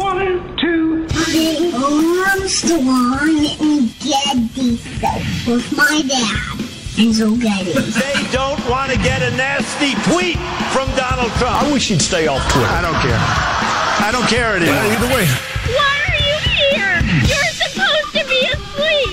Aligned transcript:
One, 0.00 0.56
two, 0.56 1.06
three. 1.08 1.72
Armstrong 1.74 3.44
and 3.60 3.92
Getty 4.00 4.80
with 5.46 5.76
my 5.76 6.02
dad. 6.08 6.66
And 6.98 7.14
so 7.14 7.36
Getty. 7.36 7.72
They 7.72 8.26
don't 8.32 8.66
want 8.66 8.90
to 8.92 8.96
get 8.96 9.20
a 9.22 9.30
nasty 9.36 9.92
tweet 10.10 10.38
from 10.72 10.88
Donald 10.96 11.30
Trump. 11.32 11.62
I 11.62 11.70
wish 11.70 11.88
he'd 11.88 12.00
stay 12.00 12.28
off 12.28 12.40
Twitter. 12.50 12.66
I 12.66 12.80
don't 12.80 12.94
care. 12.94 13.20
I 13.20 14.08
don't 14.10 14.26
care 14.26 14.56
anymore. 14.56 14.74
Well, 14.74 14.92
either 14.92 15.14
way. 15.14 15.49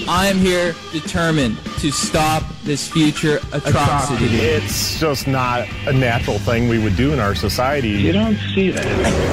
I 0.10 0.28
am 0.28 0.38
here 0.38 0.74
determined 0.94 1.58
to 1.80 1.92
stop 1.92 2.42
this 2.64 2.88
future 2.88 3.40
atrocity. 3.52 4.26
It's 4.26 5.00
just 5.00 5.28
not 5.28 5.68
a 5.86 5.92
natural 5.92 6.40
thing 6.40 6.70
we 6.70 6.80
would 6.80 6.96
do 6.96 7.12
in 7.12 7.20
our 7.20 7.36
society. 7.36 7.90
You 7.90 8.14
don't 8.14 8.38
see 8.56 8.72
that. 8.72 8.86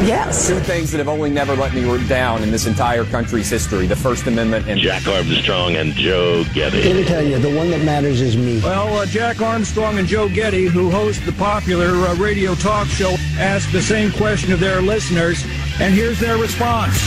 Yes. 0.05 0.49
Two 0.49 0.59
things 0.59 0.91
that 0.91 0.99
have 0.99 1.09
only 1.09 1.31
never 1.31 1.55
let 1.55 1.75
me 1.75 1.84
down 2.09 2.43
in 2.43 2.51
this 2.51 2.67
entire 2.67 3.05
country's 3.05 3.49
history 3.49 3.87
the 3.87 3.95
First 3.95 4.27
Amendment 4.27 4.69
and 4.69 4.81
Jack 4.81 5.07
Armstrong 5.07 5.77
and 5.77 5.93
Joe 5.93 6.45
Getty. 6.53 6.83
Let 6.83 6.97
me 6.97 7.05
tell 7.05 7.23
you, 7.23 7.39
the 7.39 7.55
one 7.55 7.71
that 7.71 7.84
matters 7.84 8.21
is 8.21 8.37
me. 8.37 8.61
Well, 8.61 8.99
uh, 8.99 9.07
Jack 9.07 9.41
Armstrong 9.41 9.99
and 9.99 10.09
Joe 10.09 10.29
Getty, 10.29 10.65
who 10.67 10.91
host 10.91 11.25
the 11.25 11.33
popular 11.33 11.87
uh, 11.87 12.17
radio 12.17 12.55
talk 12.57 12.89
show, 12.89 13.15
asked 13.39 13.73
the 13.73 13.83
same 13.83 14.11
question 14.11 14.53
of 14.53 14.59
their 14.59 14.83
listeners, 14.83 15.45
and 15.81 15.95
here's 15.95 16.19
their 16.19 16.37
response. 16.37 16.99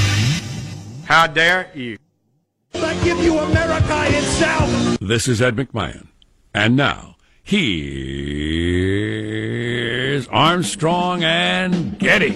How 1.06 1.28
dare 1.28 1.70
you? 1.76 1.98
I 3.08 3.12
give 3.12 3.24
you 3.24 3.40
America 3.40 4.04
itself. 4.08 5.00
This 5.00 5.30
is 5.30 5.42
Ed 5.42 5.56
McMahon. 5.56 6.08
And 6.54 6.76
now, 6.76 7.16
here's 7.42 7.88
Armstrong 10.28 11.24
and 11.24 11.98
Getty. 12.00 12.36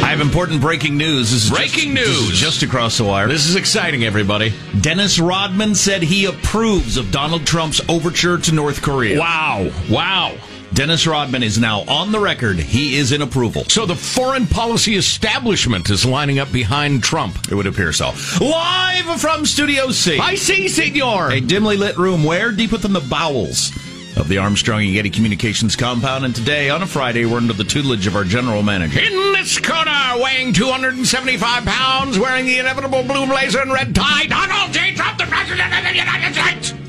I 0.00 0.06
have 0.08 0.22
important 0.22 0.62
breaking 0.62 0.96
news. 0.96 1.30
This 1.30 1.44
is 1.44 1.50
breaking 1.50 1.94
just, 1.94 2.08
news. 2.08 2.30
This 2.30 2.40
just 2.40 2.62
across 2.62 2.96
the 2.96 3.04
wire. 3.04 3.28
This 3.28 3.46
is 3.46 3.56
exciting, 3.56 4.04
everybody. 4.04 4.54
Dennis 4.80 5.18
Rodman 5.18 5.74
said 5.74 6.02
he 6.02 6.24
approves 6.24 6.96
of 6.96 7.10
Donald 7.10 7.46
Trump's 7.46 7.82
overture 7.90 8.38
to 8.38 8.54
North 8.54 8.80
Korea. 8.80 9.20
Wow. 9.20 9.70
Wow. 9.90 10.34
Dennis 10.74 11.06
Rodman 11.06 11.44
is 11.44 11.56
now 11.56 11.82
on 11.82 12.10
the 12.10 12.18
record. 12.18 12.58
He 12.58 12.96
is 12.96 13.12
in 13.12 13.22
approval. 13.22 13.62
So 13.68 13.86
the 13.86 13.94
foreign 13.94 14.44
policy 14.44 14.96
establishment 14.96 15.88
is 15.88 16.04
lining 16.04 16.40
up 16.40 16.50
behind 16.50 17.04
Trump. 17.04 17.36
It 17.48 17.54
would 17.54 17.68
appear 17.68 17.92
so. 17.92 18.12
Live 18.40 19.20
from 19.20 19.46
Studio 19.46 19.92
C. 19.92 20.18
I 20.18 20.34
see, 20.34 20.66
senor. 20.66 21.30
A 21.30 21.40
dimly 21.40 21.76
lit 21.76 21.96
room 21.96 22.24
where? 22.24 22.50
Deep 22.50 22.72
within 22.72 22.92
the 22.92 23.06
bowels 23.08 23.70
of 24.16 24.26
the 24.28 24.38
Armstrong 24.38 24.82
and 24.82 24.92
Getty 24.92 25.10
Communications 25.10 25.76
compound. 25.76 26.24
And 26.24 26.34
today, 26.34 26.70
on 26.70 26.82
a 26.82 26.86
Friday, 26.86 27.24
we're 27.24 27.36
under 27.36 27.52
the 27.52 27.62
tutelage 27.62 28.08
of 28.08 28.16
our 28.16 28.24
general 28.24 28.64
manager. 28.64 28.98
In 28.98 29.32
this 29.32 29.60
corner, 29.60 30.14
weighing 30.16 30.52
275 30.52 31.64
pounds, 31.64 32.18
wearing 32.18 32.46
the 32.46 32.58
inevitable 32.58 33.04
blue 33.04 33.26
blazer 33.26 33.60
and 33.60 33.72
red 33.72 33.94
tie, 33.94 34.26
Donald 34.26 34.72
J. 34.72 34.92
Trump, 34.96 35.18
the 35.18 35.24
President 35.26 35.72
of 35.72 35.84
the 35.84 35.96
United 35.96 36.34
States. 36.34 36.83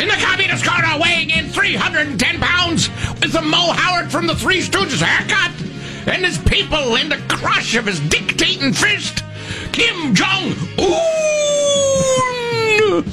In 0.00 0.08
the 0.08 0.14
communist 0.14 0.64
corner, 0.64 0.98
weighing 0.98 1.28
in 1.28 1.50
310 1.50 2.40
pounds, 2.40 2.88
with 3.20 3.32
the 3.32 3.42
Mo 3.42 3.72
Howard 3.72 4.10
from 4.10 4.26
the 4.26 4.34
Three 4.34 4.62
Stooges 4.62 5.02
haircut, 5.02 5.50
and 6.08 6.24
his 6.24 6.38
people 6.38 6.96
in 6.96 7.10
the 7.10 7.18
crush 7.28 7.74
of 7.74 7.84
his 7.84 8.00
dictating 8.00 8.72
fist, 8.72 9.22
Kim 9.72 10.14
Jong 10.14 10.54
Un. 10.78 13.04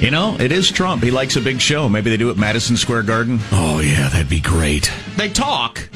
You 0.00 0.10
know, 0.10 0.36
it 0.38 0.52
is 0.52 0.70
Trump. 0.70 1.02
He 1.02 1.10
likes 1.10 1.36
a 1.36 1.40
big 1.40 1.58
show. 1.60 1.88
Maybe 1.88 2.10
they 2.10 2.18
do 2.18 2.28
it 2.28 2.32
at 2.32 2.38
Madison 2.38 2.76
Square 2.76 3.04
Garden. 3.04 3.38
Oh, 3.50 3.80
yeah, 3.80 4.10
that'd 4.10 4.28
be 4.28 4.40
great. 4.40 4.92
They 5.16 5.30
talk, 5.30 5.88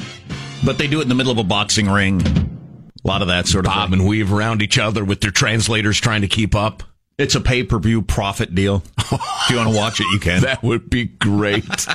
but 0.65 0.79
they 0.79 0.87
do 0.87 0.99
it 0.99 1.03
in 1.03 1.09
the 1.09 1.15
middle 1.15 1.31
of 1.31 1.37
a 1.37 1.43
boxing 1.43 1.87
ring. 1.87 2.19
A 2.25 3.07
lot 3.07 3.21
of 3.21 3.27
that 3.27 3.45
sort 3.47 3.65
of 3.65 3.71
Bob 3.71 3.91
thing. 3.91 3.99
and 3.99 4.09
weave 4.09 4.33
around 4.33 4.63
each 4.63 4.79
other 4.79 5.05
with 5.05 5.21
their 5.21 5.29
translators 5.29 5.99
trying 5.99 6.21
to 6.21 6.27
keep 6.27 6.55
up. 6.55 6.81
It's 7.17 7.35
a 7.35 7.41
pay 7.41 7.63
per 7.63 7.79
view 7.79 8.01
profit 8.01 8.55
deal. 8.55 8.83
if 8.97 9.49
you 9.49 9.57
want 9.57 9.69
to 9.69 9.75
watch 9.75 9.99
it, 9.99 10.07
you 10.11 10.19
can. 10.19 10.41
That 10.41 10.63
would 10.63 10.89
be 10.89 11.05
great. 11.05 11.87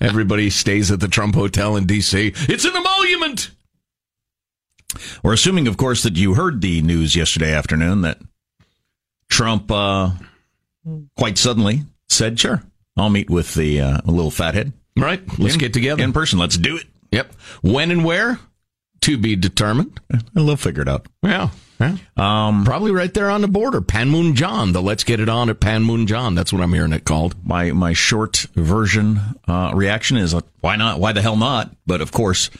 Everybody 0.00 0.50
stays 0.50 0.90
at 0.90 1.00
the 1.00 1.08
Trump 1.08 1.34
Hotel 1.34 1.76
in 1.76 1.86
D.C. 1.86 2.32
It's 2.34 2.64
an 2.64 2.74
emolument. 2.74 3.50
We're 5.22 5.34
assuming, 5.34 5.68
of 5.68 5.76
course, 5.76 6.02
that 6.04 6.16
you 6.16 6.34
heard 6.34 6.60
the 6.60 6.80
news 6.80 7.14
yesterday 7.14 7.52
afternoon 7.52 8.02
that 8.02 8.18
Trump 9.28 9.70
uh, 9.70 10.12
quite 11.16 11.36
suddenly 11.36 11.82
said, 12.08 12.38
"Sure, 12.38 12.62
I'll 12.96 13.10
meet 13.10 13.28
with 13.28 13.54
the 13.54 13.80
uh, 13.80 14.00
little 14.04 14.30
fathead." 14.30 14.72
Right. 14.96 15.20
Let's 15.38 15.54
in, 15.54 15.60
get 15.60 15.72
together 15.72 16.02
in 16.02 16.12
person. 16.12 16.38
Let's 16.38 16.56
do 16.56 16.76
it. 16.76 16.86
Yep. 17.10 17.32
When 17.62 17.90
and 17.90 18.04
where 18.04 18.38
to 19.02 19.18
be 19.18 19.36
determined. 19.36 20.00
They'll 20.32 20.56
figure 20.56 20.82
it 20.82 20.88
out. 20.88 21.06
Yeah. 21.22 21.50
Yeah. 21.80 21.96
Um, 22.16 22.64
Probably 22.64 22.92
right 22.92 23.12
there 23.12 23.30
on 23.30 23.40
the 23.40 23.48
border. 23.48 23.80
Panmunjom, 23.80 24.72
the 24.72 24.82
Let's 24.82 25.04
Get 25.04 25.20
It 25.20 25.28
On 25.28 25.50
at 25.50 25.60
Panmunjom. 25.60 26.36
That's 26.36 26.52
what 26.52 26.62
I'm 26.62 26.72
hearing 26.72 26.92
it 26.92 27.04
called. 27.04 27.34
My 27.44 27.72
my 27.72 27.92
short 27.92 28.46
version 28.54 29.20
uh, 29.48 29.72
reaction 29.74 30.16
is 30.16 30.34
uh, 30.34 30.40
why 30.60 30.76
not? 30.76 31.00
Why 31.00 31.12
the 31.12 31.22
hell 31.22 31.36
not? 31.36 31.74
But 31.86 32.00
of 32.00 32.12
course, 32.12 32.50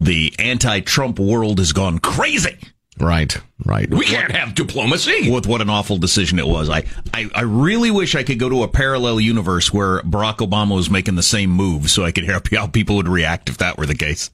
the 0.00 0.34
anti-Trump 0.38 1.18
world 1.18 1.58
has 1.58 1.72
gone 1.72 1.98
crazy. 1.98 2.58
Right, 3.00 3.36
right. 3.64 3.88
We 3.88 4.04
can't 4.04 4.30
have 4.32 4.54
diplomacy. 4.54 5.30
With 5.30 5.46
what 5.46 5.62
an 5.62 5.70
awful 5.70 5.96
decision 5.96 6.38
it 6.38 6.46
was. 6.46 6.68
I, 6.68 6.84
I, 7.14 7.28
I 7.34 7.40
really 7.40 7.90
wish 7.90 8.14
I 8.14 8.22
could 8.22 8.38
go 8.38 8.50
to 8.50 8.62
a 8.64 8.68
parallel 8.68 9.18
universe 9.18 9.72
where 9.72 10.02
Barack 10.02 10.36
Obama 10.36 10.76
was 10.76 10.90
making 10.90 11.14
the 11.14 11.22
same 11.22 11.50
move 11.50 11.90
so 11.90 12.04
I 12.04 12.12
could 12.12 12.24
hear 12.24 12.40
how 12.52 12.66
people 12.66 12.96
would 12.96 13.08
react 13.08 13.48
if 13.48 13.58
that 13.58 13.78
were 13.78 13.86
the 13.86 13.94
case. 13.94 14.30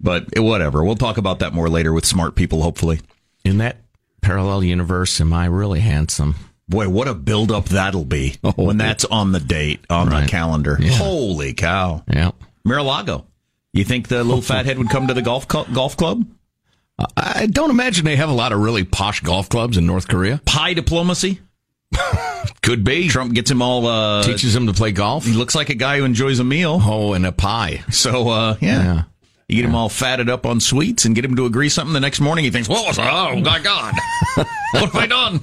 But 0.00 0.26
whatever. 0.36 0.84
We'll 0.84 0.96
talk 0.96 1.18
about 1.18 1.38
that 1.38 1.54
more 1.54 1.68
later 1.68 1.92
with 1.92 2.04
smart 2.04 2.34
people, 2.34 2.62
hopefully. 2.62 3.00
In 3.44 3.58
that 3.58 3.76
parallel 4.22 4.64
universe, 4.64 5.20
am 5.20 5.32
I 5.32 5.46
really 5.46 5.80
handsome? 5.80 6.34
Boy, 6.68 6.88
what 6.88 7.08
a 7.08 7.14
build 7.14 7.52
up 7.52 7.66
that'll 7.66 8.06
be 8.06 8.36
oh, 8.44 8.52
when 8.56 8.78
that's 8.78 9.04
on 9.04 9.32
the 9.32 9.40
date, 9.40 9.84
on 9.90 10.08
right. 10.08 10.22
the 10.22 10.28
calendar. 10.28 10.78
Yeah. 10.80 10.92
Holy 10.92 11.52
cow. 11.52 12.02
Yeah. 12.10 12.30
Mar-a-Lago. 12.64 13.26
You 13.74 13.84
think 13.84 14.08
the 14.08 14.22
little 14.24 14.40
fathead 14.40 14.78
would 14.78 14.88
come 14.88 15.08
to 15.08 15.14
the 15.14 15.22
golf 15.22 15.46
co- 15.46 15.66
golf 15.72 15.96
club? 15.96 16.24
I 17.16 17.46
don't 17.46 17.70
imagine 17.70 18.04
they 18.04 18.16
have 18.16 18.30
a 18.30 18.34
lot 18.34 18.52
of 18.52 18.60
really 18.60 18.84
posh 18.84 19.20
golf 19.20 19.48
clubs 19.48 19.76
in 19.76 19.84
North 19.84 20.06
Korea. 20.06 20.40
Pie 20.46 20.74
diplomacy? 20.74 21.40
Could 22.62 22.84
be. 22.84 23.08
Trump 23.08 23.34
gets 23.34 23.50
him 23.50 23.62
all 23.62 23.86
uh, 23.86 24.22
teaches 24.22 24.54
him 24.54 24.68
to 24.68 24.72
play 24.72 24.92
golf. 24.92 25.24
He 25.24 25.32
looks 25.32 25.54
like 25.54 25.70
a 25.70 25.74
guy 25.74 25.98
who 25.98 26.04
enjoys 26.04 26.38
a 26.38 26.44
meal. 26.44 26.78
Oh, 26.80 27.12
and 27.12 27.26
a 27.26 27.32
pie. 27.32 27.82
So 27.90 28.28
uh, 28.28 28.56
yeah. 28.60 28.82
yeah. 28.82 29.02
You 29.48 29.56
get 29.56 29.62
yeah. 29.64 29.68
him 29.68 29.74
all 29.74 29.90
fatted 29.90 30.30
up 30.30 30.46
on 30.46 30.58
sweets 30.58 31.04
and 31.04 31.14
get 31.14 31.22
him 31.22 31.36
to 31.36 31.44
agree 31.44 31.68
something. 31.68 31.92
The 31.92 32.00
next 32.00 32.18
morning 32.18 32.46
he 32.46 32.50
thinks, 32.50 32.66
"What 32.66 32.86
was? 32.86 32.98
Oh 32.98 33.36
my 33.40 33.58
God, 33.58 33.94
what 34.36 34.90
have 34.90 34.96
I 34.96 35.06
done?" 35.06 35.40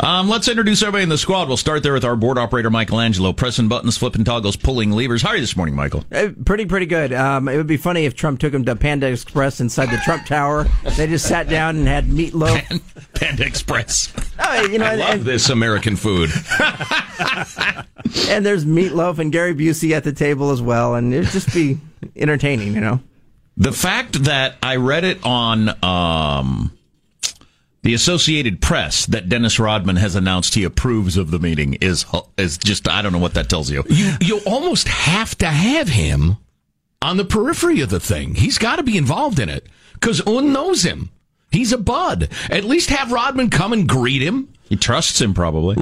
um, 0.00 0.28
let's 0.28 0.48
introduce 0.48 0.82
everybody 0.82 1.04
in 1.04 1.08
the 1.08 1.16
squad. 1.16 1.46
We'll 1.46 1.56
start 1.56 1.84
there 1.84 1.92
with 1.92 2.04
our 2.04 2.16
board 2.16 2.38
operator 2.38 2.70
Michelangelo, 2.70 3.32
pressing 3.32 3.68
buttons, 3.68 3.96
flipping 3.96 4.24
toggles, 4.24 4.56
pulling 4.56 4.90
levers. 4.90 5.22
How 5.22 5.28
are 5.28 5.36
you 5.36 5.40
this 5.40 5.56
morning, 5.56 5.76
Michael? 5.76 6.04
Uh, 6.10 6.30
pretty, 6.44 6.66
pretty 6.66 6.86
good. 6.86 7.12
Um, 7.12 7.46
it 7.48 7.56
would 7.56 7.68
be 7.68 7.76
funny 7.76 8.04
if 8.04 8.16
Trump 8.16 8.40
took 8.40 8.52
him 8.52 8.64
to 8.64 8.74
Panda 8.74 9.06
Express 9.06 9.60
inside 9.60 9.86
the 9.86 9.98
Trump 9.98 10.26
Tower. 10.26 10.66
They 10.96 11.06
just 11.06 11.28
sat 11.28 11.48
down 11.48 11.76
and 11.76 11.86
had 11.86 12.06
meatloaf. 12.06 12.62
Pan- 12.64 12.80
Panda 13.14 13.46
Express. 13.46 14.12
Oh, 14.40 14.66
you 14.66 14.78
know, 14.78 14.86
I 14.86 14.96
love 14.96 15.10
and, 15.10 15.22
this 15.22 15.50
American 15.50 15.94
food. 15.94 16.30
and 18.28 18.44
there's 18.44 18.64
meatloaf 18.64 19.20
and 19.20 19.30
Gary 19.30 19.54
Busey 19.54 19.92
at 19.92 20.02
the 20.02 20.12
table 20.12 20.50
as 20.50 20.60
well, 20.60 20.96
and 20.96 21.14
it'd 21.14 21.30
just 21.30 21.54
be 21.54 21.78
entertaining, 22.16 22.74
you 22.74 22.80
know. 22.80 23.00
The 23.56 23.72
fact 23.72 24.24
that 24.24 24.56
I 24.62 24.76
read 24.76 25.04
it 25.04 25.24
on 25.24 25.68
um, 25.84 26.76
the 27.82 27.94
Associated 27.94 28.60
Press 28.62 29.06
that 29.06 29.28
Dennis 29.28 29.58
Rodman 29.58 29.96
has 29.96 30.14
announced 30.14 30.54
he 30.54 30.64
approves 30.64 31.16
of 31.16 31.30
the 31.30 31.38
meeting 31.38 31.74
is 31.74 32.06
is 32.38 32.56
just 32.56 32.88
I 32.88 33.02
don't 33.02 33.12
know 33.12 33.18
what 33.18 33.34
that 33.34 33.48
tells 33.48 33.70
you. 33.70 33.84
You 33.88 34.14
you 34.20 34.40
almost 34.46 34.88
have 34.88 35.36
to 35.38 35.46
have 35.46 35.88
him 35.88 36.36
on 37.02 37.16
the 37.16 37.24
periphery 37.24 37.80
of 37.80 37.90
the 37.90 38.00
thing. 38.00 38.36
He's 38.36 38.58
got 38.58 38.76
to 38.76 38.82
be 38.82 38.96
involved 38.96 39.38
in 39.38 39.48
it 39.48 39.66
because 39.94 40.26
Un 40.26 40.52
knows 40.52 40.84
him. 40.84 41.10
He's 41.52 41.72
a 41.72 41.78
bud. 41.78 42.30
At 42.50 42.64
least 42.64 42.90
have 42.90 43.12
Rodman 43.12 43.50
come 43.50 43.72
and 43.72 43.88
greet 43.88 44.22
him. 44.22 44.48
He 44.68 44.76
trusts 44.76 45.20
him 45.20 45.34
probably. 45.34 45.76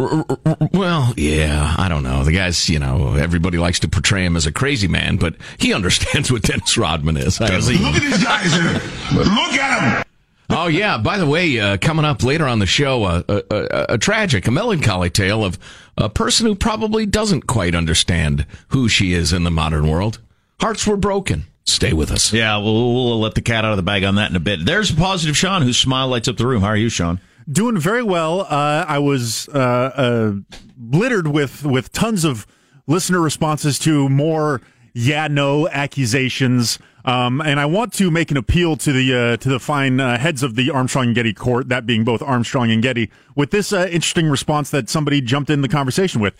Well, 0.72 1.14
yeah, 1.16 1.76
I 1.78 1.88
don't 1.88 2.02
know. 2.02 2.24
The 2.24 2.32
guy's, 2.32 2.68
you 2.68 2.80
know, 2.80 3.14
everybody 3.14 3.56
likes 3.56 3.78
to 3.80 3.88
portray 3.88 4.24
him 4.24 4.34
as 4.34 4.46
a 4.46 4.52
crazy 4.52 4.88
man, 4.88 5.16
but 5.16 5.36
he 5.58 5.72
understands 5.74 6.32
what 6.32 6.42
Dennis 6.42 6.76
Rodman 6.76 7.16
is. 7.16 7.38
Does 7.38 7.68
he? 7.68 7.78
Look 7.78 7.94
at 7.94 8.02
these 8.02 8.24
guys 8.24 8.52
here. 8.52 8.72
Look 9.14 9.54
at 9.54 9.98
him. 9.98 10.04
Oh 10.52 10.66
yeah. 10.66 10.98
By 10.98 11.18
the 11.18 11.26
way, 11.26 11.60
uh, 11.60 11.76
coming 11.76 12.04
up 12.04 12.24
later 12.24 12.46
on 12.46 12.58
the 12.58 12.66
show, 12.66 13.04
uh, 13.04 13.22
a, 13.28 13.42
a, 13.50 13.86
a, 13.90 13.98
tragic, 13.98 14.48
a 14.48 14.50
melancholy 14.50 15.08
tale 15.08 15.44
of 15.44 15.56
a 15.96 16.08
person 16.08 16.46
who 16.46 16.56
probably 16.56 17.06
doesn't 17.06 17.46
quite 17.46 17.76
understand 17.76 18.44
who 18.68 18.88
she 18.88 19.12
is 19.12 19.32
in 19.32 19.44
the 19.44 19.50
modern 19.52 19.88
world. 19.88 20.18
Hearts 20.60 20.84
were 20.86 20.96
broken. 20.96 21.44
Stay 21.70 21.92
with 21.92 22.10
us. 22.10 22.32
Yeah, 22.32 22.58
we'll, 22.58 22.94
we'll 22.94 23.20
let 23.20 23.34
the 23.34 23.42
cat 23.42 23.64
out 23.64 23.70
of 23.70 23.76
the 23.76 23.82
bag 23.82 24.04
on 24.04 24.16
that 24.16 24.30
in 24.30 24.36
a 24.36 24.40
bit. 24.40 24.64
There's 24.64 24.90
a 24.90 24.94
positive 24.96 25.36
Sean 25.36 25.62
whose 25.62 25.78
smile 25.78 26.08
lights 26.08 26.28
up 26.28 26.36
the 26.36 26.46
room. 26.46 26.62
How 26.62 26.68
are 26.68 26.76
you, 26.76 26.88
Sean? 26.88 27.20
Doing 27.50 27.78
very 27.78 28.02
well. 28.02 28.42
Uh, 28.42 28.84
I 28.86 28.98
was 28.98 29.48
uh, 29.48 29.58
uh, 29.58 30.32
littered 30.78 31.28
with 31.28 31.64
with 31.64 31.90
tons 31.92 32.24
of 32.24 32.46
listener 32.86 33.20
responses 33.20 33.78
to 33.80 34.08
more 34.08 34.60
yeah 34.92 35.28
no 35.28 35.68
accusations. 35.68 36.78
Um, 37.04 37.40
and 37.40 37.58
I 37.58 37.64
want 37.64 37.94
to 37.94 38.10
make 38.10 38.30
an 38.30 38.36
appeal 38.36 38.76
to 38.76 38.92
the 38.92 39.14
uh, 39.14 39.36
to 39.38 39.48
the 39.48 39.58
fine 39.58 40.00
uh, 40.00 40.18
heads 40.18 40.42
of 40.42 40.54
the 40.54 40.70
Armstrong 40.70 41.06
and 41.06 41.14
Getty 41.14 41.32
court, 41.32 41.68
that 41.70 41.86
being 41.86 42.04
both 42.04 42.20
Armstrong 42.22 42.70
and 42.70 42.82
Getty, 42.82 43.10
with 43.34 43.50
this 43.52 43.72
uh, 43.72 43.88
interesting 43.90 44.28
response 44.28 44.70
that 44.70 44.90
somebody 44.90 45.20
jumped 45.20 45.50
in 45.50 45.62
the 45.62 45.68
conversation 45.68 46.20
with. 46.20 46.34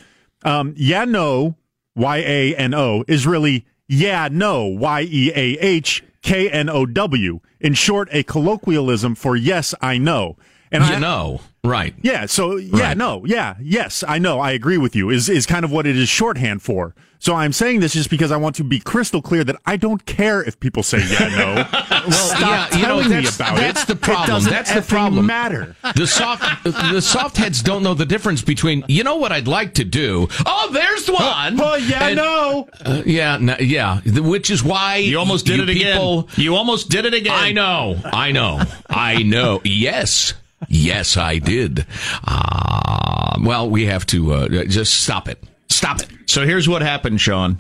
Um, 0.45 0.75
yeah, 0.77 1.07
no, 1.07 1.57
Y 1.97 2.19
A 2.19 2.55
N 2.57 2.75
O 2.75 3.05
is 3.09 3.27
really 3.27 3.65
yeah, 3.91 4.29
no, 4.31 4.67
Y 4.67 5.01
E 5.11 5.33
A 5.35 5.59
H 5.59 6.05
K 6.23 6.49
N 6.49 6.69
O 6.69 6.87
W. 6.87 7.41
In 7.59 7.75
short, 7.75 8.09
a 8.13 8.23
colloquialism 8.23 9.17
for 9.17 9.35
yes, 9.35 9.75
I 9.81 9.99
know. 9.99 10.37
And 10.73 10.85
you 10.85 10.95
I 10.95 10.99
know, 10.99 11.41
right? 11.65 11.95
Yeah. 12.03 12.27
So 12.27 12.57
yeah, 12.57 12.89
right. 12.89 12.97
no, 12.97 13.25
yeah, 13.25 13.57
yes, 13.61 14.05
I 14.07 14.19
know. 14.19 14.41
I 14.41 14.53
agree 14.53 14.79
with 14.79 14.95
you. 14.95 15.11
Is 15.11 15.29
is 15.29 15.47
kind 15.47 15.65
of 15.65 15.73
what 15.73 15.87
it 15.87 15.97
is 15.97 16.09
shorthand 16.09 16.63
for. 16.63 16.95
So 17.23 17.35
I'm 17.35 17.53
saying 17.53 17.81
this 17.81 17.93
just 17.93 18.09
because 18.09 18.33
I 18.33 18.39
want 18.39 18.57
to 18.57 18.65
be 18.65 18.81
crystal 18.81 19.21
clear 19.21 19.45
that 19.45 19.57
I 19.67 19.77
don't 19.77 20.07
care 20.07 20.43
if 20.43 20.59
people 20.59 20.83
say 20.83 21.01
yeah, 21.07 21.29
no. 21.29 21.55
well, 21.91 22.11
Stop 22.13 22.41
yeah, 22.73 22.77
you 22.79 22.87
know, 22.87 23.03
that's, 23.03 23.37
about 23.37 23.57
that's 23.57 23.83
it. 23.83 23.89
the 23.89 23.97
problem. 23.97 24.45
that's 24.45 24.73
the 24.73 24.81
problem. 24.81 25.27
Matter. 25.27 25.77
The 25.97 26.07
soft 26.07 26.65
the 26.65 27.03
soft 27.03 27.37
heads 27.37 27.63
don't 27.63 27.83
know 27.83 27.93
the 27.93 28.07
difference 28.07 28.41
between 28.41 28.85
you 28.89 29.05
know 29.05 29.17
what 29.17 29.33
I'd 29.33 29.49
like 29.49 29.75
to 29.75 29.85
do. 29.85 30.29
Oh, 30.47 30.71
there's 30.73 31.11
one. 31.11 31.61
Oh, 31.61 31.75
yeah, 31.75 32.07
and, 32.07 32.17
no. 32.17 32.69
Uh, 32.87 33.03
yeah, 33.05 33.37
no, 33.37 33.57
yeah. 33.59 34.01
Which 34.01 34.51
is 34.51 34.65
why 34.65 34.97
you 34.97 35.19
almost 35.19 35.45
did 35.45 35.59
you 35.59 35.65
it 35.65 35.67
people, 35.67 36.21
again. 36.21 36.35
You 36.43 36.57
almost 36.57 36.89
did 36.89 37.05
it 37.05 37.13
again. 37.13 37.35
I 37.35 37.53
know. 37.53 37.99
I 38.03 38.33
know. 38.33 38.63
I 38.89 39.23
know. 39.23 39.61
Yes. 39.63 40.33
Yes, 40.69 41.17
I 41.17 41.39
did. 41.39 41.87
Uh, 42.25 43.39
well, 43.43 43.69
we 43.71 43.87
have 43.87 44.07
to 44.07 44.33
uh, 44.33 44.65
just 44.65 45.03
stop 45.03 45.29
it. 45.29 45.43
Stop 45.69 46.01
it. 46.01 46.09
So 46.27 46.45
here's 46.45 46.69
what 46.69 46.83
happened, 46.83 47.21
Sean. 47.21 47.59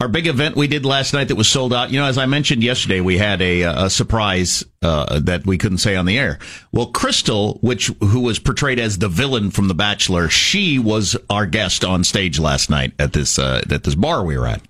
Our 0.00 0.08
big 0.08 0.26
event 0.26 0.56
we 0.56 0.66
did 0.66 0.84
last 0.84 1.12
night 1.14 1.28
that 1.28 1.36
was 1.36 1.48
sold 1.48 1.72
out. 1.72 1.92
You 1.92 2.00
know, 2.00 2.06
as 2.06 2.18
I 2.18 2.26
mentioned 2.26 2.64
yesterday, 2.64 3.00
we 3.00 3.18
had 3.18 3.40
a, 3.40 3.62
a 3.62 3.88
surprise 3.88 4.64
uh, 4.82 5.20
that 5.20 5.46
we 5.46 5.58
couldn't 5.58 5.78
say 5.78 5.94
on 5.94 6.06
the 6.06 6.18
air. 6.18 6.40
Well, 6.72 6.90
Krystal, 6.90 7.62
which 7.62 7.86
who 8.00 8.20
was 8.20 8.40
portrayed 8.40 8.80
as 8.80 8.98
the 8.98 9.08
villain 9.08 9.52
from 9.52 9.68
The 9.68 9.74
Bachelor, 9.74 10.28
she 10.28 10.80
was 10.80 11.16
our 11.30 11.46
guest 11.46 11.84
on 11.84 12.02
stage 12.02 12.40
last 12.40 12.68
night 12.68 12.94
at 12.98 13.12
this 13.12 13.38
uh, 13.38 13.62
at 13.70 13.84
this 13.84 13.94
bar 13.94 14.24
we 14.24 14.36
were 14.36 14.48
at. 14.48 14.62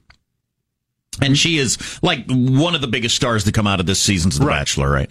And 1.23 1.37
she 1.37 1.57
is 1.57 1.79
like 2.03 2.27
one 2.29 2.75
of 2.75 2.83
the 2.83 2.87
biggest 2.87 3.17
stars 3.17 3.45
to 3.45 3.53
come 3.53 3.67
out 3.67 3.81
of 3.81 3.87
this 3.87 4.01
season's 4.01 4.39
The 4.39 4.45
right. 4.45 4.61
Bachelor, 4.61 4.91
right? 4.91 5.11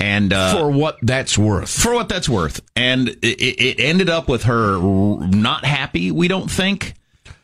And 0.00 0.32
uh, 0.32 0.56
for 0.56 0.70
what 0.70 0.98
that's 1.02 1.36
worth, 1.36 1.70
for 1.70 1.94
what 1.94 2.08
that's 2.08 2.28
worth, 2.28 2.60
and 2.74 3.08
it, 3.08 3.22
it 3.22 3.80
ended 3.80 4.08
up 4.08 4.28
with 4.28 4.44
her 4.44 4.78
not 4.80 5.64
happy. 5.64 6.10
We 6.10 6.26
don't 6.26 6.50
think 6.50 6.94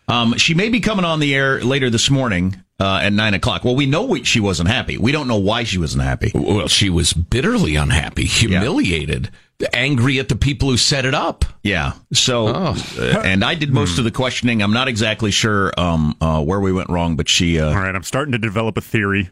um, 0.08 0.34
she 0.38 0.54
may 0.54 0.68
be 0.68 0.80
coming 0.80 1.04
on 1.04 1.20
the 1.20 1.34
air 1.34 1.60
later 1.60 1.90
this 1.90 2.10
morning 2.10 2.62
uh, 2.78 3.00
at 3.02 3.12
nine 3.12 3.34
o'clock. 3.34 3.64
Well, 3.64 3.74
we 3.74 3.86
know 3.86 4.04
we, 4.04 4.22
she 4.24 4.40
wasn't 4.40 4.68
happy. 4.68 4.98
We 4.98 5.12
don't 5.12 5.28
know 5.28 5.38
why 5.38 5.64
she 5.64 5.78
wasn't 5.78 6.04
happy. 6.04 6.30
Well, 6.34 6.68
she 6.68 6.90
was 6.90 7.12
bitterly 7.12 7.76
unhappy, 7.76 8.24
humiliated, 8.24 9.30
yeah. 9.58 9.68
angry 9.72 10.18
at 10.18 10.28
the 10.28 10.36
people 10.36 10.70
who 10.70 10.76
set 10.76 11.04
it 11.04 11.14
up. 11.14 11.44
Yeah. 11.62 11.94
So, 12.12 12.48
oh. 12.48 12.76
uh, 12.98 13.22
and 13.24 13.44
I 13.44 13.54
did 13.54 13.72
most 13.72 13.94
hmm. 13.94 14.00
of 14.00 14.04
the 14.04 14.10
questioning. 14.10 14.62
I'm 14.62 14.72
not 14.72 14.88
exactly 14.88 15.30
sure 15.30 15.72
um, 15.78 16.16
uh, 16.20 16.42
where 16.42 16.60
we 16.60 16.72
went 16.72 16.90
wrong, 16.90 17.16
but 17.16 17.28
she. 17.28 17.60
Uh, 17.60 17.68
all 17.68 17.74
right, 17.74 17.94
I'm 17.94 18.02
starting 18.02 18.32
to 18.32 18.38
develop 18.38 18.76
a 18.76 18.82
theory. 18.82 19.30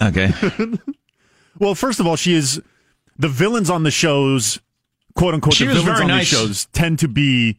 Okay. 0.00 0.32
well, 1.58 1.74
first 1.74 2.00
of 2.00 2.06
all, 2.06 2.16
she 2.16 2.34
is 2.34 2.60
the 3.18 3.28
villains 3.28 3.70
on 3.70 3.82
the 3.82 3.90
shows, 3.90 4.60
quote 5.14 5.34
unquote. 5.34 5.54
She 5.54 5.66
the 5.66 5.74
villains 5.74 6.00
on 6.00 6.08
nice. 6.08 6.30
the 6.30 6.36
shows 6.36 6.64
tend 6.66 6.98
to 7.00 7.08
be 7.08 7.58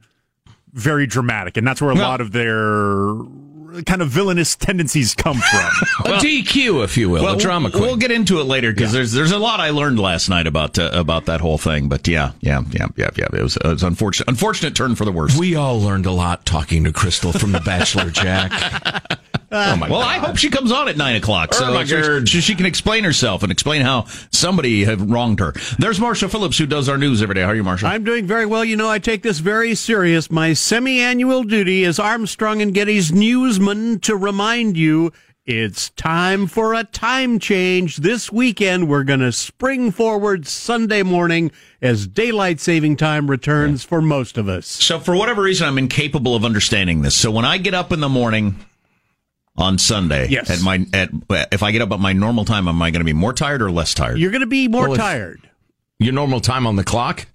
very 0.71 1.07
dramatic, 1.07 1.57
and 1.57 1.65
that's 1.65 1.81
where 1.81 1.91
a 1.91 1.95
well, 1.95 2.09
lot 2.09 2.21
of 2.21 2.31
their 2.31 3.15
kind 3.85 4.03
of 4.03 4.09
villainous 4.09 4.55
tendencies 4.55 5.15
come 5.15 5.37
from. 5.37 5.71
well, 6.05 6.19
a 6.19 6.23
DQ, 6.23 6.83
if 6.83 6.95
you 6.97 7.09
will, 7.09 7.23
well, 7.23 7.35
a 7.35 7.39
drama 7.39 7.71
queen. 7.71 7.83
We'll 7.83 7.97
get 7.97 8.11
into 8.11 8.39
it 8.39 8.43
later 8.43 8.71
because 8.71 8.93
yeah. 8.93 8.99
there's 8.99 9.11
there's 9.11 9.31
a 9.31 9.39
lot 9.39 9.59
I 9.59 9.71
learned 9.71 9.99
last 9.99 10.29
night 10.29 10.47
about 10.47 10.77
uh, 10.77 10.91
about 10.93 11.25
that 11.25 11.41
whole 11.41 11.57
thing. 11.57 11.89
But 11.89 12.07
yeah, 12.07 12.33
yeah, 12.41 12.63
yeah, 12.71 12.87
yeah, 12.95 13.09
yeah. 13.15 13.27
It 13.33 13.41
was, 13.41 13.57
it 13.57 13.65
was 13.65 13.83
unfortunate 13.83 14.29
unfortunate 14.29 14.75
turn 14.75 14.95
for 14.95 15.05
the 15.05 15.11
worse. 15.11 15.37
We 15.37 15.55
all 15.55 15.79
learned 15.79 16.05
a 16.05 16.11
lot 16.11 16.45
talking 16.45 16.83
to 16.83 16.91
Krystal 16.91 17.37
from 17.37 17.51
The 17.51 17.61
Bachelor, 17.61 18.11
Jack. 18.11 19.19
Oh 19.55 19.77
well, 19.87 20.01
I 20.01 20.17
hope 20.17 20.37
she 20.37 20.49
comes 20.49 20.71
on 20.71 20.87
at 20.87 20.97
nine 20.97 21.15
o'clock 21.15 21.49
oh, 21.53 21.57
so, 21.57 21.65
Oh, 21.67 21.73
my 21.75 21.85
so 21.85 22.19
God. 22.19 22.27
she, 22.27 22.41
she 22.41 22.55
can 22.55 22.65
explain 22.65 23.03
herself 23.03 23.43
and 23.43 23.51
explain 23.51 23.83
how 23.83 24.05
somebody 24.31 24.83
had 24.83 25.11
wronged 25.11 25.39
her. 25.39 25.53
There's 25.77 25.99
Marshall 25.99 26.29
Phillips 26.29 26.57
who 26.57 26.65
does 26.65 26.89
our 26.89 26.97
news 26.97 27.21
every 27.21 27.35
day. 27.35 27.41
How 27.41 27.49
are 27.49 27.55
you, 27.55 27.63
Marshall? 27.63 27.87
I'm 27.89 28.03
doing 28.03 28.25
very 28.25 28.47
well. 28.47 28.65
You 28.65 28.75
know, 28.75 28.89
I 28.89 28.97
take 28.97 29.21
this 29.21 29.37
very 29.39 29.75
serious. 29.75 30.31
My 30.31 30.53
semi-annual 30.53 31.43
duty 31.43 31.85
as 31.85 31.99
Armstrong 31.99 32.63
and 32.63 32.73
Getty's 32.73 33.11
newsman 33.11 33.99
to 33.99 34.15
remind 34.15 34.75
you 34.75 35.13
it's 35.45 35.89
time 35.91 36.47
for 36.47 36.73
a 36.73 36.85
time 36.85 37.37
change. 37.37 37.97
This 37.97 38.31
weekend, 38.31 38.87
we're 38.87 39.03
going 39.03 39.19
to 39.19 39.33
spring 39.33 39.91
forward 39.91 40.47
Sunday 40.47 41.03
morning 41.03 41.51
as 41.81 42.07
daylight 42.07 42.61
saving 42.61 42.95
time 42.95 43.29
returns 43.29 43.83
for 43.83 44.01
most 44.01 44.37
of 44.37 44.47
us. 44.47 44.65
So 44.65 44.99
for 44.99 45.15
whatever 45.15 45.41
reason, 45.41 45.67
I'm 45.67 45.77
incapable 45.77 46.33
of 46.33 46.45
understanding 46.45 47.01
this. 47.01 47.13
So 47.13 47.29
when 47.29 47.43
I 47.43 47.57
get 47.57 47.73
up 47.73 47.91
in 47.91 47.99
the 47.99 48.07
morning 48.09 48.55
on 49.55 49.77
Sunday, 49.77 50.27
Yes. 50.29 50.49
at 50.49 50.61
my 50.61 50.85
at 50.93 51.09
if 51.51 51.61
I 51.63 51.71
get 51.71 51.81
up 51.81 51.91
at 51.91 51.99
my 51.99 52.13
normal 52.13 52.45
time, 52.45 52.67
am 52.67 52.81
I 52.81 52.91
going 52.91 53.01
to 53.01 53.05
be 53.05 53.13
more 53.13 53.33
tired 53.33 53.61
or 53.61 53.69
less 53.71 53.93
tired? 53.93 54.17
You're 54.17 54.31
going 54.31 54.41
to 54.41 54.47
be 54.47 54.67
more 54.67 54.89
Well, 54.89 54.97
tired. 54.97 55.41
Your 55.99 56.13
normal 56.13 56.39
time 56.41 56.65
on 56.67 56.75
the 56.75 56.83
clock? 56.83 57.27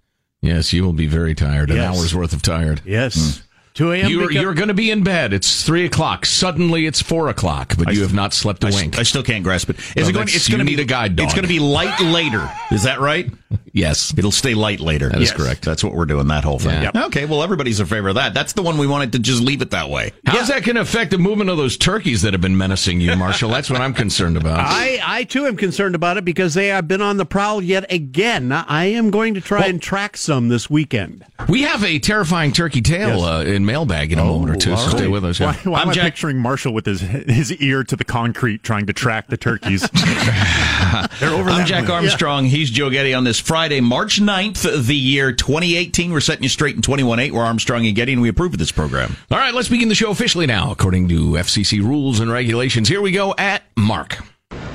Yes, 0.42 0.72
you 0.72 0.84
will 0.84 0.92
be 0.92 1.06
very 1.06 1.34
tired. 1.34 1.70
An 1.70 1.78
hour's 1.78 2.14
worth 2.14 2.32
of 2.32 2.42
tired. 2.42 2.80
Yes. 2.84 3.14
Hmm. 3.38 3.44
2 3.74 3.92
a.m. 3.92 4.10
You're, 4.10 4.28
become- 4.28 4.42
you're 4.42 4.54
going 4.54 4.68
to 4.68 4.74
be 4.74 4.90
in 4.90 5.04
bed. 5.04 5.32
It's 5.32 5.62
three 5.62 5.84
o'clock. 5.84 6.26
Suddenly, 6.26 6.86
it's 6.86 7.00
four 7.00 7.28
o'clock, 7.28 7.74
but 7.78 7.94
you 7.94 8.02
have 8.02 8.12
not 8.12 8.34
slept 8.34 8.64
a 8.64 8.66
I, 8.66 8.70
s- 8.70 8.74
wink. 8.74 8.98
I 8.98 9.04
still 9.04 9.22
can't 9.22 9.44
grasp 9.44 9.70
it. 9.70 9.78
Is 9.78 9.94
Well, 9.96 10.08
it 10.08 10.12
going? 10.14 10.28
It's 10.28 10.48
going 10.48 10.58
to 10.58 10.64
be 10.64 10.72
need 10.72 10.80
a 10.80 10.84
guide 10.84 11.14
dog. 11.14 11.24
It's 11.26 11.34
going 11.34 11.44
to 11.44 11.48
be 11.48 11.60
light 11.60 12.00
later. 12.00 12.50
Is 12.72 12.82
that 12.82 12.98
right? 12.98 13.30
Yes, 13.72 14.12
It'll 14.16 14.30
stay 14.32 14.54
light 14.54 14.80
later. 14.80 15.08
That 15.08 15.22
is 15.22 15.28
Yes. 15.30 15.36
correct. 15.36 15.62
That's 15.64 15.82
what 15.84 15.94
we're 15.94 16.04
doing. 16.06 16.26
That 16.28 16.44
whole 16.44 16.58
thing. 16.58 16.82
Yeah. 16.82 16.90
Okay. 17.06 17.24
Well, 17.24 17.42
everybody's 17.42 17.80
in 17.80 17.86
favor 17.86 18.08
of 18.08 18.14
that. 18.16 18.34
That's 18.34 18.52
the 18.52 18.62
one 18.62 18.78
we 18.78 18.86
wanted 18.86 19.12
to 19.12 19.18
just 19.18 19.40
leave 19.42 19.62
it 19.62 19.70
that 19.70 19.88
way. 19.90 20.12
How's 20.26 20.48
that 20.48 20.64
going 20.64 20.76
to 20.76 20.82
affect 20.82 21.10
the 21.10 21.18
movement 21.18 21.48
of 21.50 21.56
those 21.56 21.76
turkeys 21.76 22.22
that 22.22 22.32
have 22.34 22.40
been 22.42 22.56
menacing 22.58 23.00
you, 23.00 23.14
Marshall? 23.16 23.50
That's 23.50 23.70
what 23.70 23.80
I'm 23.80 23.94
concerned 23.94 24.36
about. 24.36 24.60
I, 24.60 25.00
I 25.04 25.24
too 25.24 25.46
am 25.46 25.56
concerned 25.56 25.94
about 25.94 26.16
it 26.16 26.24
because 26.24 26.54
they 26.54 26.68
have 26.68 26.86
been 26.88 27.00
on 27.02 27.16
the 27.16 27.24
prowl 27.26 27.62
yet 27.62 27.90
again. 27.92 28.52
I 28.52 28.86
am 28.86 29.10
going 29.10 29.34
to 29.34 29.40
try 29.40 29.66
and 29.66 29.80
track 29.80 30.16
some 30.16 30.48
this 30.48 30.68
weekend. 30.68 31.24
we 31.48 31.62
have 31.62 31.82
a 31.84 31.98
terrifying 31.98 32.52
turkey 32.52 32.80
tail 32.82 33.08
Yes. 33.18 33.22
uh, 33.22 33.44
in 33.50 33.64
mailbag 33.64 34.12
in 34.12 34.18
a 34.18 34.24
moment 34.24 34.50
or 34.52 34.56
two, 34.56 34.70
so 34.76 34.82
all 34.82 34.88
stay 34.90 35.06
with 35.08 35.24
us. 35.24 35.40
Yeah. 35.40 35.52
why 35.64 35.80
am 35.80 35.88
I'm 35.88 35.88
I 35.90 35.92
Jack- 35.92 36.04
picturing 36.04 36.38
Marshall 36.38 36.74
with 36.74 36.84
his 36.86 37.00
his 37.00 37.52
ear 37.54 37.84
to 37.84 37.96
the 37.96 38.04
concrete 38.04 38.62
trying 38.62 38.86
to 38.86 38.92
track 38.92 39.28
the 39.28 39.36
turkeys? 39.36 39.88
They're 41.20 41.30
over 41.30 41.50
I'm 41.50 41.66
Jack 41.66 41.88
way. 41.88 41.94
Armstrong. 41.94 42.44
He's 42.44 42.70
Joe 42.70 42.90
Getty 42.90 43.14
on 43.14 43.24
this 43.24 43.37
Friday, 43.40 43.80
March 43.80 44.20
9th, 44.20 44.86
the 44.86 44.96
year 44.96 45.32
2018. 45.32 46.12
We're 46.12 46.20
setting 46.20 46.42
you 46.42 46.48
straight 46.48 46.76
in 46.76 46.82
21.8. 46.82 47.32
We're 47.32 47.44
Armstrong 47.44 47.86
and 47.86 47.94
Getty, 47.94 48.12
and 48.12 48.22
we 48.22 48.28
approve 48.28 48.52
of 48.52 48.58
this 48.58 48.72
program. 48.72 49.16
All 49.30 49.38
right, 49.38 49.54
let's 49.54 49.68
begin 49.68 49.88
the 49.88 49.94
show 49.94 50.10
officially 50.10 50.46
now, 50.46 50.70
according 50.70 51.08
to 51.08 51.32
FCC 51.32 51.80
rules 51.80 52.20
and 52.20 52.30
regulations. 52.30 52.88
Here 52.88 53.00
we 53.00 53.12
go 53.12 53.34
at 53.38 53.62
Mark. 53.76 54.18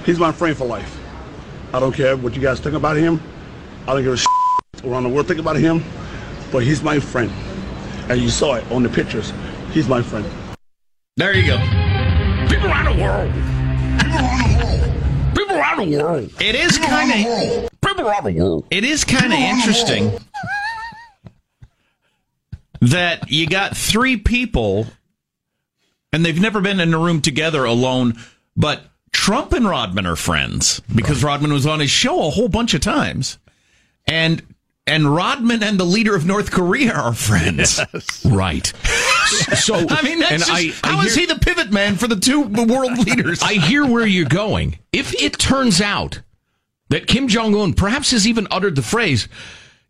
He's 0.06 0.20
my 0.20 0.32
friend 0.32 0.56
for 0.56 0.66
life. 0.66 1.00
I 1.74 1.80
don't 1.80 1.94
care 1.94 2.16
what 2.18 2.36
you 2.36 2.42
guys 2.42 2.60
think 2.60 2.76
about 2.76 2.98
him. 2.98 3.22
I 3.88 3.94
don't 3.94 4.04
give 4.04 4.14
a 4.14 4.18
shit 4.18 4.28
around 4.84 5.04
the 5.04 5.10
world 5.10 5.28
think 5.28 5.40
about 5.40 5.56
him. 5.56 5.84
But 6.52 6.64
he's 6.64 6.84
my 6.84 7.00
friend. 7.00 7.32
And 8.10 8.22
you 8.22 8.30
saw 8.30 8.56
it 8.56 8.72
on 8.72 8.84
the 8.84 8.90
pictures. 8.90 9.34
He's 9.72 9.88
my 9.88 10.02
friend. 10.02 10.26
There 11.18 11.36
you 11.36 11.48
go. 11.48 11.58
People 12.48 12.68
around 12.68 12.86
the 12.86 13.04
world. 13.04 13.34
People 14.00 14.20
around 14.20 14.40
the 14.40 14.48
world. 14.48 14.53
The 15.78 15.98
world. 16.04 16.34
It 16.40 16.56
is 16.56 16.78
kind 16.78 17.12
of 17.12 17.72
People 17.82 18.04
the 18.24 18.34
world. 18.36 18.68
it 18.70 18.84
is 18.84 19.04
kind 19.04 19.32
of 19.34 19.40
interesting 19.40 20.12
that 22.82 23.32
you 23.32 23.48
got 23.48 23.76
three 23.78 24.18
people 24.18 24.88
and 26.12 26.26
they've 26.26 26.40
never 26.40 26.62
been 26.62 26.80
in 26.80 26.94
a 26.94 27.00
room 27.00 27.22
together 27.22 27.64
alone, 27.66 28.14
but 28.56 28.84
Trump 29.12 29.54
and 29.54 29.68
Rodman 29.68 30.06
are 30.06 30.16
friends 30.16 30.82
because 30.94 31.24
Rodman 31.24 31.54
was 31.54 31.66
on 31.66 31.80
his 31.80 31.90
show 31.90 32.28
a 32.28 32.30
whole 32.30 32.50
bunch 32.50 32.74
of 32.74 32.82
times. 32.82 33.38
And 34.06 34.44
and 34.86 35.16
Rodman 35.16 35.64
and 35.64 35.80
the 35.80 35.86
leader 35.86 36.14
of 36.16 36.26
North 36.26 36.52
Korea 36.52 36.94
are 36.94 37.14
friends. 37.14 37.80
Right. 38.26 38.72
So 39.64 39.76
I 39.90 40.02
mean, 40.02 40.20
that's 40.20 40.32
and 40.32 40.44
just, 40.44 40.84
I, 40.84 40.90
I 40.90 40.96
how 40.96 41.02
is 41.02 41.16
hear- 41.16 41.28
he 41.28 41.34
the 41.34 41.40
pivot 41.40 41.72
man 41.72 41.96
for 41.96 42.08
the 42.08 42.16
two 42.16 42.42
world 42.42 42.98
leaders? 42.98 43.42
I 43.42 43.54
hear 43.54 43.86
where 43.86 44.06
you're 44.06 44.28
going. 44.28 44.80
If 44.92 45.14
it 45.22 45.38
turns 45.40 45.80
out 45.82 46.22
that 46.90 47.08
Kim 47.08 47.28
Jong 47.28 47.56
Un 47.56 47.74
perhaps 47.74 48.12
has 48.12 48.28
even 48.28 48.48
uttered 48.52 48.76
the 48.76 48.82
phrase, 48.82 49.28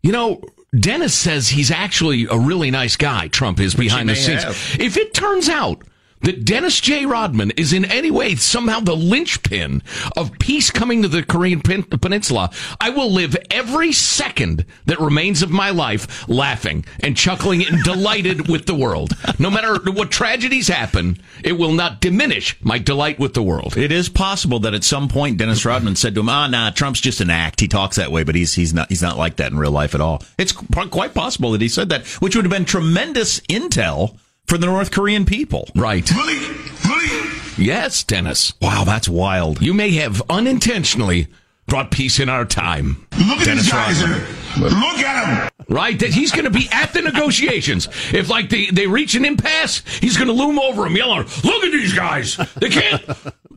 you 0.02 0.12
know, 0.12 0.42
Dennis 0.78 1.14
says 1.14 1.48
he's 1.48 1.70
actually 1.70 2.26
a 2.30 2.36
really 2.38 2.70
nice 2.70 2.96
guy, 2.96 3.28
Trump 3.28 3.60
is 3.60 3.74
behind 3.74 4.08
the 4.08 4.16
scenes. 4.16 4.42
have. 4.42 4.76
If 4.78 4.96
it 4.96 5.14
turns 5.14 5.48
out 5.48 5.82
that 6.24 6.44
Dennis 6.44 6.80
J. 6.80 7.06
Rodman 7.06 7.52
is 7.52 7.72
in 7.72 7.84
any 7.84 8.10
way 8.10 8.34
somehow 8.34 8.80
the 8.80 8.96
linchpin 8.96 9.82
of 10.16 10.38
peace 10.38 10.70
coming 10.70 11.02
to 11.02 11.08
the 11.08 11.22
Korean 11.22 11.60
pen- 11.60 11.82
Peninsula, 11.84 12.50
I 12.80 12.90
will 12.90 13.10
live 13.10 13.36
every 13.50 13.92
second 13.92 14.64
that 14.86 15.00
remains 15.00 15.42
of 15.42 15.50
my 15.50 15.70
life 15.70 16.28
laughing 16.28 16.84
and 17.00 17.16
chuckling 17.16 17.66
and 17.66 17.82
delighted 17.82 18.48
with 18.54 18.66
the 18.66 18.74
world. 18.74 19.12
No 19.38 19.50
matter 19.50 19.76
what 19.90 20.10
tragedies 20.10 20.68
happen, 20.68 21.18
it 21.42 21.52
will 21.52 21.72
not 21.72 22.00
diminish 22.00 22.56
my 22.62 22.78
delight 22.78 23.18
with 23.18 23.34
the 23.34 23.42
world. 23.42 23.76
It 23.76 23.92
is 23.92 24.08
possible 24.08 24.58
that 24.60 24.74
at 24.74 24.84
some 24.84 25.08
point 25.08 25.38
Dennis 25.38 25.64
Rodman 25.64 25.96
said 25.96 26.14
to 26.14 26.20
him, 26.20 26.28
"Ah, 26.28 26.46
nah, 26.46 26.70
Trump's 26.70 27.00
just 27.00 27.20
an 27.20 27.30
act. 27.30 27.60
He 27.60 27.68
talks 27.68 27.96
that 27.96 28.10
way, 28.10 28.24
but 28.24 28.34
he's 28.34 28.54
he's 28.54 28.72
not 28.72 28.88
he's 28.88 29.02
not 29.02 29.18
like 29.18 29.36
that 29.36 29.52
in 29.52 29.58
real 29.58 29.70
life 29.70 29.94
at 29.94 30.00
all." 30.00 30.22
It's 30.38 30.52
quite 30.52 31.14
possible 31.14 31.52
that 31.52 31.60
he 31.60 31.68
said 31.68 31.90
that, 31.90 32.06
which 32.22 32.34
would 32.34 32.44
have 32.44 32.52
been 32.52 32.64
tremendous 32.64 33.40
intel 33.40 34.16
for 34.46 34.58
the 34.58 34.66
North 34.66 34.90
Korean 34.90 35.24
people. 35.24 35.68
Right. 35.74 36.08
Really? 36.10 36.38
Really? 36.86 37.30
Yes, 37.56 38.02
Dennis. 38.02 38.52
Wow, 38.60 38.84
that's 38.84 39.08
wild. 39.08 39.62
You 39.62 39.74
may 39.74 39.92
have 39.92 40.22
unintentionally 40.28 41.28
brought 41.66 41.90
peace 41.90 42.20
in 42.20 42.28
our 42.28 42.44
time. 42.44 43.06
Look 43.18 43.38
at 43.38 43.44
Dennis 43.44 43.64
these 43.64 43.72
guys. 43.72 44.02
Rodman. 44.02 44.20
Look 44.60 44.98
at 44.98 45.26
him. 45.26 45.50
Right? 45.68 45.98
That 45.98 46.10
he's 46.10 46.30
going 46.30 46.44
to 46.44 46.50
be 46.50 46.68
at 46.70 46.92
the 46.92 47.02
negotiations. 47.02 47.88
If, 48.12 48.28
like, 48.28 48.50
they, 48.50 48.66
they 48.66 48.86
reach 48.86 49.14
an 49.14 49.24
impasse, 49.24 49.82
he's 50.00 50.16
going 50.16 50.28
to 50.28 50.34
loom 50.34 50.58
over 50.58 50.86
him, 50.86 50.96
yelling, 50.96 51.26
Look 51.42 51.64
at 51.64 51.72
these 51.72 51.94
guys. 51.94 52.36
They 52.56 52.68
can't 52.68 53.02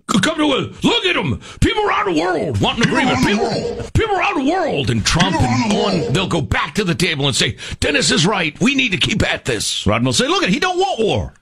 come 0.08 0.38
to 0.38 0.44
a 0.44 0.88
look 0.88 1.06
at 1.06 1.14
them. 1.14 1.42
People 1.60 1.86
around 1.86 2.14
the 2.14 2.22
world 2.22 2.62
want 2.62 2.78
an 2.78 2.88
agreement. 2.88 3.20
People, 3.26 3.90
people 3.94 4.16
around 4.16 4.46
the 4.46 4.52
world. 4.52 4.90
And 4.90 5.06
Trump 5.06 5.36
and 5.40 5.74
Un, 5.74 6.14
they'll 6.14 6.28
go 6.28 6.42
back 6.42 6.76
to 6.76 6.84
the 6.84 6.96
table 6.96 7.28
and 7.28 7.36
say, 7.36 7.58
Dennis 7.80 8.12
is 8.12 8.26
right. 8.26 8.60
We 8.62 8.76
need 8.76 8.92
to 8.92 8.98
keep 8.98 9.22
at 9.24 9.46
this. 9.46 9.86
Rodman 9.86 10.06
will 10.06 10.14
say, 10.14 10.28
"Look, 10.28 10.44
at 10.44 10.50
he 10.50 10.60
don't 10.60 10.78
want 10.80 11.00
war." 11.00 11.34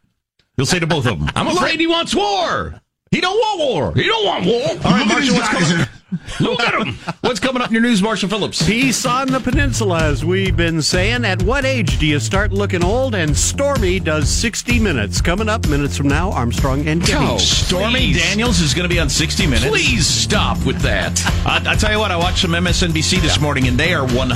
He'll 0.58 0.66
say 0.66 0.80
to 0.80 0.88
both 0.88 1.06
of 1.06 1.20
them, 1.20 1.30
I'm 1.36 1.48
afraid 1.48 1.80
he 1.80 1.88
wants 1.88 2.16
war. 2.16 2.82
He 3.16 3.22
don't 3.22 3.38
want 3.38 3.60
war. 3.60 3.94
He 3.96 4.04
don't 4.04 4.26
want 4.26 4.46
war. 4.46 4.62
All 4.84 4.92
right, 4.92 5.08
Look 5.08 5.08
at 5.08 5.08
Marshall, 5.08 5.36
what's 5.36 5.50
coming, 5.50 5.88
Look 6.42 6.60
at 6.60 6.86
him. 6.86 6.96
what's 7.22 7.40
coming 7.40 7.62
up 7.62 7.70
in 7.70 7.74
your 7.74 7.82
news, 7.82 8.02
Marshall 8.02 8.28
Phillips? 8.28 8.62
Peace 8.68 9.06
on 9.06 9.28
the 9.28 9.40
peninsula, 9.40 10.04
as 10.04 10.26
we've 10.26 10.58
been 10.58 10.82
saying. 10.82 11.24
At 11.24 11.42
what 11.44 11.64
age 11.64 11.98
do 11.98 12.08
you 12.08 12.20
start 12.20 12.52
looking 12.52 12.84
old? 12.84 13.16
And 13.16 13.34
Stormy 13.36 14.02
does 14.02 14.30
60 14.30 14.80
Minutes. 14.82 15.22
Coming 15.22 15.48
up 15.48 15.66
minutes 15.70 15.96
from 15.96 16.10
now, 16.10 16.30
Armstrong 16.34 16.86
and 16.90 17.02
Getty. 17.06 17.26
Oh, 17.26 17.38
Stormy 17.38 18.12
please. 18.12 18.18
Daniels 18.22 18.60
is 18.60 18.74
going 18.74 18.84
to 18.84 18.94
be 18.94 19.00
on 19.00 19.08
60 19.08 19.46
Minutes. 19.48 19.66
Please 19.66 20.06
stop 20.06 20.58
with 20.66 20.80
that. 20.82 21.18
I, 21.46 21.64
I 21.72 21.76
tell 21.78 21.94
you 21.94 22.00
what, 22.00 22.12
I 22.12 22.18
watched 22.18 22.40
some 22.40 22.52
MSNBC 22.52 23.22
this 23.22 23.40
morning, 23.40 23.70
and 23.70 23.78
they 23.78 23.94
are 23.94 24.06
100%, 24.06 24.30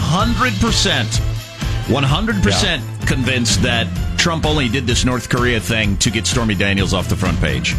100% 1.88 3.08
convinced 3.08 3.62
that 3.62 4.18
Trump 4.18 4.46
only 4.46 4.70
did 4.70 4.88
this 4.88 5.04
North 5.04 5.28
Korea 5.28 5.60
thing 5.60 5.98
to 5.98 6.10
get 6.10 6.26
Stormy 6.26 6.56
Daniels 6.56 6.94
off 6.94 7.10
the 7.10 7.18
front 7.18 7.38
page. 7.42 7.76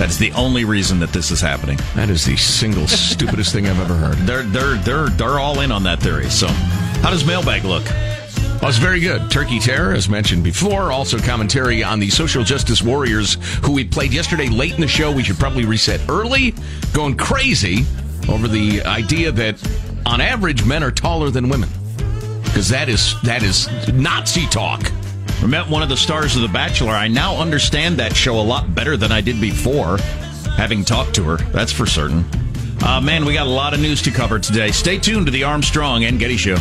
That's 0.00 0.16
the 0.16 0.32
only 0.32 0.64
reason 0.64 0.98
that 1.00 1.10
this 1.10 1.30
is 1.30 1.42
happening. 1.42 1.78
That 1.94 2.08
is 2.08 2.24
the 2.24 2.34
single 2.34 2.88
stupidest 2.88 3.52
thing 3.52 3.66
I've 3.66 3.78
ever 3.78 3.94
heard. 3.94 4.16
They're 4.26 4.44
they're 4.44 4.76
they're 4.76 5.08
they're 5.10 5.38
all 5.38 5.60
in 5.60 5.70
on 5.70 5.82
that 5.82 6.00
theory. 6.00 6.30
So, 6.30 6.46
how 6.46 7.10
does 7.10 7.26
mailbag 7.26 7.64
look? 7.64 7.84
Well, 7.84 8.70
it's 8.70 8.78
very 8.78 9.00
good. 9.00 9.30
Turkey 9.30 9.58
Terror, 9.58 9.92
as 9.92 10.08
mentioned 10.08 10.42
before. 10.42 10.90
Also, 10.90 11.18
commentary 11.18 11.84
on 11.84 12.00
the 12.00 12.08
social 12.08 12.42
justice 12.42 12.80
warriors 12.80 13.36
who 13.62 13.72
we 13.72 13.84
played 13.84 14.14
yesterday 14.14 14.48
late 14.48 14.72
in 14.72 14.80
the 14.80 14.88
show. 14.88 15.12
We 15.12 15.22
should 15.22 15.36
probably 15.38 15.66
reset 15.66 16.00
early. 16.08 16.54
Going 16.94 17.18
crazy 17.18 17.84
over 18.26 18.48
the 18.48 18.80
idea 18.84 19.30
that, 19.32 19.62
on 20.06 20.22
average, 20.22 20.64
men 20.64 20.82
are 20.82 20.90
taller 20.90 21.28
than 21.28 21.50
women. 21.50 21.68
Because 22.44 22.70
that 22.70 22.88
is 22.88 23.20
that 23.24 23.42
is 23.42 23.68
Nazi 23.92 24.46
talk. 24.46 24.90
I 25.42 25.46
met 25.46 25.68
one 25.68 25.82
of 25.82 25.88
the 25.88 25.96
stars 25.96 26.36
of 26.36 26.42
The 26.42 26.48
Bachelor. 26.48 26.92
I 26.92 27.08
now 27.08 27.36
understand 27.36 27.96
that 27.98 28.14
show 28.14 28.38
a 28.38 28.42
lot 28.42 28.74
better 28.74 28.96
than 28.96 29.10
I 29.10 29.20
did 29.22 29.40
before, 29.40 29.96
having 30.56 30.84
talked 30.84 31.14
to 31.14 31.24
her. 31.24 31.36
That's 31.52 31.72
for 31.72 31.86
certain. 31.86 32.24
Uh, 32.82 33.00
man, 33.00 33.24
we 33.24 33.32
got 33.34 33.46
a 33.46 33.50
lot 33.50 33.72
of 33.74 33.80
news 33.80 34.02
to 34.02 34.10
cover 34.10 34.38
today. 34.38 34.70
Stay 34.70 34.98
tuned 34.98 35.26
to 35.26 35.32
the 35.32 35.44
Armstrong 35.44 36.04
and 36.04 36.18
Getty 36.18 36.36
Show. 36.36 36.56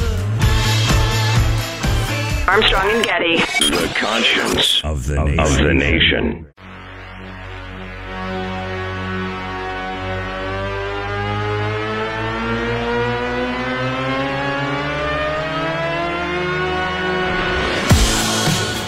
Armstrong 2.47 2.89
and 2.89 3.03
Getty. 3.03 3.35
The 3.69 3.91
conscience 3.95 4.81
Of 4.83 5.05
the 5.07 5.23
nation. 5.23 5.39
of 5.39 5.57
the 5.57 5.73
nation. 5.73 6.47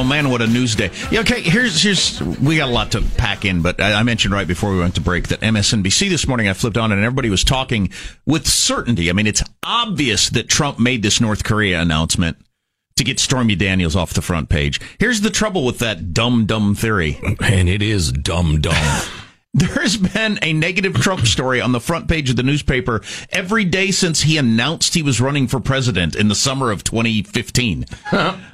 Oh 0.00 0.04
man, 0.04 0.30
what 0.30 0.40
a 0.40 0.46
news 0.46 0.74
day. 0.74 0.90
Yeah, 1.10 1.20
okay, 1.20 1.42
here's 1.42 1.82
here's 1.82 2.20
we 2.22 2.56
got 2.56 2.70
a 2.70 2.72
lot 2.72 2.92
to 2.92 3.02
pack 3.18 3.44
in, 3.44 3.60
but 3.60 3.80
I, 3.80 3.94
I 3.94 4.02
mentioned 4.02 4.32
right 4.32 4.48
before 4.48 4.72
we 4.72 4.78
went 4.78 4.94
to 4.94 5.00
break 5.00 5.28
that 5.28 5.40
MSNBC 5.40 6.08
this 6.08 6.26
morning 6.26 6.48
I 6.48 6.54
flipped 6.54 6.78
on 6.78 6.90
and 6.90 7.04
everybody 7.04 7.28
was 7.28 7.44
talking 7.44 7.90
with 8.24 8.46
certainty. 8.48 9.10
I 9.10 9.12
mean, 9.12 9.26
it's 9.26 9.42
obvious 9.62 10.30
that 10.30 10.48
Trump 10.48 10.78
made 10.78 11.02
this 11.02 11.20
North 11.20 11.44
Korea 11.44 11.82
announcement 11.82 12.38
to 12.96 13.04
get 13.04 13.20
Stormy 13.20 13.56
Daniels 13.56 13.94
off 13.94 14.14
the 14.14 14.22
front 14.22 14.48
page. 14.48 14.80
Here's 14.98 15.20
the 15.20 15.30
trouble 15.30 15.66
with 15.66 15.78
that 15.80 16.14
dumb 16.14 16.46
dumb 16.46 16.74
theory. 16.74 17.20
And 17.42 17.68
it 17.68 17.82
is 17.82 18.10
dumb 18.10 18.60
dumb. 18.62 19.02
There's 19.52 19.96
been 19.96 20.38
a 20.42 20.52
negative 20.52 20.94
Trump 20.94 21.26
story 21.26 21.60
on 21.60 21.72
the 21.72 21.80
front 21.80 22.08
page 22.08 22.30
of 22.30 22.36
the 22.36 22.44
newspaper 22.44 23.02
every 23.30 23.64
day 23.64 23.90
since 23.90 24.20
he 24.20 24.38
announced 24.38 24.94
he 24.94 25.02
was 25.02 25.20
running 25.20 25.48
for 25.48 25.58
president 25.58 26.14
in 26.14 26.28
the 26.28 26.36
summer 26.36 26.70
of 26.70 26.84
2015. 26.84 27.84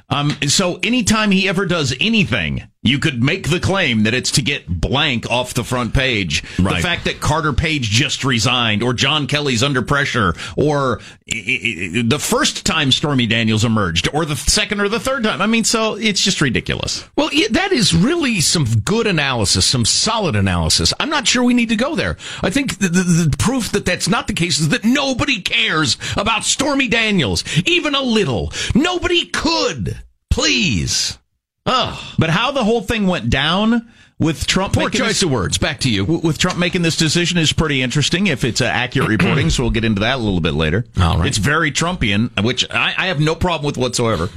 Um, 0.09 0.31
so 0.47 0.79
anytime 0.83 1.31
he 1.31 1.49
ever 1.49 1.65
does 1.65 1.93
anything, 1.99 2.69
you 2.81 2.99
could 2.99 3.21
make 3.21 3.49
the 3.49 3.59
claim 3.59 4.03
that 4.03 4.13
it's 4.13 4.31
to 4.31 4.41
get 4.41 4.65
blank 4.67 5.29
off 5.29 5.53
the 5.53 5.63
front 5.63 5.93
page. 5.93 6.43
Right. 6.57 6.77
The 6.77 6.81
fact 6.81 7.05
that 7.05 7.19
Carter 7.19 7.51
Page 7.51 7.89
just 7.89 8.23
resigned, 8.23 8.81
or 8.81 8.93
John 8.93 9.27
Kelly's 9.27 9.61
under 9.61 9.81
pressure, 9.81 10.33
or 10.55 11.01
the 11.25 12.19
first 12.19 12.65
time 12.65 12.93
Stormy 12.93 13.25
Daniels 13.25 13.65
emerged, 13.65 14.07
or 14.13 14.23
the 14.23 14.37
second 14.37 14.79
or 14.79 14.87
the 14.87 14.99
third 14.99 15.23
time. 15.23 15.41
I 15.41 15.47
mean, 15.47 15.65
so 15.65 15.95
it's 15.95 16.21
just 16.21 16.39
ridiculous. 16.39 17.03
Well, 17.17 17.29
that 17.51 17.73
is 17.73 17.93
really 17.93 18.39
some 18.39 18.65
good 18.85 19.07
analysis, 19.07 19.65
some 19.65 19.83
solid 19.83 20.37
analysis. 20.37 20.93
I'm 21.01 21.09
not 21.09 21.27
sure 21.27 21.43
we 21.43 21.53
need 21.53 21.69
to 21.69 21.75
go 21.75 21.95
there. 21.95 22.15
I 22.41 22.49
think 22.49 22.77
the, 22.77 22.87
the, 22.87 23.03
the 23.03 23.37
proof 23.37 23.71
that 23.73 23.85
that's 23.85 24.07
not 24.07 24.27
the 24.27 24.33
case 24.33 24.59
is 24.59 24.69
that 24.69 24.85
nobody 24.85 25.41
cares 25.41 25.97
about 26.15 26.45
Stormy 26.45 26.87
Daniels, 26.87 27.43
even 27.67 27.95
a 27.95 28.01
little. 28.01 28.53
Nobody 28.73 29.25
could. 29.25 29.96
Please. 30.37 31.17
Oh, 31.65 32.13
But 32.17 32.29
how 32.29 32.51
the 32.51 32.63
whole 32.63 32.81
thing 32.81 33.07
went 33.07 33.29
down 33.29 33.91
with 34.19 34.47
Trump 34.47 34.73
poor 34.73 34.89
choice 34.89 35.07
this- 35.07 35.23
of 35.23 35.31
words. 35.31 35.57
Back 35.57 35.79
to 35.81 35.89
you. 35.89 36.05
with 36.05 36.37
Trump 36.37 36.57
making 36.57 36.81
this 36.83 36.95
decision 36.95 37.37
is 37.37 37.51
pretty 37.53 37.81
interesting 37.81 38.27
if 38.27 38.43
it's 38.43 38.61
uh, 38.61 38.65
accurate 38.65 39.09
reporting. 39.21 39.49
so 39.49 39.63
we'll 39.63 39.71
get 39.71 39.83
into 39.83 40.01
that 40.01 40.15
a 40.15 40.21
little 40.21 40.39
bit 40.39 40.53
later. 40.53 40.85
All 41.01 41.17
right. 41.17 41.27
It's 41.27 41.37
very 41.39 41.71
Trumpian, 41.71 42.29
which 42.43 42.69
I, 42.71 42.93
I 42.97 43.07
have 43.07 43.19
no 43.19 43.35
problem 43.35 43.65
with 43.65 43.77
whatsoever. 43.77 44.29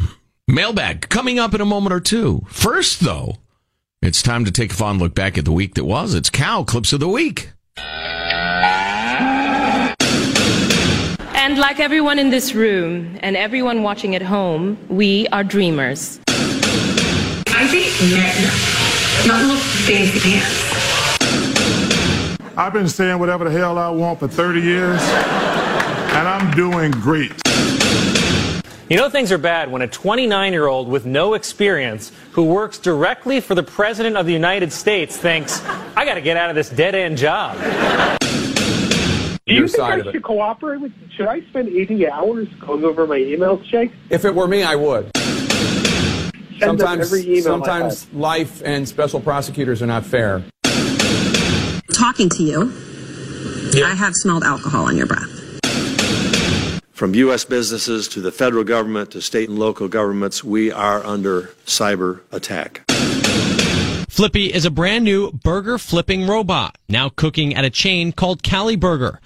Mailbag 0.48 1.08
coming 1.08 1.38
up 1.38 1.54
in 1.54 1.60
a 1.60 1.64
moment 1.66 1.92
or 1.92 2.00
two. 2.00 2.44
First, 2.48 3.00
though, 3.00 3.36
it's 4.02 4.22
time 4.22 4.44
to 4.46 4.50
take 4.50 4.72
a 4.72 4.74
fond 4.74 5.00
look 5.00 5.14
back 5.14 5.38
at 5.38 5.44
the 5.44 5.52
week 5.52 5.74
that 5.74 5.84
was. 5.84 6.14
It's 6.14 6.30
Cow 6.30 6.64
Clips 6.64 6.92
of 6.92 7.00
the 7.00 7.08
Week. 7.08 7.50
And 11.50 11.58
like 11.58 11.80
everyone 11.80 12.20
in 12.20 12.30
this 12.30 12.54
room 12.54 13.18
and 13.22 13.36
everyone 13.36 13.82
watching 13.82 14.14
at 14.14 14.22
home, 14.22 14.78
we 14.88 15.26
are 15.32 15.42
dreamers. 15.42 16.20
I 16.28 17.66
think 17.66 17.90
men, 18.08 19.26
not 19.26 19.42
little 19.42 19.56
fancy 19.56 20.20
pants. 20.20 20.68
I've 22.56 22.72
been 22.72 22.88
saying 22.88 23.18
whatever 23.18 23.42
the 23.42 23.50
hell 23.50 23.78
I 23.78 23.90
want 23.90 24.20
for 24.20 24.28
30 24.28 24.60
years, 24.60 25.00
and 25.02 26.28
I'm 26.28 26.52
doing 26.52 26.92
great. 26.92 27.32
You 28.88 28.96
know 28.96 29.10
things 29.10 29.32
are 29.32 29.38
bad 29.38 29.72
when 29.72 29.82
a 29.82 29.88
29 29.88 30.52
year 30.52 30.68
old 30.68 30.86
with 30.86 31.04
no 31.04 31.34
experience 31.34 32.12
who 32.30 32.44
works 32.44 32.78
directly 32.78 33.40
for 33.40 33.56
the 33.56 33.64
President 33.64 34.16
of 34.16 34.24
the 34.24 34.32
United 34.32 34.72
States 34.72 35.16
thinks, 35.16 35.64
I 35.96 36.04
got 36.04 36.14
to 36.14 36.20
get 36.20 36.36
out 36.36 36.48
of 36.48 36.54
this 36.54 36.70
dead 36.70 36.94
end 36.94 37.18
job. 37.18 37.58
Do 39.50 39.56
you 39.56 39.66
think 39.66 39.82
I 39.82 40.12
should 40.12 40.22
cooperate 40.22 40.80
with? 40.80 40.92
Should 41.16 41.26
I 41.26 41.40
spend 41.48 41.68
80 41.68 42.08
hours 42.08 42.46
going 42.60 42.84
over 42.84 43.04
my 43.04 43.18
emails, 43.18 43.64
Jake? 43.64 43.90
If 44.08 44.24
it 44.24 44.32
were 44.32 44.46
me, 44.46 44.62
I 44.62 44.76
would. 44.76 45.10
Send 45.16 46.78
Sometimes, 46.78 47.12
every 47.12 47.22
email 47.24 47.42
sometimes 47.42 48.12
life 48.12 48.62
and 48.64 48.86
special 48.88 49.18
prosecutors 49.18 49.82
are 49.82 49.86
not 49.86 50.06
fair. 50.06 50.44
Talking 51.92 52.28
to 52.28 52.44
you, 52.44 52.72
I 53.84 53.94
have 53.96 54.14
smelled 54.14 54.44
alcohol 54.44 54.86
on 54.86 54.96
your 54.96 55.06
breath. 55.06 55.28
From 56.92 57.14
U.S. 57.14 57.44
businesses 57.44 58.06
to 58.08 58.20
the 58.20 58.30
federal 58.30 58.62
government 58.62 59.10
to 59.12 59.20
state 59.20 59.48
and 59.48 59.58
local 59.58 59.88
governments, 59.88 60.44
we 60.44 60.70
are 60.70 61.04
under 61.04 61.50
cyber 61.66 62.20
attack. 62.30 62.84
Flippy 64.08 64.52
is 64.52 64.64
a 64.64 64.70
brand 64.70 65.04
new 65.04 65.32
burger 65.32 65.78
flipping 65.78 66.28
robot, 66.28 66.76
now 66.88 67.08
cooking 67.08 67.54
at 67.54 67.64
a 67.64 67.70
chain 67.70 68.12
called 68.12 68.42
CaliBurger. 68.42 69.18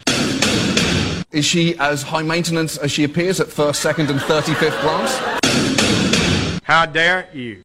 Is 1.35 1.45
she 1.45 1.77
as 1.81 2.05
high 2.05 2.23
maintenance 2.23 2.77
as 2.77 2.93
she 2.93 3.03
appears 3.03 3.41
at 3.41 3.49
first, 3.49 3.83
second, 3.83 4.09
and 4.09 4.21
35th 4.21 4.81
glance? 4.83 6.63
How 6.63 6.87
dare 6.87 7.29
you? 7.35 7.61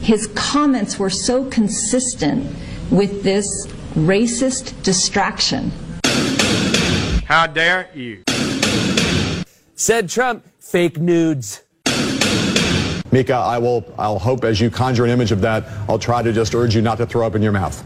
His 0.00 0.26
comments 0.34 0.98
were 0.98 1.10
so 1.10 1.44
consistent 1.44 2.52
with 2.90 3.22
this 3.22 3.68
racist 3.94 4.82
distraction. 4.82 5.70
How 7.24 7.46
dare 7.46 7.88
you? 7.94 8.24
Said 9.76 10.08
Trump, 10.08 10.44
fake 10.58 10.98
nudes. 10.98 11.62
Mika, 13.12 13.34
I 13.34 13.58
will, 13.58 13.84
I'll 13.96 14.18
hope 14.18 14.42
as 14.42 14.60
you 14.60 14.70
conjure 14.70 15.04
an 15.04 15.10
image 15.10 15.30
of 15.30 15.40
that, 15.42 15.66
I'll 15.88 16.00
try 16.00 16.20
to 16.20 16.32
just 16.32 16.52
urge 16.52 16.74
you 16.74 16.82
not 16.82 16.98
to 16.98 17.06
throw 17.06 17.24
up 17.24 17.36
in 17.36 17.42
your 17.42 17.52
mouth. 17.52 17.84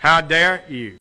How 0.00 0.20
dare 0.20 0.62
you? 0.68 0.98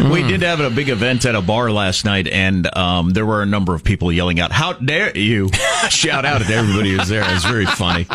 We, 0.00 0.10
we 0.10 0.22
did 0.22 0.42
have 0.42 0.60
a 0.60 0.70
big 0.70 0.88
event 0.88 1.24
at 1.24 1.34
a 1.34 1.42
bar 1.42 1.70
last 1.70 2.04
night, 2.04 2.26
and 2.28 2.74
um, 2.76 3.10
there 3.10 3.26
were 3.26 3.42
a 3.42 3.46
number 3.46 3.74
of 3.74 3.84
people 3.84 4.10
yelling 4.12 4.40
out, 4.40 4.52
"How 4.52 4.72
dare 4.72 5.16
you!" 5.16 5.50
Shout 5.90 6.24
out 6.24 6.42
to 6.42 6.52
everybody 6.54 6.92
who's 6.92 7.08
there. 7.08 7.24
It's 7.34 7.44
very 7.44 7.66
funny. 7.66 8.06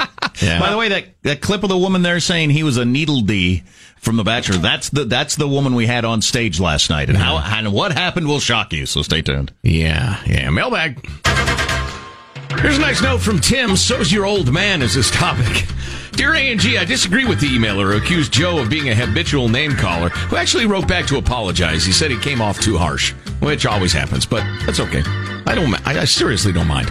Yeah. 0.41 0.59
By 0.59 0.71
the 0.71 0.77
way, 0.77 0.89
that 0.89 1.05
that 1.23 1.41
clip 1.41 1.63
of 1.63 1.69
the 1.69 1.77
woman 1.77 2.01
there 2.01 2.19
saying 2.19 2.49
he 2.49 2.63
was 2.63 2.77
a 2.77 2.85
needle 2.85 3.21
D 3.21 3.63
from 3.99 4.15
The 4.15 4.23
Bachelor, 4.23 4.57
that's 4.57 4.89
the 4.89 5.05
that's 5.05 5.35
the 5.35 5.47
woman 5.47 5.75
we 5.75 5.85
had 5.85 6.05
on 6.05 6.21
stage 6.21 6.59
last 6.59 6.89
night, 6.89 7.09
and 7.09 7.17
how 7.17 7.37
and 7.37 7.73
what 7.73 7.91
happened 7.91 8.27
will 8.27 8.39
shock 8.39 8.73
you. 8.73 8.85
So 8.85 9.01
stay 9.01 9.21
tuned. 9.21 9.53
Yeah, 9.61 10.21
yeah. 10.25 10.49
Mailbag. 10.49 11.05
Here's 12.61 12.77
a 12.77 12.81
nice 12.81 13.01
note 13.01 13.21
from 13.21 13.39
Tim. 13.39 13.75
So's 13.75 14.11
your 14.11 14.25
old 14.25 14.51
man 14.51 14.81
is 14.81 14.95
this 14.95 15.11
topic. 15.11 15.65
Dear 16.19 16.35
A&G, 16.35 16.77
I 16.77 16.83
disagree 16.83 17.23
with 17.23 17.39
the 17.39 17.47
emailer 17.47 17.93
who 17.93 17.97
accused 17.97 18.33
Joe 18.33 18.59
of 18.59 18.69
being 18.69 18.89
a 18.89 18.93
habitual 18.93 19.47
name 19.47 19.71
caller, 19.77 20.09
who 20.09 20.35
actually 20.35 20.65
wrote 20.65 20.85
back 20.85 21.05
to 21.05 21.17
apologize. 21.17 21.85
He 21.85 21.93
said 21.93 22.11
he 22.11 22.19
came 22.19 22.41
off 22.41 22.59
too 22.59 22.77
harsh, 22.77 23.13
which 23.39 23.65
always 23.65 23.93
happens, 23.93 24.25
but 24.25 24.43
that's 24.65 24.81
okay. 24.81 25.01
I 25.47 25.55
don't. 25.55 25.73
I, 25.87 26.01
I 26.01 26.03
seriously 26.03 26.51
don't 26.51 26.67
mind. 26.67 26.89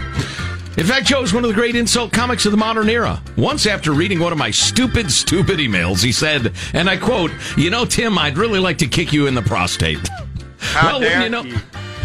In 0.79 0.85
fact, 0.87 1.05
Joe 1.05 1.21
is 1.21 1.31
one 1.31 1.43
of 1.43 1.47
the 1.47 1.53
great 1.53 1.75
insult 1.75 2.11
comics 2.11 2.47
of 2.47 2.51
the 2.51 2.57
modern 2.57 2.89
era. 2.89 3.21
Once 3.37 3.67
after 3.67 3.91
reading 3.91 4.19
one 4.19 4.31
of 4.31 4.39
my 4.39 4.49
stupid, 4.49 5.11
stupid 5.11 5.59
emails, 5.59 6.03
he 6.03 6.11
said, 6.11 6.51
and 6.73 6.89
I 6.89 6.97
quote, 6.97 7.29
"You 7.55 7.69
know, 7.69 7.85
Tim, 7.85 8.17
I'd 8.17 8.35
really 8.35 8.59
like 8.59 8.79
to 8.79 8.87
kick 8.87 9.13
you 9.13 9.27
in 9.27 9.35
the 9.35 9.43
prostate." 9.43 10.09
How 10.57 10.93
well, 10.93 11.01
dare 11.01 11.21
you 11.21 11.29
know? 11.29 11.43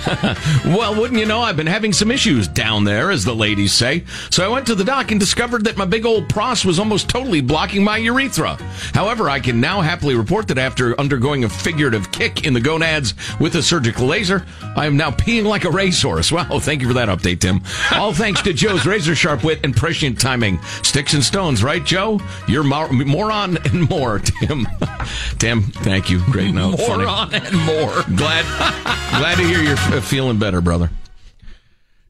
well, 0.65 0.95
wouldn't 1.01 1.19
you 1.19 1.27
know, 1.27 1.41
I've 1.41 1.57
been 1.57 1.67
having 1.67 1.93
some 1.93 2.11
issues 2.11 2.49
down 2.49 2.85
there, 2.85 3.11
as 3.11 3.25
the 3.25 3.35
ladies 3.35 3.73
say. 3.73 4.05
So 4.31 4.45
I 4.45 4.49
went 4.49 4.67
to 4.67 4.75
the 4.75 4.85
doc 4.85 5.11
and 5.11 5.19
discovered 5.21 5.65
that 5.65 5.77
my 5.77 5.85
big 5.85 6.05
old 6.07 6.29
pros 6.29 6.65
was 6.65 6.79
almost 6.79 7.09
totally 7.09 7.41
blocking 7.41 7.83
my 7.83 7.97
urethra. 7.99 8.57
However, 8.93 9.31
I 9.31 9.41
can 9.41 9.61
now 9.61 9.81
happily 9.81 10.15
report 10.15 10.49
that 10.49 10.59
after 10.59 10.99
undergoing 11.01 11.45
a 11.45 11.49
figurative 11.49 12.13
kick 12.13 12.45
in 12.47 12.53
the 12.55 12.61
gonads 12.61 13.15
with 13.41 13.55
a 13.57 13.63
surgical 13.63 14.07
laser, 14.07 14.45
I 14.77 14.87
am 14.87 14.97
now 14.97 15.11
peeing 15.11 15.45
like 15.45 15.65
a 15.65 15.71
racehorse. 15.71 16.33
Wow, 16.45 16.59
thank 16.59 16.83
you 16.83 16.89
for 16.89 16.95
that 16.95 17.09
update, 17.09 17.41
Tim. 17.41 17.61
All 17.93 18.13
thanks 18.13 18.43
to 18.43 18.53
Joe's 18.53 18.85
razor 18.87 19.15
sharp 19.15 19.45
wit 19.45 19.61
and 19.63 19.75
prescient 19.75 20.21
timing. 20.21 20.61
Sticks 20.83 21.15
and 21.15 21.23
stones, 21.23 21.63
right, 21.63 21.85
Joe? 21.85 22.21
You're 22.49 22.65
mor- 22.65 22.93
moron 22.93 23.57
and 23.65 23.89
more, 23.89 24.19
Tim. 24.19 24.67
Tim, 25.39 25.63
thank 25.63 26.11
you. 26.11 26.21
Great 26.33 26.53
note. 26.53 26.79
Funny. 26.79 27.05
Moron 27.05 27.33
and 27.35 27.57
more. 27.65 28.03
Glad, 28.17 28.45
glad 29.17 29.37
to 29.37 29.45
hear 29.45 29.63
you're 29.63 29.77
f- 29.77 29.94
feeling 30.01 30.39
better, 30.39 30.61
brother. 30.61 30.91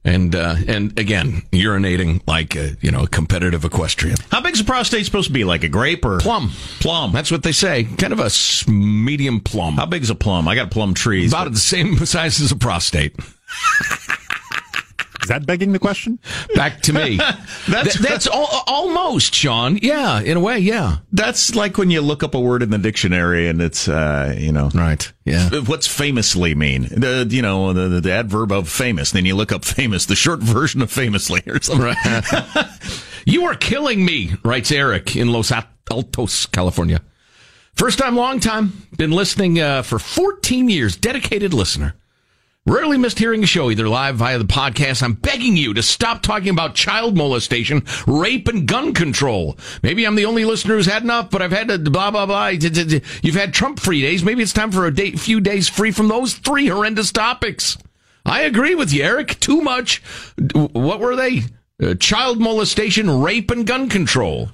And 0.07 0.35
uh, 0.35 0.57
and 0.69 0.99
again, 0.99 1.43
urinating 1.51 2.21
like 2.27 2.55
a, 2.57 2.77
you 2.83 2.91
know 2.91 3.05
a 3.05 3.09
competitive 3.09 3.65
equestrian. 3.65 4.19
How 4.31 4.43
big's 4.43 4.61
a 4.61 4.65
prostate 4.65 5.07
supposed 5.07 5.29
to 5.29 5.33
be? 5.33 5.45
Like 5.45 5.65
a 5.65 5.69
grape 5.69 6.05
or 6.05 6.19
Plum, 6.21 6.51
plum? 6.81 7.13
that's 7.13 7.31
what 7.31 7.43
they 7.43 7.53
say. 7.53 7.85
Kind 7.85 8.13
of 8.13 8.21
a 8.21 8.29
medium 8.71 9.41
plum, 9.41 9.77
How 9.77 9.87
big's 9.87 10.11
a 10.11 10.15
plum? 10.15 10.47
I 10.47 10.57
got 10.57 10.71
plum 10.71 10.93
trees. 10.93 11.33
about 11.33 11.51
the 11.53 11.59
same 11.59 11.97
size 12.05 12.39
as 12.43 12.53
a 12.53 12.57
prostate. 12.57 13.17
Is 15.25 15.29
that 15.29 15.47
begging 15.47 15.73
the 15.73 15.79
question? 15.79 16.19
Back 16.55 16.83
to 16.83 16.93
me. 16.93 17.17
That's- 17.69 17.95
Th- 17.95 18.09
that's 18.09 18.27
al- 18.27 18.63
almost 18.67 19.35
Sean. 19.35 19.79
Yeah, 19.81 20.21
in 20.21 20.37
a 20.37 20.41
way, 20.41 20.59
yeah. 20.59 20.99
That's 21.13 21.55
like 21.55 21.79
when 21.79 21.91
you 21.91 22.03
look 22.03 22.23
up 22.23 22.35
a 22.35 22.41
word 22.41 22.63
in 22.63 22.69
the 22.71 22.79
dictionary 22.79 23.49
and 23.49 23.61
it's, 23.63 23.89
uh, 23.89 24.35
you 24.39 24.53
know, 24.53 24.71
Right. 24.75 25.11
Yeah. 25.25 25.49
What's 25.61 25.87
famously 25.87 26.55
mean? 26.55 26.83
The 26.83 27.27
you 27.31 27.41
know 27.41 27.73
the, 27.73 28.01
the 28.01 28.13
adverb 28.13 28.53
of 28.53 28.69
famous. 28.69 29.13
Then 29.13 29.25
you 29.25 29.35
look 29.35 29.51
up 29.51 29.65
famous, 29.65 30.05
the 30.07 30.15
short 30.15 30.41
version 30.43 30.83
of 30.83 30.91
famously 30.91 31.41
or 31.47 31.61
something. 31.63 31.87
Right. 31.87 32.67
you 33.25 33.45
are 33.47 33.55
killing 33.55 34.05
me, 34.05 34.33
writes 34.45 34.71
Eric 34.71 35.17
in 35.17 35.33
Los 35.33 35.51
Altos, 35.91 36.47
California. 36.47 37.01
First 37.75 37.99
time, 37.99 38.15
long 38.17 38.39
time. 38.41 38.87
Been 38.97 39.11
listening 39.11 39.59
uh, 39.59 39.83
for 39.83 39.99
14 39.99 40.69
years. 40.69 40.97
Dedicated 40.97 41.55
listener. 41.55 41.95
Rarely 42.67 42.97
missed 42.97 43.19
hearing 43.19 43.45
a 43.45 43.47
show, 43.47 43.71
either 43.71 43.91
live 43.91 44.17
via 44.17 44.39
the 44.39 44.47
podcast. 44.47 45.03
I'm 45.03 45.13
begging 45.13 45.55
you 45.55 45.75
to 45.75 45.83
stop 45.83 46.23
talking 46.23 46.49
about 46.49 46.75
child 46.75 47.15
molestation, 47.15 47.83
rape, 48.07 48.49
and 48.49 48.67
gun 48.67 48.95
control. 48.95 49.59
Maybe 49.83 50.07
I'm 50.07 50.15
the 50.15 50.25
only 50.25 50.47
listener 50.47 50.77
who's 50.77 50.87
had 50.87 51.03
enough, 51.03 51.29
but 51.29 51.43
I've 51.43 51.53
had 51.53 51.69
to 51.69 51.79
blah, 51.79 52.11
blah, 52.11 52.25
blah. 52.25 52.47
You've 52.49 53.35
had 53.35 53.53
Trump 53.53 53.81
free 53.81 54.01
days. 54.01 54.25
Maybe 54.25 54.43
it's 54.43 54.55
time 54.55 54.71
for 54.71 54.87
a 54.87 54.95
day, 54.95 55.11
few 55.11 55.43
days 55.43 55.69
free 55.69 55.91
from 55.91 56.09
those 56.09 56.33
three 56.33 56.69
horrendous 56.69 57.13
topics. 57.13 57.77
I 58.25 58.41
agree 58.41 58.75
with 58.75 58.95
you, 58.95 59.03
Eric. 59.03 59.39
Too 59.41 59.61
much. 59.61 60.03
What 60.55 61.01
were 61.01 61.17
they? 61.17 61.43
Uh, 61.83 61.95
child 61.97 62.41
molestation, 62.41 63.21
rape, 63.21 63.51
and 63.51 63.67
gun 63.67 63.91
control. 63.91 64.49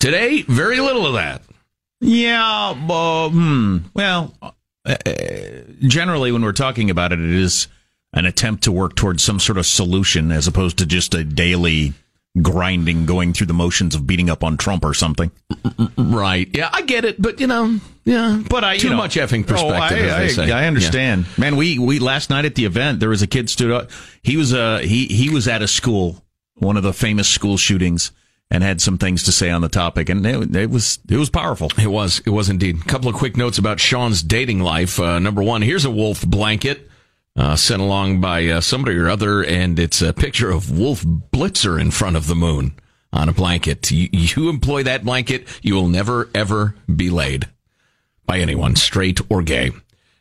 Today, 0.00 0.42
very 0.42 0.80
little 0.80 1.06
of 1.06 1.12
that. 1.12 1.42
Yeah, 2.00 2.74
uh, 2.90 3.28
hmm. 3.28 3.78
Well, 3.94 4.34
uh, 4.84 4.96
generally, 5.80 6.32
when 6.32 6.42
we're 6.42 6.52
talking 6.52 6.90
about 6.90 7.12
it, 7.12 7.20
it 7.20 7.30
is 7.30 7.68
an 8.12 8.26
attempt 8.26 8.64
to 8.64 8.72
work 8.72 8.94
towards 8.94 9.22
some 9.22 9.40
sort 9.40 9.58
of 9.58 9.66
solution 9.66 10.32
as 10.32 10.46
opposed 10.46 10.78
to 10.78 10.86
just 10.86 11.14
a 11.14 11.24
daily 11.24 11.94
grinding, 12.40 13.06
going 13.06 13.32
through 13.32 13.46
the 13.46 13.54
motions 13.54 13.94
of 13.94 14.06
beating 14.06 14.30
up 14.30 14.42
on 14.42 14.56
Trump 14.56 14.84
or 14.84 14.94
something. 14.94 15.30
Right. 15.96 16.48
Yeah, 16.52 16.70
I 16.72 16.82
get 16.82 17.04
it, 17.04 17.20
but 17.20 17.40
you 17.40 17.46
know, 17.46 17.78
yeah. 18.04 18.42
But 18.48 18.64
I 18.64 18.78
too 18.78 18.88
you 18.88 18.90
know, 18.90 18.96
much 18.96 19.16
effing 19.16 19.46
perspective. 19.46 20.38
Oh, 20.38 20.42
I, 20.42 20.48
I, 20.50 20.62
I, 20.62 20.66
understand, 20.66 21.26
yeah. 21.26 21.40
man. 21.40 21.56
We 21.56 21.78
we 21.78 21.98
last 21.98 22.30
night 22.30 22.44
at 22.44 22.54
the 22.54 22.64
event, 22.64 23.00
there 23.00 23.08
was 23.08 23.22
a 23.22 23.26
kid 23.26 23.48
stood 23.50 23.70
up. 23.70 23.90
He 24.22 24.36
was 24.36 24.52
uh 24.52 24.78
he 24.78 25.06
he 25.06 25.30
was 25.30 25.46
at 25.48 25.62
a 25.62 25.68
school, 25.68 26.24
one 26.54 26.76
of 26.76 26.82
the 26.82 26.92
famous 26.92 27.28
school 27.28 27.56
shootings 27.56 28.10
and 28.52 28.62
had 28.62 28.82
some 28.82 28.98
things 28.98 29.22
to 29.22 29.32
say 29.32 29.48
on 29.50 29.62
the 29.62 29.68
topic, 29.70 30.10
and 30.10 30.26
it, 30.26 30.54
it, 30.54 30.70
was 30.70 30.98
it 31.08 31.16
was 31.16 31.30
powerful. 31.30 31.70
It 31.80 31.86
was 31.86 32.20
it 32.26 32.30
was 32.30 32.50
indeed. 32.50 32.82
A 32.82 32.84
couple 32.84 33.08
of 33.08 33.14
quick 33.14 33.34
notes 33.34 33.56
about 33.56 33.80
Sean's 33.80 34.22
dating 34.22 34.60
life. 34.60 35.00
Uh, 35.00 35.18
number 35.18 35.42
one, 35.42 35.62
here's 35.62 35.86
a 35.86 35.90
wolf 35.90 36.24
blanket 36.24 36.90
uh, 37.34 37.56
sent 37.56 37.80
along 37.80 38.20
by 38.20 38.46
uh, 38.46 38.60
somebody 38.60 38.98
or 38.98 39.08
other, 39.08 39.42
and 39.42 39.78
it's 39.78 40.02
a 40.02 40.12
picture 40.12 40.50
of 40.50 40.78
Wolf 40.78 41.02
Blitzer 41.02 41.80
in 41.80 41.90
front 41.90 42.14
of 42.14 42.26
the 42.26 42.34
moon 42.34 42.74
on 43.10 43.30
a 43.30 43.32
blanket. 43.32 43.90
You, 43.90 44.10
you 44.12 44.50
employ 44.50 44.82
that 44.82 45.02
blanket, 45.02 45.48
you 45.62 45.74
will 45.74 45.88
never 45.88 46.28
ever 46.34 46.74
be 46.94 47.08
laid 47.08 47.48
by 48.26 48.38
anyone, 48.38 48.76
straight 48.76 49.18
or 49.30 49.42
gay. 49.42 49.70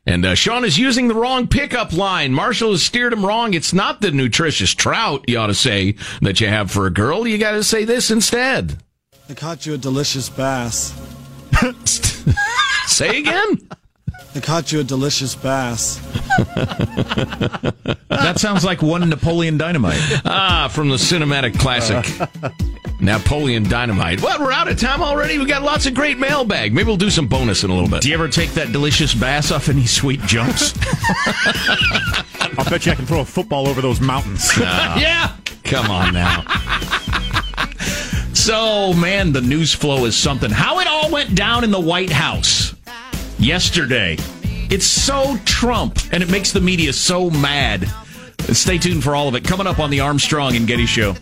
And 0.06 0.26
uh, 0.26 0.34
Sean 0.34 0.66
is 0.66 0.80
using 0.80 1.08
the 1.08 1.14
wrong 1.14 1.48
pickup 1.48 1.94
line. 1.94 2.34
Marshall 2.34 2.72
has 2.72 2.84
steered 2.84 3.14
him 3.14 3.26
wrong. 3.26 3.54
It's 3.54 3.74
not 3.74 4.02
the 4.02 4.12
nutritious 4.12 4.72
trout 4.72 5.26
you 5.28 5.38
ought 5.38 5.48
to 5.48 5.54
say 5.54 5.96
that 6.22 6.42
you 6.42 6.48
have 6.48 6.72
for 6.72 6.88
a 6.88 6.92
girl. 6.92 7.28
You 7.28 7.38
got 7.38 7.52
to 7.52 7.64
say 7.64 7.86
this 7.86 8.10
instead. 8.10 8.82
I 9.30 9.36
caught 9.36 9.66
you 9.66 9.76
a 9.76 9.78
delicious 9.78 10.28
bass. 10.28 10.94
say 12.88 13.20
again. 13.20 13.70
I 14.34 14.40
caught 14.40 14.72
you 14.72 14.80
a 14.80 14.84
delicious 14.84 15.36
bass. 15.36 15.96
that 18.08 18.36
sounds 18.38 18.64
like 18.64 18.82
one 18.82 19.08
Napoleon 19.10 19.58
Dynamite. 19.58 20.00
Ah, 20.26 20.70
from 20.72 20.90
the 20.90 20.96
cinematic 20.96 21.60
classic. 21.60 22.06
Napoleon 23.02 23.64
Dynamite. 23.64 24.22
What? 24.22 24.40
We're 24.40 24.54
out 24.54 24.70
of 24.70 24.80
time 24.80 25.02
already. 25.02 25.38
We 25.38 25.46
got 25.46 25.64
lots 25.64 25.86
of 25.86 25.94
great 25.94 26.18
mailbag. 26.18 26.74
Maybe 26.74 26.88
we'll 26.88 26.98
do 26.98 27.10
some 27.10 27.28
bonus 27.28 27.64
in 27.64 27.72
a 27.72 27.74
little 27.74 27.90
bit. 27.90 28.02
Do 28.04 28.10
you 28.10 28.14
ever 28.14 28.30
take 28.30 28.52
that 28.52 28.72
delicious 28.72 29.14
bass 29.14 29.52
off 29.52 29.68
any 29.70 29.86
sweet 29.86 30.22
jumps? 30.22 30.74
I'll 32.58 32.70
bet 32.70 32.86
you 32.86 32.92
I 32.92 32.96
can 32.96 33.06
throw 33.06 33.22
a 33.22 33.26
football 33.26 33.68
over 33.68 33.82
those 33.82 34.00
mountains. 34.00 34.50
Uh, 34.56 34.98
yeah. 35.00 35.36
Come 35.64 35.90
on 35.90 36.14
now. 36.14 36.44
so, 38.34 38.94
man, 38.94 39.34
the 39.34 39.42
news 39.42 39.74
flow 39.74 40.06
is 40.06 40.16
something. 40.16 40.52
How 40.52 40.80
it 40.80 40.88
all 40.88 41.10
went 41.10 41.36
down 41.36 41.64
in 41.64 41.72
the 41.72 41.80
White 41.80 42.12
House 42.12 42.76
yesterday. 43.42 44.18
It's 44.70 44.86
so 44.86 45.36
Trump, 45.46 46.00
and 46.12 46.24
it 46.24 46.30
makes 46.30 46.52
the 46.52 46.62
media 46.62 46.94
so 46.94 47.30
mad. 47.30 47.88
Stay 48.54 48.78
tuned 48.78 49.04
for 49.04 49.16
all 49.16 49.28
of 49.28 49.36
it. 49.36 49.44
Coming 49.44 49.68
up 49.68 49.80
on 49.80 49.90
the 49.90 50.00
Armstrong 50.00 50.56
and 50.56 50.68
Getty 50.68 50.86
Show. 50.86 51.16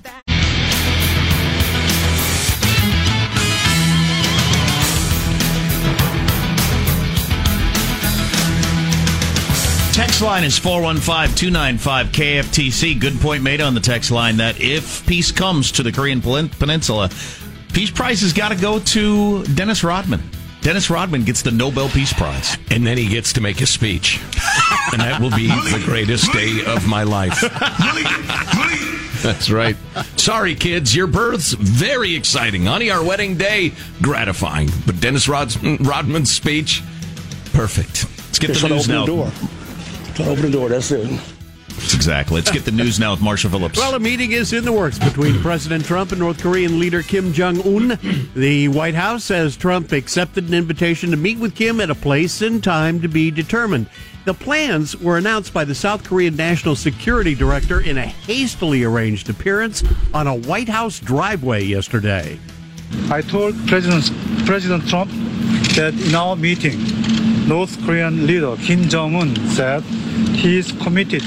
Text 9.93 10.21
line 10.21 10.43
is 10.43 10.57
415 10.57 11.35
295 11.35 12.07
KFTC. 12.07 12.99
Good 12.99 13.19
point 13.19 13.43
made 13.43 13.61
on 13.61 13.73
the 13.73 13.81
text 13.81 14.11
line 14.11 14.37
that 14.37 14.59
if 14.61 15.05
peace 15.07 15.31
comes 15.31 15.71
to 15.73 15.83
the 15.83 15.91
Korean 15.91 16.21
Peninsula, 16.21 17.09
peace 17.73 17.91
prize 17.91 18.21
has 18.21 18.31
got 18.31 18.49
to 18.49 18.55
go 18.55 18.79
to 18.79 19.43
Dennis 19.45 19.83
Rodman. 19.83 20.21
Dennis 20.61 20.89
Rodman 20.89 21.23
gets 21.23 21.41
the 21.41 21.51
Nobel 21.51 21.87
Peace 21.89 22.11
Prize. 22.11 22.57
And 22.69 22.85
then 22.85 22.97
he 22.97 23.07
gets 23.07 23.33
to 23.33 23.41
make 23.41 23.61
a 23.61 23.65
speech. 23.65 24.19
and 24.91 25.01
that 25.01 25.19
will 25.21 25.31
be 25.31 25.47
the 25.47 25.81
greatest 25.85 26.31
day 26.33 26.63
of 26.67 26.87
my 26.87 27.03
life. 27.03 27.39
That's 29.21 29.49
right. 29.49 29.75
Sorry, 30.17 30.55
kids. 30.55 30.95
Your 30.95 31.07
birth's 31.07 31.53
very 31.53 32.15
exciting. 32.15 32.65
Honey, 32.65 32.89
our 32.89 33.03
wedding 33.03 33.37
day, 33.37 33.73
gratifying. 34.01 34.69
But 34.85 34.99
Dennis 34.99 35.27
Rodman's 35.27 36.31
speech, 36.31 36.83
perfect. 37.53 38.05
Let's 38.27 38.39
get 38.39 38.55
the 38.55 38.69
news 38.69 38.87
now. 38.87 39.01
The 39.01 39.07
door. 39.07 39.31
open 40.19 40.41
the 40.41 40.51
door. 40.51 40.69
That's 40.69 40.91
it. 40.91 41.19
Exactly. 41.93 42.35
Let's 42.35 42.51
get 42.51 42.65
the 42.65 42.71
news 42.71 42.99
now 42.99 43.11
with 43.11 43.21
Marshall 43.21 43.49
Phillips. 43.51 43.77
Well, 43.77 43.95
a 43.95 43.99
meeting 43.99 44.31
is 44.31 44.53
in 44.53 44.65
the 44.65 44.71
works 44.71 44.99
between 44.99 45.39
President 45.41 45.85
Trump 45.85 46.11
and 46.11 46.19
North 46.19 46.41
Korean 46.41 46.79
leader 46.79 47.01
Kim 47.01 47.33
Jong 47.33 47.61
Un. 47.61 47.99
The 48.35 48.67
White 48.67 48.95
House 48.95 49.23
says 49.23 49.57
Trump 49.57 49.91
accepted 49.91 50.47
an 50.47 50.53
invitation 50.53 51.11
to 51.11 51.17
meet 51.17 51.39
with 51.39 51.55
Kim 51.55 51.79
at 51.81 51.89
a 51.89 51.95
place 51.95 52.41
and 52.41 52.63
time 52.63 53.01
to 53.01 53.07
be 53.07 53.31
determined. 53.31 53.87
The 54.25 54.33
plans 54.33 54.95
were 54.97 55.17
announced 55.17 55.53
by 55.53 55.65
the 55.65 55.73
South 55.73 56.03
Korean 56.03 56.35
National 56.35 56.75
Security 56.75 57.33
Director 57.33 57.81
in 57.81 57.97
a 57.97 58.05
hastily 58.05 58.83
arranged 58.83 59.29
appearance 59.29 59.83
on 60.13 60.27
a 60.27 60.35
White 60.35 60.69
House 60.69 60.99
driveway 60.99 61.63
yesterday. 61.63 62.37
I 63.09 63.21
told 63.21 63.55
President, 63.67 64.11
President 64.45 64.87
Trump 64.87 65.11
that 65.75 65.93
in 65.93 66.13
our 66.15 66.35
meeting, 66.35 66.79
North 67.49 67.83
Korean 67.83 68.27
leader 68.27 68.55
Kim 68.57 68.83
Jong 68.83 69.15
un 69.15 69.35
said 69.49 69.81
he 70.35 70.59
is 70.59 70.71
committed 70.71 71.23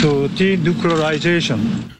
to 0.00 0.28
denuclearization. 0.34 1.92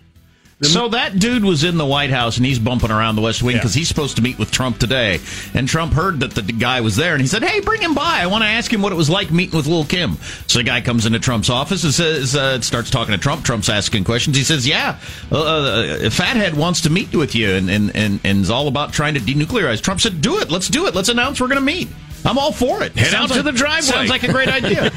So 0.63 0.89
that 0.89 1.21
dude 1.21 1.45
was 1.45 1.63
in 1.63 1.77
the 1.77 1.87
White 1.87 2.11
House 2.11 2.39
and 2.39 2.47
he's 2.47 2.59
bumping 2.59 2.91
around 2.91 3.15
the 3.15 3.23
West 3.23 3.45
Wing 3.45 3.55
because 3.55 3.77
yeah. 3.77 3.81
he's 3.81 3.89
supposed 3.89 4.17
to 4.17 4.23
meet 4.23 4.37
with 4.37 4.51
Trump 4.51 4.79
today. 4.79 5.21
And 5.55 5.69
Trump 5.69 5.93
heard 5.93 6.21
that 6.21 6.35
the 6.35 6.43
guy 6.43 6.81
was 6.81 6.97
there 6.97 7.13
and 7.13 7.21
he 7.21 7.29
said, 7.29 7.45
Hey, 7.45 7.61
bring 7.61 7.81
him 7.81 7.95
by. 7.95 8.19
I 8.21 8.27
want 8.27 8.43
to 8.43 8.49
ask 8.49 8.73
him 8.73 8.83
what 8.83 8.91
it 8.91 8.97
was 8.97 9.09
like 9.09 9.31
meeting 9.31 9.57
with 9.57 9.69
Lil 9.69 9.85
Kim. 9.85 10.17
So 10.49 10.59
the 10.59 10.65
guy 10.65 10.81
comes 10.81 11.07
into 11.07 11.21
Trump's 11.21 11.49
office 11.49 11.85
and 11.85 11.95
says, 11.95 12.35
uh, 12.35 12.61
starts 12.63 12.91
talking 12.91 13.15
to 13.15 13.21
Trump. 13.21 13.45
Trump's 13.45 13.69
asking 13.69 14.03
questions. 14.03 14.37
He 14.37 14.43
says, 14.43 14.67
Yeah, 14.67 14.99
uh, 15.31 15.37
uh, 15.37 16.11
Fathead 16.11 16.55
wants 16.55 16.81
to 16.81 16.91
meet 16.91 17.15
with 17.15 17.37
you 17.37 17.51
and, 17.51 17.71
and, 17.71 17.95
and, 17.95 18.19
and 18.25 18.41
is 18.41 18.51
all 18.51 18.67
about 18.67 18.93
trying 18.93 19.15
to 19.15 19.21
denuclearize. 19.21 19.81
Trump 19.81 20.01
said, 20.01 20.21
Do 20.21 20.41
it. 20.41 20.51
Let's 20.51 20.69
do 20.69 20.87
it. 20.87 20.97
Let's 20.97 21.11
announce 21.11 21.41
we're 21.41 21.47
going 21.47 21.61
to 21.61 21.65
meet. 21.65 21.89
I'm 22.27 22.39
all 22.39 22.53
for 22.53 22.83
it. 22.83 22.97
Head 22.97 23.11
sounds 23.11 23.31
out 23.31 23.37
to 23.37 23.43
like, 23.43 23.55
the 23.55 23.59
driveway. 23.59 23.93
Sounds 23.93 24.11
like 24.11 24.23
a 24.25 24.33
great 24.33 24.49
idea. 24.49 24.91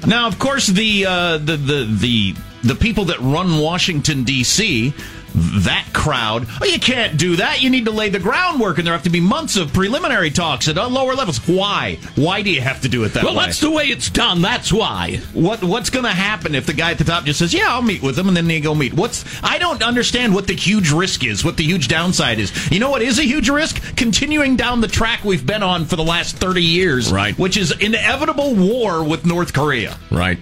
now, 0.06 0.26
of 0.28 0.38
course, 0.38 0.66
the, 0.66 1.06
uh, 1.06 1.38
the 1.38 1.56
the 1.56 1.84
the 1.84 2.34
the 2.62 2.74
people 2.74 3.06
that 3.06 3.18
run 3.20 3.58
Washington 3.58 4.24
D.C 4.24 4.92
that 5.36 5.88
crowd. 5.92 6.46
Oh, 6.60 6.64
you 6.64 6.80
can't 6.80 7.18
do 7.18 7.36
that. 7.36 7.62
You 7.62 7.70
need 7.70 7.84
to 7.84 7.90
lay 7.90 8.08
the 8.08 8.18
groundwork, 8.18 8.78
and 8.78 8.86
there 8.86 8.94
have 8.94 9.02
to 9.04 9.10
be 9.10 9.20
months 9.20 9.56
of 9.56 9.72
preliminary 9.72 10.30
talks 10.30 10.68
at 10.68 10.78
uh, 10.78 10.88
lower 10.88 11.14
levels. 11.14 11.38
Why? 11.46 11.98
Why 12.14 12.42
do 12.42 12.50
you 12.50 12.60
have 12.60 12.80
to 12.82 12.88
do 12.88 13.04
it 13.04 13.10
that 13.14 13.22
well, 13.22 13.32
way? 13.32 13.36
Well, 13.36 13.46
that's 13.46 13.60
the 13.60 13.70
way 13.70 13.84
it's 13.84 14.10
done. 14.10 14.42
That's 14.42 14.72
why. 14.72 15.20
What 15.32 15.62
What's 15.62 15.90
going 15.90 16.04
to 16.04 16.12
happen 16.12 16.54
if 16.54 16.66
the 16.66 16.72
guy 16.72 16.90
at 16.92 16.98
the 16.98 17.04
top 17.04 17.24
just 17.24 17.38
says, 17.38 17.52
"Yeah, 17.52 17.66
I'll 17.68 17.82
meet 17.82 18.02
with 18.02 18.16
them," 18.16 18.28
and 18.28 18.36
then 18.36 18.46
they 18.46 18.60
go 18.60 18.74
meet? 18.74 18.94
What's 18.94 19.24
I 19.42 19.58
don't 19.58 19.82
understand 19.82 20.34
what 20.34 20.46
the 20.46 20.54
huge 20.54 20.90
risk 20.90 21.24
is. 21.24 21.44
What 21.44 21.56
the 21.56 21.64
huge 21.64 21.88
downside 21.88 22.38
is. 22.38 22.70
You 22.70 22.80
know 22.80 22.90
what 22.90 23.02
is 23.02 23.18
a 23.18 23.24
huge 23.24 23.48
risk? 23.48 23.96
Continuing 23.96 24.56
down 24.56 24.80
the 24.80 24.88
track 24.88 25.24
we've 25.24 25.46
been 25.46 25.62
on 25.62 25.84
for 25.84 25.96
the 25.96 26.04
last 26.04 26.36
thirty 26.36 26.62
years, 26.62 27.12
right? 27.12 27.38
Which 27.38 27.56
is 27.56 27.72
inevitable 27.72 28.54
war 28.54 29.04
with 29.04 29.26
North 29.26 29.52
Korea, 29.52 29.98
right? 30.10 30.38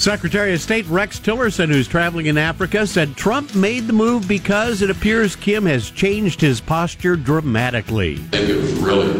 Secretary 0.00 0.54
of 0.54 0.62
State 0.62 0.86
Rex 0.86 1.20
Tillerson, 1.20 1.68
who's 1.68 1.86
traveling 1.86 2.24
in 2.24 2.38
Africa, 2.38 2.86
said 2.86 3.18
Trump 3.18 3.54
made 3.54 3.86
the 3.86 3.92
move 3.92 4.26
because 4.26 4.80
it 4.80 4.88
appears 4.88 5.36
Kim 5.36 5.66
has 5.66 5.90
changed 5.90 6.40
his 6.40 6.58
posture 6.58 7.16
dramatically. 7.16 8.14
I 8.14 8.38
think 8.38 8.48
it 8.48 8.56
was 8.56 8.72
really 8.76 9.12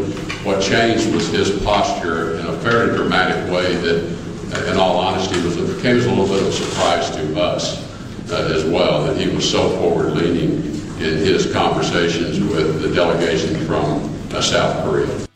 what 0.42 0.62
changed 0.62 1.12
was 1.12 1.28
his 1.28 1.62
posture 1.64 2.38
in 2.38 2.46
a 2.46 2.52
very 2.52 2.96
dramatic 2.96 3.52
way 3.52 3.74
that, 3.74 4.68
in 4.72 4.78
all 4.78 4.96
honesty, 4.96 5.38
was 5.42 5.58
it 5.58 5.82
came 5.82 5.98
as 5.98 6.06
a 6.06 6.08
little 6.08 6.26
bit 6.26 6.40
of 6.40 6.48
a 6.48 6.52
surprise 6.52 7.10
to 7.10 7.38
us 7.38 8.32
uh, 8.32 8.50
as 8.50 8.64
well 8.64 9.04
that 9.04 9.18
he 9.18 9.28
was 9.28 9.48
so 9.48 9.76
forward 9.76 10.14
leaning 10.14 10.64
in 10.96 11.18
his 11.18 11.52
conversations 11.52 12.40
with 12.40 12.80
the 12.80 12.94
delegation 12.94 13.54
from 13.66 14.02
uh, 14.34 14.40
South 14.40 14.82
Korea. 14.82 15.29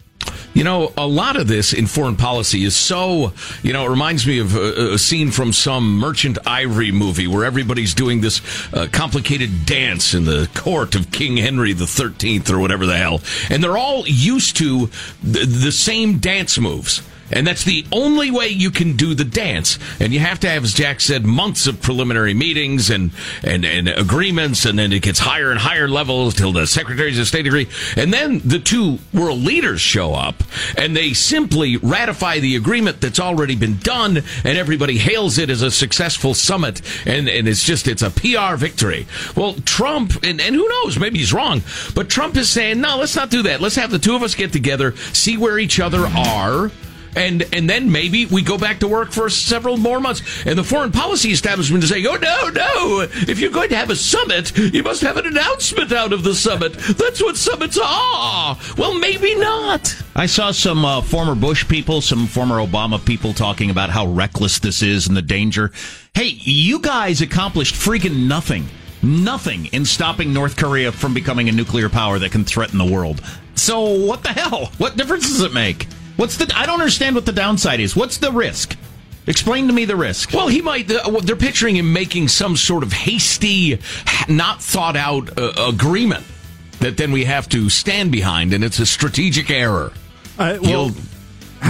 You 0.54 0.62
know, 0.62 0.92
a 0.96 1.06
lot 1.06 1.36
of 1.36 1.48
this 1.48 1.72
in 1.72 1.86
foreign 1.86 2.16
policy 2.16 2.62
is 2.62 2.76
so, 2.76 3.32
you 3.62 3.72
know, 3.72 3.86
it 3.86 3.90
reminds 3.90 4.24
me 4.26 4.38
of 4.38 4.54
a, 4.54 4.98
scene 4.98 5.32
from 5.32 5.52
some 5.52 5.98
Merchant 5.98 6.38
Ivory 6.46 6.92
movie 6.92 7.26
where 7.26 7.44
everybody's 7.44 7.92
doing 7.92 8.20
this 8.20 8.40
uh, 8.72 8.86
complicated 8.92 9.66
dance 9.66 10.14
in 10.14 10.24
the 10.24 10.48
court 10.54 10.94
of 10.94 11.10
King 11.10 11.36
Henry 11.36 11.72
the 11.72 11.84
13th 11.84 12.50
or 12.50 12.60
whatever 12.60 12.86
the 12.86 12.96
hell. 12.96 13.20
And 13.50 13.62
they're 13.62 13.76
all 13.76 14.06
used 14.06 14.56
to 14.58 14.88
the 15.22 15.72
same 15.72 16.18
dance 16.18 16.58
moves 16.58 17.02
And 17.30 17.46
that's 17.46 17.64
the 17.64 17.84
only 17.90 18.30
way 18.30 18.48
you 18.48 18.70
can 18.70 18.96
do 18.96 19.14
the 19.14 19.24
dance. 19.24 19.78
And 20.00 20.12
you 20.12 20.20
have 20.20 20.40
to 20.40 20.48
have, 20.48 20.64
as 20.64 20.74
Jack 20.74 21.00
said, 21.00 21.24
months 21.24 21.66
of 21.66 21.80
preliminary 21.80 22.34
meetings 22.34 22.90
and, 22.90 23.10
and, 23.42 23.64
and 23.64 23.88
agreements, 23.88 24.64
and 24.64 24.78
then 24.78 24.92
it 24.92 25.02
gets 25.02 25.18
higher 25.18 25.50
and 25.50 25.60
higher 25.60 25.88
levels 25.88 26.34
till 26.34 26.52
the 26.52 26.66
secretaries 26.66 27.18
of 27.18 27.26
state 27.26 27.46
agree. 27.46 27.68
And 27.96 28.12
then 28.12 28.40
the 28.44 28.58
two 28.58 28.98
world 29.12 29.40
leaders 29.40 29.80
show 29.80 30.14
up 30.14 30.42
and 30.76 30.96
they 30.96 31.12
simply 31.12 31.76
ratify 31.76 32.38
the 32.40 32.56
agreement 32.56 33.00
that's 33.00 33.20
already 33.20 33.56
been 33.56 33.78
done, 33.78 34.18
and 34.44 34.58
everybody 34.58 34.98
hails 34.98 35.38
it 35.38 35.50
as 35.50 35.62
a 35.62 35.70
successful 35.70 36.34
summit. 36.34 36.80
And, 37.06 37.28
and 37.28 37.48
it's 37.48 37.64
just, 37.64 37.88
it's 37.88 38.02
a 38.02 38.10
PR 38.10 38.56
victory. 38.56 39.06
Well, 39.36 39.54
Trump, 39.64 40.22
and, 40.22 40.40
and 40.40 40.54
who 40.54 40.68
knows, 40.68 40.98
maybe 40.98 41.18
he's 41.18 41.32
wrong, 41.32 41.62
but 41.94 42.08
Trump 42.08 42.36
is 42.36 42.48
saying, 42.48 42.80
no, 42.80 42.98
let's 42.98 43.16
not 43.16 43.30
do 43.30 43.42
that. 43.44 43.60
Let's 43.60 43.76
have 43.76 43.90
the 43.90 43.98
two 43.98 44.14
of 44.14 44.22
us 44.22 44.34
get 44.34 44.52
together, 44.52 44.96
see 45.12 45.36
where 45.36 45.58
each 45.58 45.80
other 45.80 46.06
are 46.06 46.70
and 47.16 47.46
and 47.52 47.68
then 47.68 47.90
maybe 47.90 48.26
we 48.26 48.42
go 48.42 48.58
back 48.58 48.80
to 48.80 48.88
work 48.88 49.12
for 49.12 49.28
several 49.30 49.76
more 49.76 50.00
months. 50.00 50.22
And 50.46 50.58
the 50.58 50.64
foreign 50.64 50.92
policy 50.92 51.30
establishment 51.30 51.84
is 51.84 51.90
saying, 51.90 52.06
"Oh 52.06 52.16
no, 52.16 52.48
no! 52.48 53.00
If 53.28 53.38
you're 53.40 53.50
going 53.50 53.70
to 53.70 53.76
have 53.76 53.90
a 53.90 53.96
summit, 53.96 54.56
you 54.56 54.82
must 54.82 55.02
have 55.02 55.16
an 55.16 55.26
announcement 55.26 55.92
out 55.92 56.12
of 56.12 56.24
the 56.24 56.34
summit. 56.34 56.74
That's 56.74 57.22
what 57.22 57.36
summits 57.36 57.78
are." 57.82 58.58
Well, 58.76 58.98
maybe 58.98 59.34
not. 59.34 59.96
I 60.16 60.26
saw 60.26 60.50
some 60.52 60.84
uh, 60.84 61.02
former 61.02 61.34
Bush 61.34 61.66
people, 61.68 62.00
some 62.00 62.26
former 62.26 62.56
Obama 62.56 63.04
people 63.04 63.32
talking 63.32 63.70
about 63.70 63.90
how 63.90 64.06
reckless 64.06 64.58
this 64.58 64.82
is 64.82 65.06
and 65.08 65.16
the 65.16 65.22
danger. 65.22 65.72
Hey, 66.14 66.28
you 66.38 66.78
guys 66.80 67.20
accomplished 67.20 67.74
freaking 67.74 68.28
nothing. 68.28 68.68
Nothing 69.02 69.66
in 69.66 69.84
stopping 69.84 70.32
North 70.32 70.56
Korea 70.56 70.90
from 70.90 71.12
becoming 71.12 71.48
a 71.48 71.52
nuclear 71.52 71.90
power 71.90 72.18
that 72.18 72.32
can 72.32 72.44
threaten 72.44 72.78
the 72.78 72.90
world. 72.90 73.20
So 73.54 74.06
what 74.06 74.22
the 74.22 74.30
hell? 74.30 74.72
What 74.78 74.96
difference 74.96 75.28
does 75.28 75.42
it 75.42 75.52
make? 75.52 75.86
What's 76.16 76.36
the? 76.36 76.52
I 76.54 76.66
don't 76.66 76.80
understand 76.80 77.14
what 77.14 77.26
the 77.26 77.32
downside 77.32 77.80
is. 77.80 77.96
What's 77.96 78.18
the 78.18 78.30
risk? 78.30 78.76
Explain 79.26 79.68
to 79.68 79.72
me 79.72 79.84
the 79.86 79.96
risk. 79.96 80.32
Well, 80.32 80.48
he 80.48 80.60
might. 80.60 80.90
Uh, 80.90 81.20
they're 81.20 81.34
picturing 81.34 81.76
him 81.76 81.92
making 81.92 82.28
some 82.28 82.56
sort 82.56 82.82
of 82.82 82.92
hasty, 82.92 83.80
not 84.28 84.62
thought 84.62 84.96
out 84.96 85.38
uh, 85.38 85.52
agreement 85.56 86.24
that 86.80 86.96
then 86.96 87.10
we 87.12 87.24
have 87.24 87.48
to 87.50 87.70
stand 87.70 88.12
behind, 88.12 88.52
and 88.52 88.62
it's 88.62 88.78
a 88.78 88.86
strategic 88.86 89.50
error. 89.50 89.92
Uh, 90.38 90.58
well, 90.60 90.90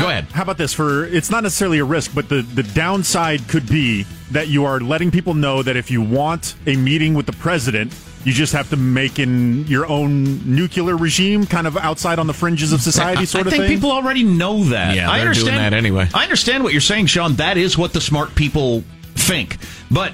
Go 0.00 0.08
ahead. 0.08 0.24
How 0.24 0.42
about 0.42 0.58
this? 0.58 0.74
For 0.74 1.04
it's 1.04 1.30
not 1.30 1.44
necessarily 1.44 1.78
a 1.78 1.84
risk, 1.84 2.12
but 2.14 2.28
the 2.28 2.42
the 2.42 2.64
downside 2.64 3.46
could 3.48 3.68
be 3.68 4.04
that 4.32 4.48
you 4.48 4.64
are 4.64 4.80
letting 4.80 5.12
people 5.12 5.34
know 5.34 5.62
that 5.62 5.76
if 5.76 5.90
you 5.90 6.02
want 6.02 6.56
a 6.66 6.74
meeting 6.76 7.14
with 7.14 7.26
the 7.26 7.32
president, 7.32 7.94
you 8.24 8.32
just 8.32 8.52
have 8.52 8.70
to 8.70 8.76
make 8.76 9.18
in 9.18 9.66
your 9.66 9.86
own 9.86 10.54
nuclear 10.54 10.96
regime, 10.96 11.46
kind 11.46 11.66
of 11.66 11.76
outside 11.76 12.18
on 12.18 12.26
the 12.26 12.34
fringes 12.34 12.72
of 12.72 12.80
society, 12.80 13.26
sort 13.26 13.46
of 13.46 13.52
thing. 13.52 13.62
I 13.62 13.66
think 13.66 13.76
people 13.78 13.92
already 13.92 14.24
know 14.24 14.64
that. 14.64 14.96
Yeah, 14.96 15.10
I 15.10 15.18
they're 15.18 15.28
understand 15.28 15.46
doing 15.46 15.70
that 15.70 15.72
anyway. 15.74 16.08
I 16.14 16.22
understand 16.24 16.64
what 16.64 16.72
you're 16.72 16.80
saying, 16.80 17.06
Sean. 17.06 17.34
That 17.34 17.56
is 17.56 17.76
what 17.78 17.92
the 17.92 18.00
smart 18.00 18.34
people 18.34 18.82
think, 19.14 19.58
but 19.90 20.12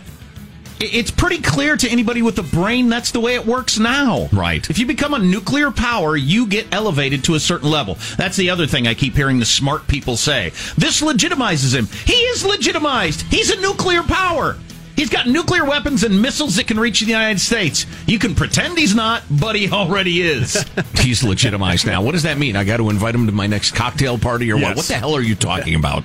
it's 0.80 1.10
pretty 1.10 1.42
clear 1.42 1.76
to 1.76 1.88
anybody 1.90 2.22
with 2.22 2.38
a 2.38 2.42
brain 2.42 2.88
that's 2.88 3.10
the 3.10 3.20
way 3.20 3.34
it 3.34 3.44
works 3.44 3.78
now. 3.78 4.28
Right. 4.32 4.68
If 4.70 4.78
you 4.78 4.86
become 4.86 5.12
a 5.12 5.18
nuclear 5.18 5.70
power, 5.70 6.16
you 6.16 6.46
get 6.46 6.66
elevated 6.72 7.24
to 7.24 7.34
a 7.34 7.40
certain 7.40 7.70
level. 7.70 7.98
That's 8.16 8.36
the 8.36 8.48
other 8.48 8.66
thing 8.66 8.86
I 8.86 8.94
keep 8.94 9.14
hearing 9.14 9.38
the 9.38 9.44
smart 9.44 9.86
people 9.88 10.16
say. 10.16 10.50
This 10.78 11.02
legitimizes 11.02 11.74
him. 11.74 11.86
He 12.06 12.14
is 12.14 12.46
legitimized. 12.46 13.22
He's 13.22 13.50
a 13.50 13.60
nuclear 13.60 14.02
power. 14.02 14.56
He's 15.00 15.08
got 15.08 15.26
nuclear 15.26 15.64
weapons 15.64 16.04
and 16.04 16.20
missiles 16.20 16.56
that 16.56 16.66
can 16.66 16.78
reach 16.78 17.00
the 17.00 17.06
United 17.06 17.40
States. 17.40 17.86
You 18.06 18.18
can 18.18 18.34
pretend 18.34 18.76
he's 18.76 18.94
not, 18.94 19.22
but 19.30 19.56
he 19.56 19.70
already 19.70 20.20
is. 20.20 20.62
he's 20.98 21.24
legitimized 21.24 21.86
now. 21.86 22.02
What 22.02 22.12
does 22.12 22.24
that 22.24 22.36
mean? 22.36 22.54
I 22.54 22.64
got 22.64 22.76
to 22.76 22.90
invite 22.90 23.14
him 23.14 23.24
to 23.24 23.32
my 23.32 23.46
next 23.46 23.74
cocktail 23.74 24.18
party 24.18 24.52
or 24.52 24.56
Yes. 24.58 24.62
what? 24.68 24.76
What 24.76 24.86
the 24.88 24.94
hell 24.98 25.16
are 25.16 25.22
you 25.22 25.34
talking 25.34 25.74
about? 25.74 26.04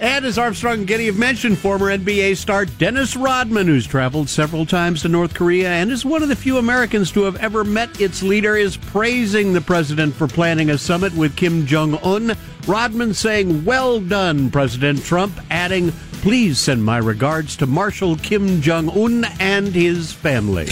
And 0.00 0.24
as 0.24 0.36
Armstrong 0.36 0.78
and 0.78 0.86
Getty 0.88 1.06
have 1.06 1.16
mentioned, 1.16 1.58
former 1.58 1.96
NBA 1.96 2.36
star 2.36 2.64
Dennis 2.64 3.14
Rodman, 3.14 3.68
who's 3.68 3.86
traveled 3.86 4.28
several 4.28 4.66
times 4.66 5.02
to 5.02 5.08
North 5.08 5.32
Korea 5.32 5.68
and 5.70 5.92
is 5.92 6.04
one 6.04 6.24
of 6.24 6.28
the 6.28 6.34
few 6.34 6.58
Americans 6.58 7.12
to 7.12 7.22
have 7.22 7.36
ever 7.36 7.62
met 7.62 8.00
its 8.00 8.20
leader, 8.20 8.56
is 8.56 8.76
praising 8.76 9.52
the 9.52 9.60
president 9.60 10.12
for 10.12 10.26
planning 10.26 10.70
a 10.70 10.78
summit 10.78 11.14
with 11.14 11.36
Kim 11.36 11.66
Jong 11.66 11.98
un. 12.02 12.36
Rodman 12.66 13.14
saying, 13.14 13.64
Well 13.64 14.00
done, 14.00 14.50
President 14.50 15.04
Trump, 15.04 15.38
adding, 15.50 15.92
Please 16.24 16.58
send 16.58 16.82
my 16.82 16.96
regards 16.96 17.54
to 17.54 17.66
Marshal 17.66 18.16
Kim 18.16 18.62
Jong 18.62 18.88
un 18.98 19.26
and 19.40 19.66
his 19.66 20.10
family. 20.10 20.66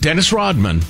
Dennis 0.00 0.32
Rodman 0.32 0.80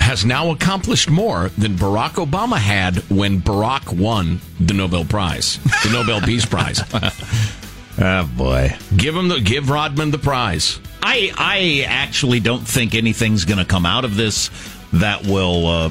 has 0.00 0.24
now 0.24 0.52
accomplished 0.52 1.10
more 1.10 1.50
than 1.58 1.76
Barack 1.76 2.12
Obama 2.12 2.56
had 2.56 2.96
when 3.10 3.42
Barack 3.42 3.92
won 3.92 4.40
the 4.58 4.72
Nobel 4.72 5.04
Prize, 5.04 5.58
the 5.84 5.90
Nobel 5.92 6.22
Peace 6.22 6.46
Prize. 6.46 6.80
oh 7.98 8.30
boy. 8.38 8.74
Give 8.96 9.14
him 9.14 9.28
the 9.28 9.38
give 9.38 9.68
Rodman 9.68 10.12
the 10.12 10.18
prize. 10.18 10.80
I 11.02 11.30
I 11.36 11.84
actually 11.86 12.40
don't 12.40 12.66
think 12.66 12.94
anything's 12.94 13.44
going 13.44 13.58
to 13.58 13.66
come 13.66 13.84
out 13.84 14.06
of 14.06 14.16
this 14.16 14.48
that 14.92 15.26
will 15.26 15.66
uh, 15.66 15.90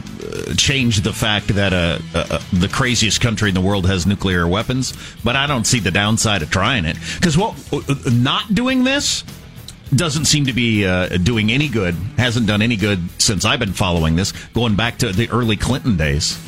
change 0.55 1.01
the 1.01 1.13
fact 1.13 1.47
that 1.49 1.73
uh, 1.73 1.99
uh, 2.15 2.39
the 2.53 2.67
craziest 2.67 3.21
country 3.21 3.49
in 3.49 3.55
the 3.55 3.61
world 3.61 3.85
has 3.85 4.05
nuclear 4.07 4.47
weapons. 4.47 4.93
But 5.23 5.35
I 5.35 5.47
don't 5.47 5.65
see 5.65 5.79
the 5.79 5.91
downside 5.91 6.41
of 6.41 6.49
trying 6.49 6.85
it 6.85 6.97
because 7.15 7.37
what 7.37 7.55
not 8.11 8.53
doing 8.53 8.83
this 8.83 9.23
doesn't 9.95 10.25
seem 10.25 10.45
to 10.45 10.53
be 10.53 10.85
uh, 10.85 11.07
doing 11.17 11.51
any 11.51 11.69
good. 11.69 11.95
Hasn't 12.17 12.47
done 12.47 12.61
any 12.61 12.75
good 12.75 12.99
since 13.21 13.45
I've 13.45 13.59
been 13.59 13.73
following 13.73 14.15
this, 14.15 14.31
going 14.53 14.75
back 14.75 14.97
to 14.99 15.11
the 15.11 15.29
early 15.29 15.57
Clinton 15.57 15.95
days. 15.97 16.39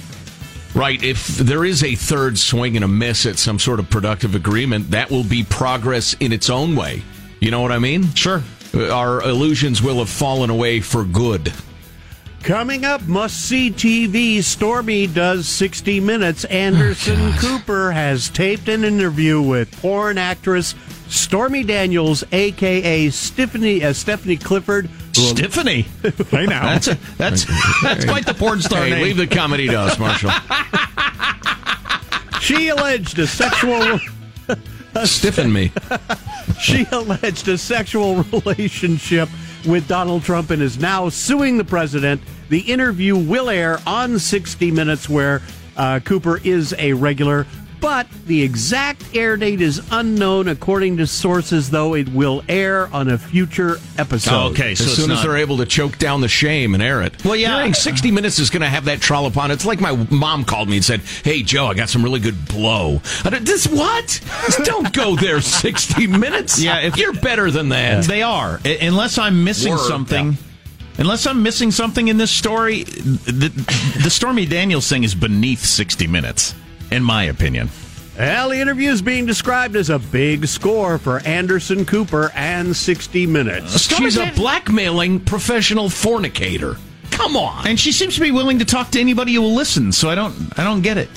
Right. 0.75 1.01
If 1.01 1.27
there 1.37 1.65
is 1.65 1.83
a 1.83 1.95
third 1.95 2.37
swing 2.37 2.75
and 2.75 2.85
a 2.85 2.87
miss 2.87 3.25
at 3.25 3.39
some 3.39 3.57
sort 3.57 3.79
of 3.79 3.89
productive 3.89 4.35
agreement, 4.35 4.91
that 4.91 5.09
will 5.09 5.23
be 5.23 5.43
progress 5.43 6.13
in 6.19 6.31
its 6.31 6.49
own 6.49 6.75
way. 6.75 7.01
You 7.39 7.51
know 7.51 7.61
what 7.61 7.71
I 7.71 7.79
mean? 7.79 8.13
Sure. 8.13 8.43
Our 8.75 9.21
illusions 9.23 9.81
will 9.81 9.97
have 9.97 10.09
fallen 10.09 10.49
away 10.49 10.79
for 10.79 11.03
good. 11.03 11.51
Coming 12.43 12.85
up, 12.85 13.01
must 13.03 13.47
see 13.47 13.69
TV. 13.69 14.41
Stormy 14.43 15.07
does 15.07 15.47
60 15.47 15.99
Minutes. 15.99 16.45
Anderson 16.45 17.33
Cooper 17.33 17.91
has 17.91 18.29
taped 18.29 18.69
an 18.69 18.83
interview 18.83 19.41
with 19.41 19.71
porn 19.81 20.17
actress 20.17 20.73
Stormy 21.09 21.63
Daniels, 21.63 22.23
aka 22.31 23.09
Stephanie 23.09 23.83
uh, 23.83 23.93
Stephanie 23.93 24.37
Clifford. 24.37 24.89
Stephanie, 25.13 25.81
hey 26.29 26.45
now, 26.45 26.63
that's 26.65 26.87
a, 26.87 26.97
that's 27.17 27.45
that's 27.81 28.05
quite 28.05 28.25
the 28.25 28.33
porn 28.33 28.61
star 28.61 28.83
Hey, 28.83 28.91
name. 28.91 29.03
leave 29.03 29.17
the 29.17 29.27
comedy 29.27 29.67
to 29.67 29.75
us, 29.79 29.99
Marshall. 29.99 30.31
She 32.41 32.69
alleged 32.69 33.19
a 33.19 33.27
sexual. 33.27 33.99
Stiffen 35.05 35.51
me. 35.53 35.71
she 36.59 36.83
alleged 36.91 37.47
a 37.47 37.57
sexual 37.59 38.23
relationship 38.23 39.29
with 39.65 39.87
Donald 39.87 40.23
Trump 40.23 40.49
and 40.49 40.61
is 40.61 40.77
now 40.77 41.09
suing 41.09 41.57
the 41.57 41.63
president. 41.63 42.21
The 42.49 42.59
interview 42.59 43.15
will 43.15 43.49
air 43.49 43.79
on 43.85 44.19
60 44.19 44.71
Minutes, 44.71 45.09
where 45.09 45.41
uh, 45.77 45.99
Cooper 45.99 46.39
is 46.43 46.73
a 46.77 46.93
regular. 46.93 47.45
But 47.81 48.07
the 48.25 48.43
exact 48.43 49.15
air 49.15 49.37
date 49.37 49.61
is 49.61 49.81
unknown, 49.91 50.47
according 50.49 50.97
to 50.97 51.07
sources, 51.07 51.69
though 51.69 51.95
it 51.95 52.09
will 52.09 52.43
air 52.49 52.87
on 52.93 53.07
a 53.09 53.17
future 53.17 53.77
episode. 53.97 54.51
okay, 54.51 54.75
so 54.75 54.83
as 54.83 54.89
it's 54.91 54.95
soon 54.97 55.11
as 55.11 55.23
they're 55.23 55.37
able 55.37 55.57
to 55.57 55.65
choke 55.65 55.97
down 55.97 56.19
the 56.21 56.27
shame 56.27 56.73
and 56.73 56.83
air 56.83 57.01
it. 57.01 57.23
Well, 57.23 57.35
yeah. 57.37 57.55
Hearing 57.55 57.73
60 57.73 58.11
Minutes 58.11 58.37
is 58.39 58.49
going 58.49 58.61
to 58.61 58.67
have 58.69 58.85
that 58.85 58.99
trollop 59.01 59.37
on. 59.37 59.49
It's 59.51 59.65
like 59.65 59.79
my 59.79 59.93
mom 60.11 60.43
called 60.43 60.67
me 60.69 60.75
and 60.77 60.85
said, 60.85 61.01
Hey, 61.23 61.41
Joe, 61.41 61.67
I 61.67 61.73
got 61.73 61.87
some 61.89 62.03
really 62.03 62.19
good 62.19 62.47
blow. 62.47 63.01
I 63.23 63.29
don't- 63.29 63.45
this 63.45 63.65
what? 63.67 64.19
Don't 64.65 64.91
go 64.93 65.15
there 65.15 65.39
60 65.39 66.07
Minutes. 66.07 66.61
Yeah, 66.61 66.79
if- 66.81 66.97
You're 66.97 67.13
better 67.13 67.49
than 67.49 67.69
that. 67.69 68.03
They 68.05 68.21
are, 68.23 68.59
I- 68.65 68.79
unless 68.81 69.17
I'm 69.17 69.43
missing 69.43 69.71
Word. 69.73 69.87
something. 69.87 70.37
Unless 70.97 71.27
I'm 71.27 71.41
missing 71.43 71.71
something 71.71 72.09
in 72.09 72.17
this 72.17 72.29
story, 72.29 72.83
the, 72.83 73.47
the 74.03 74.09
Stormy 74.09 74.45
Daniels 74.45 74.89
thing 74.89 75.05
is 75.05 75.15
beneath 75.15 75.63
60 75.63 76.07
Minutes, 76.07 76.53
in 76.91 77.03
my 77.03 77.23
opinion. 77.25 77.69
Well, 78.17 78.49
the 78.49 78.59
interview 78.59 78.91
is 78.91 79.01
being 79.01 79.25
described 79.25 79.77
as 79.77 79.89
a 79.89 79.97
big 79.97 80.45
score 80.47 80.97
for 80.97 81.19
Anderson 81.19 81.85
Cooper 81.85 82.31
and 82.35 82.75
60 82.75 83.25
Minutes. 83.27 83.91
Uh, 83.91 83.95
she's 83.95 84.17
a 84.17 84.31
blackmailing 84.35 85.21
professional 85.21 85.89
fornicator. 85.89 86.75
Come 87.11 87.37
on. 87.37 87.65
And 87.65 87.79
she 87.79 87.91
seems 87.91 88.15
to 88.15 88.21
be 88.21 88.31
willing 88.31 88.59
to 88.59 88.65
talk 88.65 88.91
to 88.91 88.99
anybody 88.99 89.33
who 89.33 89.41
will 89.41 89.53
listen. 89.53 89.91
So 89.93 90.09
I 90.09 90.15
don't, 90.15 90.35
I 90.59 90.63
don't 90.63 90.81
get 90.81 90.97
it. 90.97 91.09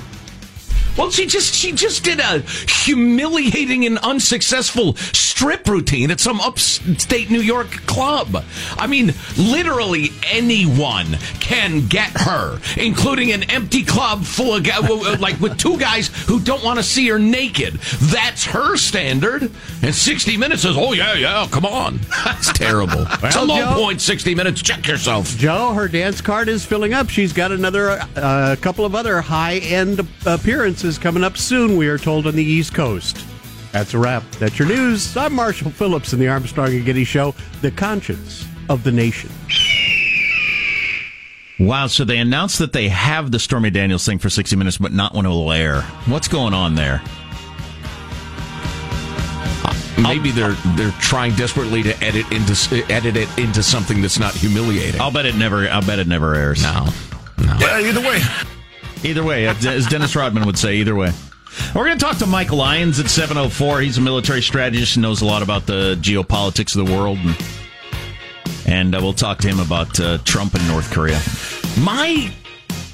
Well, 0.96 1.10
she 1.10 1.26
just 1.26 1.54
she 1.54 1.72
just 1.72 2.04
did 2.04 2.20
a 2.20 2.40
humiliating 2.40 3.86
and 3.86 3.98
unsuccessful 3.98 4.94
strip 4.96 5.66
routine 5.66 6.10
at 6.10 6.20
some 6.20 6.40
upstate 6.40 7.30
New 7.30 7.40
York 7.40 7.70
club. 7.86 8.44
I 8.76 8.86
mean, 8.86 9.12
literally 9.38 10.10
anyone 10.30 11.06
can 11.40 11.86
get 11.88 12.10
her, 12.10 12.58
including 12.76 13.32
an 13.32 13.44
empty 13.50 13.84
club 13.84 14.24
full 14.24 14.54
of 14.54 14.64
guys, 14.64 15.20
like 15.20 15.40
with 15.40 15.56
two 15.58 15.78
guys 15.78 16.08
who 16.26 16.40
don't 16.40 16.62
want 16.62 16.78
to 16.78 16.82
see 16.82 17.08
her 17.08 17.18
naked. 17.18 17.74
That's 18.00 18.44
her 18.46 18.76
standard. 18.76 19.50
And 19.82 19.94
60 19.94 20.36
Minutes 20.36 20.62
says, 20.62 20.76
oh, 20.76 20.92
yeah, 20.92 21.14
yeah, 21.14 21.46
come 21.50 21.66
on. 21.66 22.00
That's 22.24 22.52
terrible. 22.52 23.06
it's 23.22 23.36
a 23.36 23.42
low 23.42 23.56
Joe- 23.56 23.74
point, 23.74 24.00
60 24.00 24.34
Minutes. 24.34 24.62
Check 24.62 24.86
yourself. 24.86 25.36
Joe, 25.38 25.72
her 25.72 25.88
dance 25.88 26.20
card 26.20 26.48
is 26.48 26.64
filling 26.64 26.92
up. 26.92 27.08
She's 27.08 27.32
got 27.32 27.50
another 27.52 28.00
uh, 28.16 28.56
couple 28.60 28.84
of 28.84 28.94
other 28.94 29.20
high 29.20 29.56
end 29.58 30.06
appearances 30.26 30.81
coming 30.82 31.22
up 31.22 31.36
soon, 31.36 31.76
we 31.76 31.86
are 31.86 31.96
told, 31.96 32.26
on 32.26 32.34
the 32.34 32.42
East 32.42 32.74
Coast. 32.74 33.24
That's 33.70 33.94
a 33.94 33.98
wrap. 33.98 34.24
That's 34.32 34.58
your 34.58 34.66
news. 34.66 35.16
I'm 35.16 35.32
Marshall 35.32 35.70
Phillips 35.70 36.12
in 36.12 36.18
the 36.18 36.26
Armstrong 36.26 36.74
and 36.74 36.84
Getty 36.84 37.04
Show, 37.04 37.36
the 37.60 37.70
conscience 37.70 38.44
of 38.68 38.82
the 38.82 38.90
nation. 38.90 39.30
Wow, 41.60 41.86
so 41.86 42.04
they 42.04 42.18
announced 42.18 42.58
that 42.58 42.72
they 42.72 42.88
have 42.88 43.30
the 43.30 43.38
Stormy 43.38 43.70
Daniels 43.70 44.04
thing 44.04 44.18
for 44.18 44.28
60 44.28 44.56
Minutes, 44.56 44.78
but 44.78 44.92
not 44.92 45.14
when 45.14 45.24
it 45.24 45.28
will 45.28 45.52
air. 45.52 45.82
What's 46.06 46.26
going 46.26 46.52
on 46.52 46.74
there? 46.74 47.00
Uh, 49.64 50.02
maybe 50.02 50.32
they're 50.32 50.56
they're 50.74 50.90
trying 51.00 51.36
desperately 51.36 51.84
to 51.84 52.02
edit 52.02 52.30
into 52.32 52.84
edit 52.92 53.16
it 53.16 53.38
into 53.38 53.62
something 53.62 54.02
that's 54.02 54.18
not 54.18 54.34
humiliating. 54.34 55.00
I'll 55.00 55.12
bet 55.12 55.26
it 55.26 55.36
never. 55.36 55.68
I'll 55.68 55.86
bet 55.86 56.00
it 56.00 56.08
never 56.08 56.34
airs. 56.34 56.64
No, 56.64 56.88
no. 57.38 57.56
Yeah, 57.60 57.80
either 57.80 58.00
way. 58.00 58.20
Either 59.04 59.24
way, 59.24 59.48
as 59.48 59.86
Dennis 59.86 60.14
Rodman 60.14 60.46
would 60.46 60.58
say, 60.58 60.76
either 60.76 60.94
way. 60.94 61.10
We're 61.74 61.84
going 61.84 61.98
to 61.98 62.04
talk 62.04 62.18
to 62.18 62.26
Mike 62.26 62.52
Lyons 62.52 62.98
at 63.00 63.10
704. 63.10 63.80
He's 63.80 63.98
a 63.98 64.00
military 64.00 64.42
strategist 64.42 64.96
and 64.96 65.02
knows 65.02 65.22
a 65.22 65.26
lot 65.26 65.42
about 65.42 65.66
the 65.66 65.96
geopolitics 66.00 66.76
of 66.76 66.86
the 66.86 66.92
world. 66.94 67.18
And, 67.18 67.36
and 68.66 68.94
uh, 68.94 69.00
we'll 69.02 69.12
talk 69.12 69.38
to 69.38 69.48
him 69.48 69.60
about 69.60 69.98
uh, 70.00 70.18
Trump 70.18 70.54
and 70.54 70.66
North 70.68 70.90
Korea. 70.92 71.20
My 71.80 72.32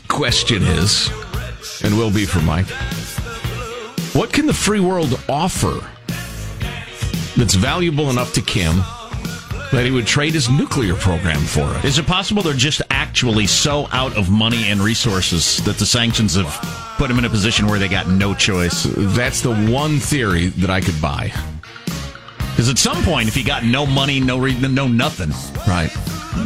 question 0.09 0.63
is, 0.63 1.09
and 1.85 1.97
will 1.97 2.11
be 2.11 2.25
for 2.25 2.41
Mike, 2.41 2.69
what 4.15 4.33
can 4.33 4.47
the 4.47 4.55
free 4.55 4.81
world 4.81 5.21
offer 5.29 5.87
that's 7.37 7.55
valuable 7.55 8.11
enough 8.11 8.33
to 8.33 8.43
Kim 8.43 8.77
that 9.71 9.85
he 9.85 9.91
would 9.91 10.07
trade 10.07 10.35
his 10.35 10.49
nuclear 10.49 10.95
program 10.95 11.41
for 11.41 11.77
it? 11.77 11.85
Is 11.85 11.99
it 11.99 12.07
possible 12.07 12.43
they're 12.43 12.55
just 12.55 12.81
actually 13.09 13.47
so 13.47 13.89
out 13.91 14.15
of 14.19 14.29
money 14.31 14.65
and 14.69 14.81
resources 14.81 15.65
that 15.65 15.77
the 15.79 15.87
sanctions 15.87 16.35
have 16.35 16.47
put 16.99 17.11
him 17.11 17.19
in 17.19 17.25
a 17.25 17.31
position 17.31 17.67
where 17.67 17.79
they 17.79 17.89
got 17.89 18.07
no 18.07 18.35
choice? 18.35 18.85
That's 18.97 19.41
the 19.41 19.55
one 19.71 19.99
theory 19.99 20.49
that 20.49 20.69
I 20.69 20.81
could 20.83 21.01
buy. 21.01 21.33
Because 22.51 22.69
at 22.69 22.77
some 22.79 23.03
point, 23.05 23.29
if 23.29 23.37
you 23.37 23.45
got 23.45 23.65
no 23.65 23.87
money, 23.87 24.21
no 24.21 24.39
re- 24.39 24.59
no 24.61 24.87
nothing, 24.89 25.31
right? 25.67 25.91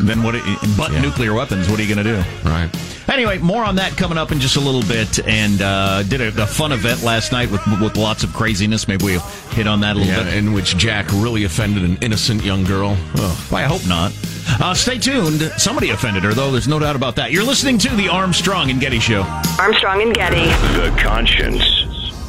Then 0.04 0.22
what? 0.22 0.34
But 0.76 0.92
Yeah. 0.92 1.00
nuclear 1.00 1.34
weapons. 1.34 1.68
What 1.68 1.80
are 1.80 1.82
you 1.82 1.92
going 1.94 2.06
to 2.06 2.22
do? 2.22 2.48
Right. 2.48 2.70
Anyway, 3.10 3.38
more 3.38 3.64
on 3.64 3.74
that 3.76 3.96
coming 3.96 4.16
up 4.16 4.30
in 4.30 4.38
just 4.38 4.56
a 4.56 4.60
little 4.60 4.82
bit. 4.82 5.18
And 5.26 5.60
uh, 5.60 6.02
did 6.04 6.20
a, 6.20 6.28
a 6.42 6.46
fun 6.46 6.70
event 6.72 7.02
last 7.02 7.32
night 7.32 7.50
with 7.50 7.60
with 7.80 7.96
lots 7.96 8.22
of 8.24 8.32
craziness. 8.32 8.86
Maybe 8.88 9.04
we'll 9.04 9.20
hit 9.50 9.66
on 9.66 9.80
that 9.80 9.96
a 9.96 9.98
little 9.98 10.12
Yeah, 10.14 10.22
bit. 10.22 10.34
in 10.34 10.52
which 10.52 10.76
Jack 10.76 11.10
really 11.12 11.44
offended 11.44 11.82
an 11.82 11.98
innocent 12.00 12.44
young 12.44 12.62
girl. 12.64 12.96
Well, 13.16 13.36
I 13.52 13.64
hope 13.64 13.86
not. 13.86 14.12
Uh, 14.60 14.74
stay 14.74 14.98
tuned. 14.98 15.40
Somebody 15.56 15.90
offended 15.90 16.22
her, 16.24 16.34
though. 16.34 16.50
There's 16.50 16.68
no 16.68 16.78
doubt 16.78 16.96
about 16.96 17.16
that. 17.16 17.32
You're 17.32 17.44
listening 17.44 17.78
to 17.78 17.88
the 17.96 18.08
Armstrong 18.08 18.70
and 18.70 18.80
Getty 18.80 19.00
Show. 19.00 19.22
Armstrong 19.58 20.02
and 20.02 20.14
Getty. 20.14 20.44
The 20.76 20.94
conscience 21.00 21.64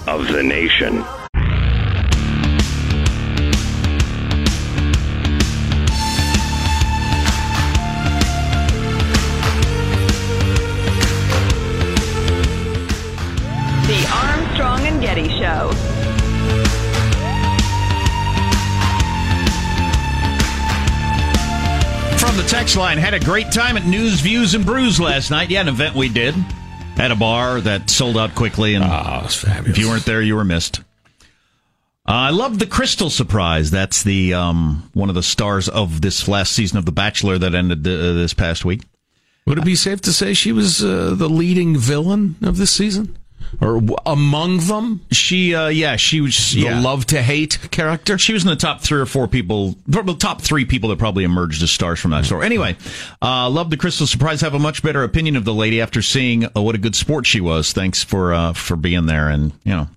of 0.07 0.27
the 0.27 0.43
nation. 0.43 1.03
Text 22.63 22.77
line, 22.77 22.97
had 22.97 23.13
a 23.13 23.19
great 23.19 23.51
time 23.51 23.75
at 23.75 23.85
News, 23.85 24.21
Views, 24.21 24.55
and 24.55 24.65
Brews 24.65 24.97
last 24.97 25.29
night. 25.29 25.49
Yeah, 25.49 25.59
an 25.59 25.67
event 25.67 25.97
we 25.97 26.07
did 26.07 26.33
at 26.95 27.11
a 27.11 27.15
bar 27.15 27.59
that 27.59 27.89
sold 27.89 28.17
out 28.17 28.35
quickly. 28.35 28.73
And 28.73 28.85
if 28.85 29.77
you 29.77 29.89
weren't 29.89 30.05
there, 30.05 30.21
you 30.21 30.37
were 30.37 30.45
missed. 30.45 30.79
Uh, 30.79 31.23
I 32.07 32.29
love 32.29 32.59
the 32.59 32.65
Krystal 32.65 33.11
surprise. 33.11 33.69
That's 33.69 34.03
the 34.03 34.33
um, 34.33 34.89
one 34.93 35.09
of 35.09 35.15
the 35.15 35.23
stars 35.23 35.67
of 35.67 35.99
this 35.99 36.29
last 36.29 36.53
season 36.53 36.77
of 36.77 36.85
The 36.85 36.93
Bachelor 36.93 37.37
that 37.37 37.53
ended 37.53 37.85
uh, 37.85 38.13
this 38.13 38.33
past 38.33 38.63
week. 38.63 38.83
Would 39.45 39.57
it 39.57 39.65
be 39.65 39.75
safe 39.75 39.99
to 39.99 40.13
say 40.13 40.33
she 40.33 40.53
was 40.53 40.81
uh, 40.81 41.15
the 41.17 41.27
leading 41.27 41.75
villain 41.75 42.37
of 42.41 42.55
this 42.55 42.71
season? 42.71 43.17
Or 43.61 43.75
w- 43.75 43.95
among 44.05 44.57
them? 44.59 45.01
She, 45.11 45.53
uh, 45.55 45.67
yeah, 45.67 45.95
she 45.95 46.21
was 46.21 46.51
The 46.53 46.61
yeah. 46.61 46.79
love 46.81 47.05
to 47.07 47.21
hate 47.21 47.59
character? 47.71 48.17
She 48.17 48.33
was 48.33 48.43
in 48.43 48.49
the 48.49 48.55
top 48.55 48.81
three 48.81 48.99
or 48.99 49.05
four 49.05 49.27
people, 49.27 49.75
probably 49.89 50.13
the 50.13 50.19
top 50.19 50.41
three 50.41 50.65
people 50.65 50.89
that 50.89 50.99
probably 50.99 51.23
emerged 51.23 51.61
as 51.63 51.71
stars 51.71 51.99
from 51.99 52.11
that 52.11 52.25
story. 52.25 52.45
Anyway, 52.45 52.75
uh, 53.21 53.49
love 53.49 53.69
the 53.69 53.77
Krystal 53.77 54.07
Surprise. 54.07 54.41
Have 54.41 54.53
a 54.53 54.59
much 54.59 54.81
better 54.83 55.03
opinion 55.03 55.35
of 55.35 55.45
the 55.45 55.53
lady 55.53 55.79
after 55.81 56.01
seeing 56.01 56.45
uh, 56.45 56.61
what 56.61 56.75
a 56.75 56.79
good 56.79 56.95
sport 56.95 57.25
she 57.25 57.39
was. 57.41 57.71
Thanks 57.73 58.03
for 58.03 58.33
uh, 58.33 58.53
for 58.53 58.75
being 58.75 59.05
there. 59.05 59.29
And 59.29 59.51
you 59.63 59.71
know, 59.73 59.87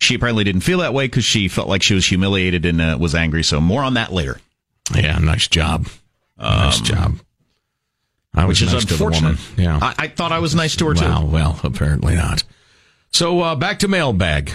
she 0.00 0.14
apparently 0.14 0.44
didn't 0.44 0.62
feel 0.62 0.78
that 0.78 0.94
way 0.94 1.06
because 1.06 1.24
she 1.24 1.48
felt 1.48 1.68
like 1.68 1.82
she 1.82 1.94
was 1.94 2.06
humiliated 2.06 2.64
and 2.64 2.80
uh, 2.80 2.96
was 2.98 3.14
angry. 3.14 3.42
So 3.42 3.60
more 3.60 3.82
on 3.82 3.94
that 3.94 4.12
later. 4.12 4.40
Yeah, 4.94 5.18
nice 5.18 5.46
job. 5.48 5.88
nice 6.38 6.78
Um, 6.78 6.84
job. 6.84 7.14
I 8.34 8.44
was 8.44 8.60
which 8.60 8.68
is 8.68 8.72
nice 8.72 8.82
to 8.82 8.86
the 8.86 8.94
unfortunate. 8.94 9.38
woman. 9.38 9.38
Yeah. 9.56 9.78
I, 9.82 10.04
I 10.04 10.08
thought 10.08 10.30
I 10.32 10.38
was 10.38 10.54
nice 10.54 10.76
to 10.76 10.86
her 10.86 10.94
too. 10.94 11.04
Wow, 11.04 11.24
well, 11.24 11.60
apparently 11.64 12.14
not. 12.14 12.44
So 13.12 13.40
uh, 13.40 13.56
back 13.56 13.80
to 13.80 13.88
mailbag. 13.88 14.50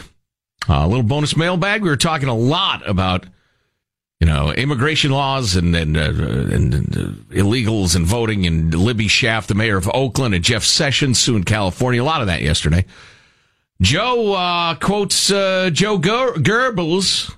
Uh, 0.67 0.81
a 0.83 0.87
little 0.87 1.03
bonus 1.03 1.37
mailbag. 1.37 1.83
We 1.83 1.89
were 1.89 1.97
talking 1.97 2.27
a 2.27 2.35
lot 2.35 2.87
about, 2.89 3.25
you 4.19 4.27
know, 4.27 4.51
immigration 4.51 5.11
laws 5.11 5.55
and 5.55 5.75
and, 5.75 5.95
uh, 5.95 6.01
and, 6.01 6.73
uh, 6.73 6.99
illegals 7.35 7.95
and 7.95 8.05
voting 8.05 8.47
and 8.47 8.73
Libby 8.73 9.07
Schaaf, 9.07 9.45
the 9.45 9.53
mayor 9.53 9.77
of 9.77 9.89
Oakland, 9.93 10.33
and 10.33 10.43
Jeff 10.43 10.63
Sessions, 10.63 11.19
suing 11.19 11.43
California. 11.43 12.01
A 12.01 12.03
lot 12.03 12.21
of 12.21 12.27
that 12.27 12.41
yesterday. 12.41 12.85
Joe 13.81 14.33
uh, 14.33 14.75
quotes 14.75 15.29
uh, 15.31 15.69
Joe 15.71 15.99
Ger- 15.99 16.33
Goebbels 16.35 17.35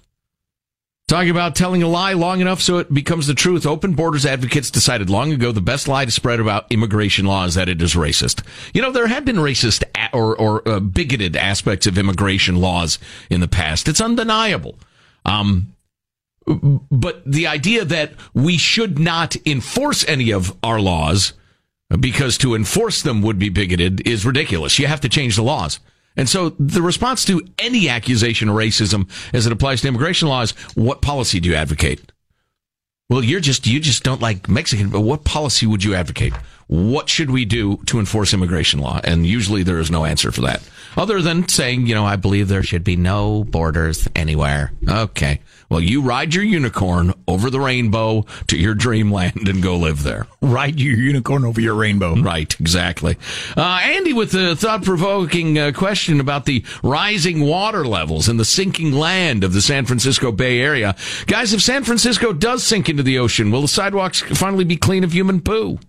Talking 1.08 1.30
about 1.30 1.56
telling 1.56 1.82
a 1.84 1.88
lie 1.88 2.12
long 2.12 2.41
enough 2.41 2.62
so 2.62 2.80
it 2.80 2.93
becomes 2.93 3.28
the 3.28 3.34
truth. 3.34 3.65
Open 3.65 3.93
Borders 3.93 4.26
advocates 4.26 4.70
decided 4.70 5.10
long 5.10 5.32
ago 5.32 5.54
the 5.54 5.62
best 5.62 5.88
lie 5.88 6.04
to 6.04 6.12
spread 6.12 6.41
about 6.41 6.70
immigration 6.70 7.26
law 7.26 7.46
is 7.46 7.56
that 7.56 7.70
it 7.70 7.82
is 7.82 7.93
racist. 7.93 8.43
You 8.74 8.82
know, 8.82 8.91
there 8.91 9.08
have 9.08 9.24
been 9.24 9.38
racist 9.38 9.86
or, 10.12 10.36
or 10.36 10.67
uh, 10.67 10.82
bigoted 10.82 11.38
aspects 11.38 11.88
of 11.88 11.98
immigration 11.98 12.58
laws 12.58 13.00
in 13.30 13.39
the 13.39 13.48
past. 13.48 13.88
It's 13.88 14.02
undeniable. 14.02 14.78
Um, 15.24 15.74
but 16.46 17.24
the 17.26 17.48
idea 17.48 17.86
that 17.86 18.12
we 18.34 18.58
should 18.58 19.00
not 19.00 19.38
enforce 19.46 20.06
any 20.10 20.32
of 20.32 20.58
our 20.62 20.82
laws 20.82 21.32
because 21.98 22.38
to 22.39 22.54
enforce 22.54 23.02
them 23.02 23.22
would 23.22 23.39
be 23.39 23.48
bigoted 23.48 24.06
is 24.06 24.26
ridiculous. 24.26 24.78
You 24.78 24.88
have 24.88 25.02
to 25.02 25.10
change 25.10 25.38
the 25.38 25.43
laws. 25.43 25.80
And 26.17 26.27
so 26.27 26.49
the 26.60 26.82
response 26.82 27.23
to 27.25 27.41
any 27.60 27.88
accusation 27.88 28.49
of 28.49 28.56
racism 28.56 29.10
as 29.34 29.45
it 29.45 29.53
applies 29.53 29.82
to 29.82 29.88
immigration 29.88 30.27
laws, 30.27 30.51
what 30.73 31.01
policy 31.01 31.39
do 31.39 31.49
you 31.49 31.56
advocate? 31.56 32.12
Well, 33.10 33.23
you're 33.23 33.39
just, 33.39 33.65
you 33.67 33.80
just 33.80 34.03
don't 34.03 34.19
like 34.19 34.49
Mexican, 34.49 34.89
but 34.89 35.01
what 35.01 35.23
policy 35.23 35.65
would 35.65 35.84
you 35.84 35.95
advocate? 35.95 36.34
What 36.67 37.10
should 37.10 37.32
we 37.32 37.45
do 37.45 37.77
to 37.88 37.99
enforce 37.99 38.34
immigration 38.34 38.80
law? 38.80 38.99
And 39.03 39.25
usually 39.25 39.63
there 39.63 39.80
is 39.80 39.89
no 39.89 40.06
answer 40.06 40.32
for 40.32 40.41
that 40.41 40.62
other 40.97 41.21
than 41.21 41.47
saying, 41.47 41.86
you 41.86 41.93
know, 41.93 42.06
I 42.06 42.15
believe 42.15 42.47
there 42.47 42.63
should 42.63 42.84
be 42.84 42.95
no 42.95 43.43
borders 43.43 44.08
anywhere. 44.15 44.71
Okay. 44.89 45.39
Well, 45.69 45.80
you 45.80 46.01
ride 46.01 46.34
your 46.34 46.43
unicorn 46.43 47.13
over 47.27 47.49
the 47.49 47.60
rainbow 47.60 48.25
to 48.47 48.58
your 48.58 48.73
dreamland 48.73 49.47
and 49.47 49.62
go 49.62 49.77
live 49.77 50.01
there. 50.03 50.25
Ride 50.41 50.80
your 50.80 50.97
unicorn 50.97 51.45
over 51.45 51.62
your 51.62 51.75
rainbow. 51.75 52.15
Right, 52.15 52.60
exactly. 52.60 53.17
Uh, 53.56 53.82
Andy 53.84 54.13
with 54.13 54.32
the 54.32 54.56
thought 54.56 54.84
provoking 54.84 55.60
uh, 55.60 55.71
question 55.73 56.20
about 56.20 56.45
the 56.45 56.65
rising 56.84 57.41
water 57.41 57.86
levels 57.86 58.28
and 58.28 58.39
the 58.39 58.45
sinking 58.45 58.93
land 58.93 59.43
of 59.43 59.53
the 59.53 59.61
San 59.61 59.86
Francisco 59.86 60.32
Bay 60.32 60.59
Area. 60.61 60.95
Guys, 61.28 61.53
if 61.53 61.61
San 61.61 61.84
Francisco 61.84 62.34
does 62.34 62.63
sink 62.63 62.89
into 62.89 63.03
the 63.03 63.20
ocean, 63.20 63.51
will 63.51 63.61
the 63.61 63.68
sidewalks 63.68 64.22
finally 64.22 64.63
be 64.63 64.78
clean 64.78 65.03
of 65.03 65.11
human 65.11 65.41
poo? 65.41 65.80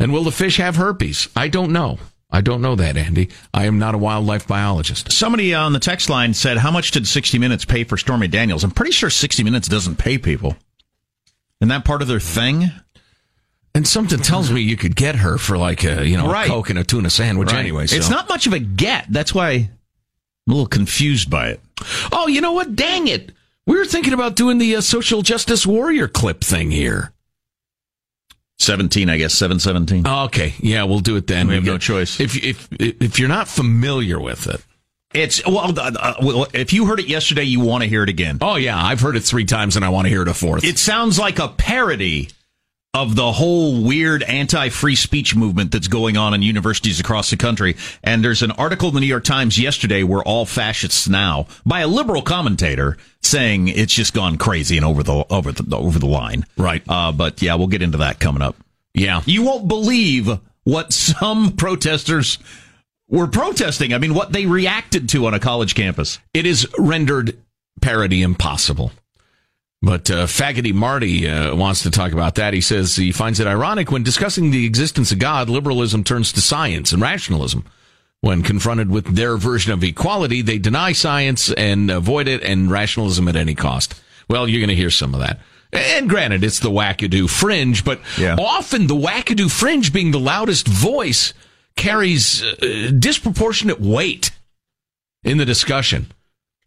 And 0.00 0.12
will 0.12 0.24
the 0.24 0.32
fish 0.32 0.56
have 0.56 0.76
herpes? 0.76 1.28
I 1.36 1.48
don't 1.48 1.72
know. 1.72 1.98
I 2.30 2.40
don't 2.40 2.62
know 2.62 2.74
that, 2.76 2.96
Andy. 2.96 3.28
I 3.52 3.66
am 3.66 3.78
not 3.78 3.94
a 3.94 3.98
wildlife 3.98 4.46
biologist. 4.46 5.12
Somebody 5.12 5.52
on 5.52 5.72
the 5.72 5.80
text 5.80 6.08
line 6.08 6.32
said, 6.32 6.58
"How 6.58 6.70
much 6.70 6.92
did 6.92 7.06
60 7.06 7.38
Minutes 7.38 7.64
pay 7.64 7.84
for 7.84 7.96
Stormy 7.96 8.28
Daniels?" 8.28 8.64
I'm 8.64 8.70
pretty 8.70 8.92
sure 8.92 9.10
60 9.10 9.42
Minutes 9.44 9.68
doesn't 9.68 9.96
pay 9.96 10.16
people. 10.16 10.56
Isn't 11.60 11.68
that 11.68 11.84
part 11.84 12.02
of 12.02 12.08
their 12.08 12.20
thing? 12.20 12.70
And 13.74 13.86
something 13.86 14.18
tells 14.20 14.50
me 14.50 14.60
you 14.62 14.76
could 14.76 14.96
get 14.96 15.16
her 15.16 15.38
for 15.38 15.58
like 15.58 15.84
a 15.84 16.06
you 16.06 16.16
know 16.16 16.30
Right. 16.30 16.46
a 16.46 16.50
coke 16.50 16.70
and 16.70 16.78
a 16.78 16.84
tuna 16.84 17.10
sandwich 17.10 17.52
Right. 17.52 17.58
anyway. 17.58 17.86
So. 17.86 17.96
It's 17.96 18.08
not 18.10 18.28
much 18.28 18.46
of 18.46 18.52
a 18.52 18.58
get. 18.58 19.06
That's 19.10 19.34
why 19.34 19.50
I'm 19.50 19.68
a 20.48 20.52
little 20.52 20.66
confused 20.66 21.30
by 21.30 21.48
it. 21.50 21.60
Oh, 22.12 22.26
you 22.28 22.40
know 22.40 22.52
what? 22.52 22.74
Dang 22.76 23.08
it! 23.08 23.32
We 23.66 23.76
were 23.76 23.84
thinking 23.86 24.12
about 24.12 24.36
doing 24.36 24.58
the 24.58 24.76
uh, 24.76 24.80
social 24.80 25.22
justice 25.22 25.66
warrior 25.66 26.08
clip 26.08 26.42
thing 26.42 26.70
here. 26.70 27.12
17, 28.60 29.08
I 29.08 29.16
guess. 29.16 29.34
717. 29.34 30.06
Okay, 30.26 30.54
yeah, 30.60 30.84
we'll 30.84 31.00
do 31.00 31.16
it 31.16 31.26
then. 31.26 31.48
We 31.48 31.54
have 31.54 31.64
no 31.64 31.78
choice. 31.78 32.20
If 32.20 32.36
if 32.42 32.68
if 32.78 33.18
you're 33.18 33.28
not 33.28 33.48
familiar 33.48 34.20
with 34.20 34.46
it, 34.46 34.62
It's 35.14 35.44
well, 35.46 35.78
uh, 35.78 35.90
uh, 35.98 36.14
well, 36.22 36.46
if 36.52 36.72
you 36.72 36.86
heard 36.86 37.00
it 37.00 37.08
yesterday, 37.08 37.44
you 37.44 37.60
want 37.60 37.82
to 37.82 37.88
hear 37.88 38.02
it 38.02 38.08
again. 38.08 38.38
Oh 38.40 38.56
yeah, 38.56 38.80
I've 38.80 39.00
heard 39.00 39.16
it 39.16 39.20
three 39.24 39.44
times 39.44 39.76
and 39.76 39.84
I 39.84 39.88
want 39.88 40.06
to 40.06 40.08
hear 40.10 40.22
it 40.22 40.28
a 40.28 40.34
fourth. 40.34 40.64
It 40.64 40.78
sounds 40.78 41.18
like 41.18 41.38
a 41.38 41.48
parody 41.48 42.28
of 42.92 43.14
the 43.14 43.32
whole 43.32 43.82
weird 43.84 44.22
anti-free 44.24 44.96
speech 44.96 45.36
movement 45.36 45.70
that's 45.70 45.86
going 45.86 46.16
on 46.16 46.34
in 46.34 46.42
universities 46.42 46.98
across 46.98 47.30
the 47.30 47.36
country. 47.36 47.76
And 48.02 48.24
there's 48.24 48.42
an 48.42 48.50
article 48.52 48.88
in 48.88 48.94
the 48.94 49.00
New 49.00 49.06
York 49.06 49.24
Times 49.24 49.58
yesterday, 49.58 50.02
"We're 50.02 50.24
all 50.24 50.44
fascists 50.44 51.08
now," 51.08 51.46
by 51.64 51.80
a 51.80 51.86
liberal 51.86 52.22
commentator 52.22 52.96
saying 53.22 53.68
it's 53.68 53.94
just 53.94 54.12
gone 54.12 54.38
crazy 54.38 54.76
and 54.76 54.84
over 54.84 55.02
the 55.02 55.24
over 55.30 55.52
the 55.52 55.76
over 55.76 55.98
the 55.98 56.06
line. 56.06 56.46
Right. 56.56 56.82
Uh, 56.88 57.12
but 57.12 57.40
yeah, 57.40 57.54
we'll 57.54 57.68
get 57.68 57.82
into 57.82 57.98
that 57.98 58.18
coming 58.18 58.42
up. 58.42 58.56
Yeah. 58.92 59.22
You 59.24 59.42
won't 59.42 59.68
believe 59.68 60.28
what 60.64 60.92
some 60.92 61.52
protesters 61.56 62.38
were 63.08 63.26
protesting. 63.28 63.92
I 63.92 63.98
mean, 63.98 64.14
what 64.14 64.32
they 64.32 64.46
reacted 64.46 65.08
to 65.10 65.26
on 65.26 65.34
a 65.34 65.38
college 65.38 65.74
campus. 65.74 66.18
It 66.34 66.46
is 66.46 66.66
rendered 66.78 67.36
parody 67.80 68.22
impossible. 68.22 68.92
But 69.82 70.10
uh, 70.10 70.26
Faggoty 70.26 70.74
Marty 70.74 71.26
uh, 71.26 71.54
wants 71.54 71.82
to 71.84 71.90
talk 71.90 72.12
about 72.12 72.34
that. 72.34 72.52
He 72.52 72.60
says 72.60 72.96
he 72.96 73.12
finds 73.12 73.40
it 73.40 73.46
ironic 73.46 73.90
when 73.90 74.02
discussing 74.02 74.50
the 74.50 74.66
existence 74.66 75.10
of 75.10 75.18
God, 75.18 75.48
liberalism 75.48 76.04
turns 76.04 76.32
to 76.32 76.42
science 76.42 76.92
and 76.92 77.00
rationalism. 77.00 77.64
When 78.20 78.42
confronted 78.42 78.90
with 78.90 79.16
their 79.16 79.38
version 79.38 79.72
of 79.72 79.82
equality, 79.82 80.42
they 80.42 80.58
deny 80.58 80.92
science 80.92 81.50
and 81.52 81.90
avoid 81.90 82.28
it 82.28 82.42
and 82.42 82.70
rationalism 82.70 83.26
at 83.28 83.36
any 83.36 83.54
cost. 83.54 83.94
Well, 84.28 84.46
you're 84.46 84.60
going 84.60 84.68
to 84.68 84.74
hear 84.76 84.90
some 84.90 85.14
of 85.14 85.20
that. 85.20 85.40
And 85.72 86.06
granted, 86.10 86.44
it's 86.44 86.58
the 86.58 86.68
wackadoo 86.70 87.30
fringe, 87.30 87.82
but 87.82 88.00
Yeah. 88.18 88.36
often 88.38 88.86
the 88.88 88.94
wackadoo 88.94 89.50
fringe 89.50 89.92
being 89.94 90.10
the 90.10 90.20
loudest 90.20 90.68
voice 90.68 91.32
carries 91.76 92.42
uh, 92.42 92.90
disproportionate 92.98 93.80
weight 93.80 94.32
in 95.24 95.38
the 95.38 95.46
discussion. 95.46 96.12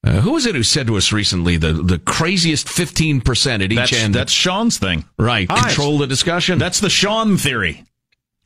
Uh, 0.06 0.20
who 0.22 0.34
was 0.34 0.45
it 0.45 0.54
who 0.56 0.64
said 0.64 0.88
to 0.88 0.97
us 0.97 1.14
recently 1.14 1.56
the, 1.58 1.72
the 1.74 1.97
craziest 1.99 2.68
15% 2.68 3.64
at 3.64 3.72
each 3.72 3.78
That's, 3.78 3.93
end? 3.93 4.16
that's 4.16 4.32
Sean's 4.34 4.78
thing. 4.78 5.06
right. 5.18 5.47
Hi. 5.49 5.68
Control 5.68 5.97
the 5.97 6.08
discussion. 6.08 6.58
That's 6.60 6.82
the 6.82 6.89
Sean 6.89 7.38
theory. 7.38 7.86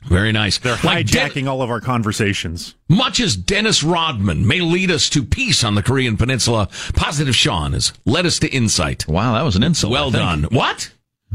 very 0.05 0.31
nice. 0.31 0.59
They're 0.59 0.77
Like 0.83 1.07
hijacking 1.07 1.47
all 1.47 1.63
of 1.63 1.71
our 1.71 1.81
conversations. 1.81 2.75
much 2.87 3.19
as 3.19 3.35
Dennis 3.35 3.81
Rodman 3.83 4.45
may 4.45 4.61
lead 4.61 4.91
us 4.91 5.09
to 5.09 5.23
peace 5.23 5.63
on 5.63 5.73
the 5.73 5.81
Korean 5.81 6.15
Peninsula, 6.15 6.69
Positive 6.93 7.35
Sean 7.35 7.73
has 7.73 7.91
led 8.05 8.27
us 8.27 8.37
to 8.39 8.47
insight. 8.49 9.07
Wow, 9.07 9.33
that 9.33 9.41
was 9.43 9.55
an 9.55 9.63
insult. 9.63 9.91
Well 9.91 10.11
done. 10.11 10.43
What? 10.51 10.91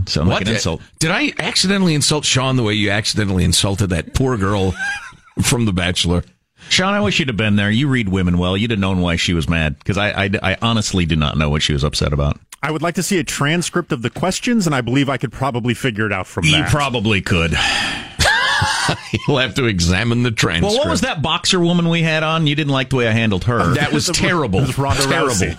Sound 0.07 0.29
like 0.29 0.41
what? 0.43 0.49
an 0.49 0.55
insult. 0.55 0.83
Did 1.01 1.11
I 1.11 1.33
accidentally 1.39 1.95
insult 1.95 2.25
Sean 2.25 2.55
the 2.57 2.63
way 2.63 2.75
you 2.75 2.91
accidentally 2.91 3.43
insulted 3.45 3.89
that 3.89 4.15
poor 4.15 4.37
girl 4.39 4.73
from 5.43 5.65
The 5.65 5.73
Bachelor? 5.73 6.23
Sean, 6.69 6.95
I 6.95 7.01
wish 7.01 7.19
you'd 7.19 7.29
have 7.29 7.37
been 7.37 7.57
there. 7.57 7.71
You 7.71 7.89
read 7.89 8.09
women 8.09 8.39
well. 8.39 8.57
You'd 8.57 8.71
have 8.71 8.81
known 8.81 9.01
why 9.01 9.17
she 9.17 9.35
was 9.35 9.49
mad 9.49 9.79
because 9.79 9.99
I, 9.99 10.25
I, 10.25 10.31
I 10.43 10.57
honestly 10.63 11.05
do 11.07 11.17
not 11.17 11.37
know 11.37 11.51
what 11.51 11.63
she 11.63 11.73
was 11.73 11.85
upset 11.85 12.13
about. 12.13 12.39
I 12.63 12.71
would 12.71 12.81
like 12.83 12.95
to 12.95 13.03
see 13.03 13.19
a 13.19 13.25
transcript 13.25 13.91
of 13.93 14.03
the 14.03 14.11
questions, 14.11 14.67
and 14.67 14.75
I 14.75 14.81
believe 14.81 15.09
I 15.09 15.17
could 15.17 15.33
probably 15.33 15.75
figure 15.75 16.07
it 16.07 16.13
out 16.13 16.27
from 16.27 16.45
there. 16.45 16.59
You 16.59 16.63
that. 16.63 16.71
probably 16.71 17.21
could. 17.21 17.53
You'll 19.29 19.39
have 19.39 19.55
to 19.57 19.65
examine 19.67 20.23
the 20.23 20.31
transcript. 20.31 20.73
Well, 20.73 20.79
what 20.85 20.89
was 20.91 21.01
that 21.03 21.23
boxer 21.23 21.59
woman 21.61 21.89
we 21.89 22.03
had 22.03 22.23
on? 22.23 22.47
You 22.47 22.55
didn't 22.55 22.73
like 22.73 22.91
the 22.91 22.97
way 22.97 23.09
I 23.09 23.13
handled 23.13 23.45
her. 23.45 23.75
That 23.75 23.93
was 23.93 24.07
terrible. 24.15 24.61
It 24.61 24.69
was 24.69 24.79
Ronda 24.79 25.03
terrible. 25.03 25.29
Rousey. 25.35 25.59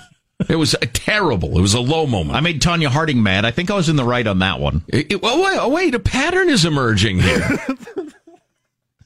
It 0.49 0.55
was 0.55 0.75
uh, 0.75 0.79
terrible. 0.93 1.57
It 1.57 1.61
was 1.61 1.73
a 1.73 1.79
low 1.79 2.05
moment. 2.07 2.35
I 2.35 2.39
made 2.41 2.61
Tonya 2.61 2.87
Harding 2.87 3.21
mad. 3.21 3.45
I 3.45 3.51
think 3.51 3.69
I 3.69 3.75
was 3.75 3.87
in 3.89 3.95
the 3.95 4.03
right 4.03 4.25
on 4.25 4.39
that 4.39 4.59
one. 4.59 4.83
It- 4.87 5.11
it- 5.13 5.21
well, 5.21 5.41
wait, 5.43 5.57
oh, 5.59 5.69
wait, 5.69 5.93
a 5.95 5.99
pattern 5.99 6.49
is 6.49 6.65
emerging 6.65 7.19
here. 7.19 7.59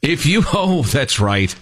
if 0.01 0.25
you, 0.25 0.43
oh, 0.53 0.83
that's 0.83 1.19
right. 1.19 1.55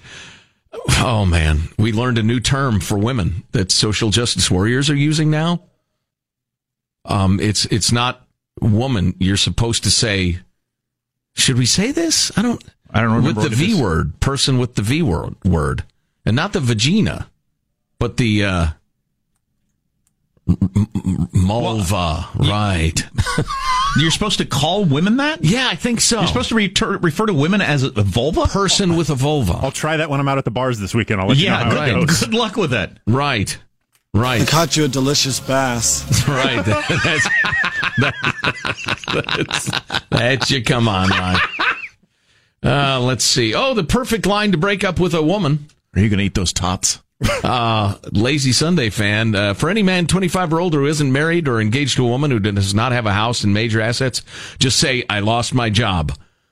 Oh 1.00 1.26
man, 1.26 1.70
we 1.78 1.92
learned 1.92 2.18
a 2.18 2.24
new 2.24 2.40
term 2.40 2.80
for 2.80 2.98
women 2.98 3.44
that 3.52 3.72
social 3.72 4.10
justice 4.10 4.52
warriors 4.52 4.90
are 4.90 4.96
using 4.96 5.32
now. 5.32 5.64
Um, 7.06 7.40
it's 7.40 7.66
it's 7.66 7.92
not 7.92 8.28
woman. 8.62 9.16
You're 9.20 9.38
supposed 9.38 9.84
to 9.84 9.92
say. 9.92 10.40
Should 11.38 11.58
we 11.58 11.66
say 11.66 11.92
this? 11.92 12.32
I 12.38 12.42
don't. 12.42 12.64
I 12.92 13.02
don't 13.02 13.14
remember 13.14 13.42
with 13.42 13.50
the 13.50 13.56
V 13.56 13.82
word, 13.82 14.20
person 14.20 14.58
with 14.58 14.76
the 14.76 14.82
V 14.82 15.02
word, 15.02 15.36
word, 15.44 15.84
and 16.26 16.36
not 16.36 16.54
the 16.54 16.62
vagina, 16.62 17.30
but 18.00 18.18
the 18.18 18.44
uh, 18.44 18.68
m- 20.48 20.58
m- 20.74 21.28
mulva. 21.34 22.26
right. 22.39 23.04
You're 23.98 24.12
supposed 24.12 24.39
to 24.39 24.46
call 24.46 24.84
women 24.84 25.18
that? 25.18 25.43
Yeah, 25.43 25.68
I 25.72 25.76
think 25.76 26.02
so. 26.02 26.18
You're 26.20 26.28
supposed 26.28 26.50
to 26.50 26.56
retur- 26.56 27.02
refer 27.02 27.26
to 27.28 27.34
women 27.34 27.62
as 27.62 27.84
a, 27.84 27.88
a 27.88 28.04
vulva? 28.04 28.46
person 28.48 28.98
with 28.98 29.10
a 29.10 29.16
vulva. 29.16 29.54
I'll 29.54 29.72
try 29.72 29.98
that 29.98 30.10
when 30.10 30.20
I'm 30.20 30.28
out 30.28 30.38
at 30.38 30.43
the 30.46 30.52
bars 30.52 30.80
this 30.80 30.93
weekend. 30.93 31.22
I'll 31.22 31.28
let 31.28 31.38
you 31.38 31.46
know 31.50 31.54
Yeah, 31.58 31.64
how 31.64 31.70
good, 31.72 31.88
it 32.04 32.08
goes. 32.08 32.20
good 32.26 32.34
luck 32.34 32.58
with 32.58 32.74
it. 32.74 32.91
Right. 33.08 33.58
Right. 34.14 34.36
I 34.36 34.39
Right. 34.39 34.48
caught 34.48 34.76
you 34.78 34.84
a 34.86 34.88
delicious 34.88 35.39
bass. 35.39 36.04
right. 36.28 36.64
That's, 37.96 38.12
that's, 39.08 39.70
that's 40.10 40.52
you. 40.52 40.64
Come 40.64 40.88
on, 40.89 41.10
Ryan. 41.10 41.39
Uh, 42.64 43.00
let's 43.00 43.24
see. 43.24 43.54
Oh, 43.54 43.74
the 43.74 43.84
perfect 43.86 44.26
line 44.26 44.52
to 44.52 44.58
break 44.58 44.84
up 44.84 45.00
with 45.00 45.14
a 45.14 45.22
woman. 45.22 45.68
Are 45.96 46.02
you 46.02 46.10
going 46.10 46.18
to 46.20 46.26
eat 46.26 46.34
those 46.34 46.52
tots? 46.52 47.02
Uh, 47.43 47.95
lazy 48.11 48.51
Sunday 48.51 48.89
fan. 48.89 49.36
Uh, 49.36 49.53
for 49.53 49.70
any 49.70 49.84
man 49.84 50.07
25 50.07 50.53
or 50.53 50.59
older 50.59 50.80
who 50.80 50.88
isn't 50.88 51.11
married 51.11 51.47
or 51.47 51.61
engaged 51.61 51.95
to 51.95 52.05
a 52.05 52.09
woman 52.09 52.32
who 52.32 52.39
does 52.39 52.74
not 52.74 52.91
have 52.91 53.05
a 53.05 53.13
house 53.13 53.43
and 53.43 53.53
major 53.53 53.80
assets, 53.80 54.24
just 54.57 54.80
say, 54.80 55.03
I 55.09 55.20
lost 55.20 55.53
my 55.53 55.70
job. 55.70 56.11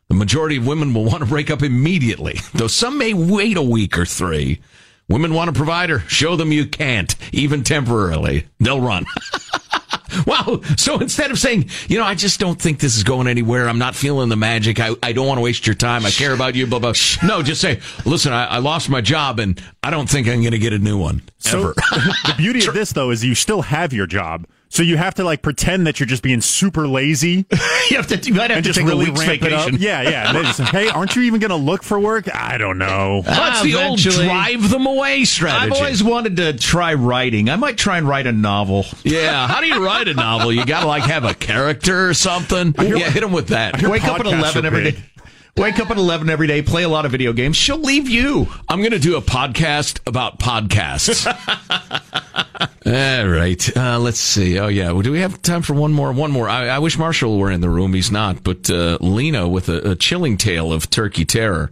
The 0.09 0.15
majority 0.15 0.57
of 0.57 0.67
women 0.67 0.93
will 0.93 1.03
want 1.11 1.19
to 1.19 1.25
break 1.25 1.49
up 1.49 1.63
immediately, 1.63 2.39
though 2.53 2.67
some 2.67 2.97
may 2.99 3.13
wait 3.13 3.57
a 3.57 3.61
week 3.63 3.97
or 3.97 4.05
three. 4.05 4.61
Women 5.09 5.33
want 5.33 5.49
a 5.49 5.53
provider. 5.53 5.99
Show 6.01 6.35
them 6.35 6.51
you 6.51 6.65
can't, 6.67 7.15
even 7.33 7.63
temporarily. 7.63 8.45
They'll 8.59 8.79
run. 8.79 9.05
wow. 10.25 10.61
So 10.77 10.99
instead 10.99 11.31
of 11.31 11.39
saying, 11.39 11.69
you 11.87 11.97
know, 11.97 12.05
I 12.05 12.15
just 12.15 12.39
don't 12.39 12.61
think 12.61 12.79
this 12.79 12.95
is 12.95 13.03
going 13.03 13.27
anywhere. 13.27 13.67
I'm 13.67 13.79
not 13.79 13.95
feeling 13.95 14.29
the 14.29 14.35
magic. 14.35 14.79
I, 14.79 14.91
I 15.01 15.13
don't 15.13 15.27
want 15.27 15.37
to 15.37 15.41
waste 15.41 15.65
your 15.65 15.75
time. 15.75 16.05
I 16.05 16.09
care 16.11 16.33
about 16.33 16.55
you, 16.55 16.67
blah, 16.67 16.79
blah. 16.79 16.93
No, 17.23 17.41
just 17.41 17.61
say, 17.61 17.79
listen, 18.05 18.33
I, 18.33 18.45
I 18.45 18.57
lost 18.59 18.89
my 18.89 19.01
job 19.01 19.39
and 19.39 19.61
I 19.81 19.89
don't 19.89 20.09
think 20.09 20.27
I'm 20.27 20.41
going 20.41 20.51
to 20.51 20.59
get 20.59 20.73
a 20.73 20.79
new 20.79 20.97
one. 20.97 21.21
So 21.39 21.59
Ever. 21.59 21.73
the 22.25 22.35
beauty 22.37 22.65
of 22.65 22.73
this 22.73 22.91
though 22.91 23.11
is 23.11 23.23
you 23.23 23.35
still 23.35 23.61
have 23.61 23.93
your 23.93 24.07
job. 24.07 24.45
So 24.73 24.81
you 24.81 24.97
have 24.97 25.13
to 25.15 25.23
like 25.23 25.43
pretend 25.43 25.85
that 25.85 25.99
you're 25.99 26.07
just 26.07 26.23
being 26.23 26.41
super 26.41 26.87
lazy 26.87 27.45
you 27.91 27.97
have 27.97 28.07
to, 28.07 28.17
you 28.17 28.33
might 28.33 28.49
have 28.49 28.57
and 28.57 28.63
to 28.63 28.69
just 28.69 28.79
take 28.79 28.87
really 28.87 29.05
a 29.05 29.11
week's 29.11 29.19
ramp 29.19 29.43
it 29.43 29.53
up. 29.53 29.65
vacation. 29.65 29.79
Yeah, 29.79 30.01
yeah. 30.01 30.35
And 30.35 30.45
just, 30.47 30.59
hey, 30.71 30.89
aren't 30.89 31.15
you 31.15 31.21
even 31.21 31.39
going 31.39 31.51
to 31.51 31.55
look 31.55 31.83
for 31.83 31.99
work? 31.99 32.33
I 32.33 32.57
don't 32.57 32.79
know. 32.79 33.21
That's 33.23 33.61
the 33.61 33.75
old 33.75 33.99
drive 33.99 34.71
them 34.71 34.87
away 34.87 35.25
strategy. 35.25 35.71
I've 35.71 35.73
always 35.73 36.03
wanted 36.03 36.37
to 36.37 36.53
try 36.53 36.95
writing. 36.95 37.51
I 37.51 37.55
might 37.55 37.77
try 37.77 37.99
and 37.99 38.07
write 38.07 38.25
a 38.25 38.31
novel. 38.31 38.85
yeah. 39.03 39.47
How 39.47 39.61
do 39.61 39.67
you 39.67 39.85
write 39.85 40.07
a 40.07 40.15
novel? 40.15 40.51
You 40.51 40.65
got 40.65 40.81
to 40.81 40.87
like 40.87 41.03
have 41.03 41.23
a 41.23 41.35
character 41.35 42.09
or 42.09 42.15
something. 42.15 42.73
Yeah, 42.79 43.11
hit 43.11 43.21
them 43.21 43.31
with 43.31 43.49
that. 43.49 43.79
Wake 43.83 44.05
up 44.05 44.21
at 44.21 44.25
11 44.25 44.65
every 44.65 44.83
day. 44.85 44.91
big. 44.91 44.99
day. 44.99 45.12
Wake 45.55 45.79
up 45.79 45.91
at 45.91 45.97
11 45.97 46.31
every 46.31 46.47
day, 46.47 46.63
play 46.63 46.81
a 46.81 46.89
lot 46.89 47.05
of 47.05 47.11
video 47.11 47.31
games. 47.31 47.55
She'll 47.55 47.77
leave 47.77 48.09
you. 48.09 48.47
I'm 48.67 48.79
going 48.79 48.91
to 48.91 48.97
do 48.97 49.17
a 49.17 49.21
podcast 49.21 49.99
about 50.07 50.39
podcasts. 50.39 51.27
All 52.87 53.27
right. 53.27 53.77
Uh, 53.77 53.99
let's 53.99 54.19
see. 54.19 54.57
Oh, 54.57 54.67
yeah. 54.67 54.91
Well, 54.91 55.03
do 55.03 55.11
we 55.11 55.19
have 55.19 55.43
time 55.43 55.61
for 55.61 55.75
one 55.75 55.93
more? 55.93 56.11
One 56.11 56.31
more. 56.31 56.49
I, 56.49 56.69
I 56.69 56.79
wish 56.79 56.97
Marshall 56.97 57.37
were 57.37 57.51
in 57.51 57.61
the 57.61 57.69
room. 57.69 57.93
He's 57.93 58.09
not. 58.09 58.43
But 58.43 58.67
uh, 58.71 58.97
Lena, 58.99 59.47
with 59.47 59.69
a, 59.69 59.91
a 59.91 59.95
chilling 59.95 60.37
tale 60.37 60.73
of 60.73 60.89
turkey 60.89 61.23
terror, 61.23 61.69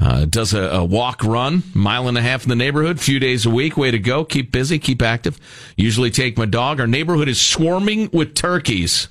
uh, 0.00 0.24
does 0.24 0.54
a, 0.54 0.62
a 0.62 0.84
walk 0.84 1.22
run, 1.22 1.64
mile 1.74 2.08
and 2.08 2.16
a 2.16 2.22
half 2.22 2.44
in 2.44 2.48
the 2.48 2.56
neighborhood, 2.56 2.98
few 2.98 3.18
days 3.20 3.44
a 3.44 3.50
week. 3.50 3.76
Way 3.76 3.90
to 3.90 3.98
go. 3.98 4.24
Keep 4.24 4.52
busy, 4.52 4.78
keep 4.78 5.02
active. 5.02 5.38
Usually 5.76 6.10
take 6.10 6.38
my 6.38 6.46
dog. 6.46 6.80
Our 6.80 6.86
neighborhood 6.86 7.28
is 7.28 7.38
swarming 7.38 8.08
with 8.10 8.34
turkeys. 8.34 9.08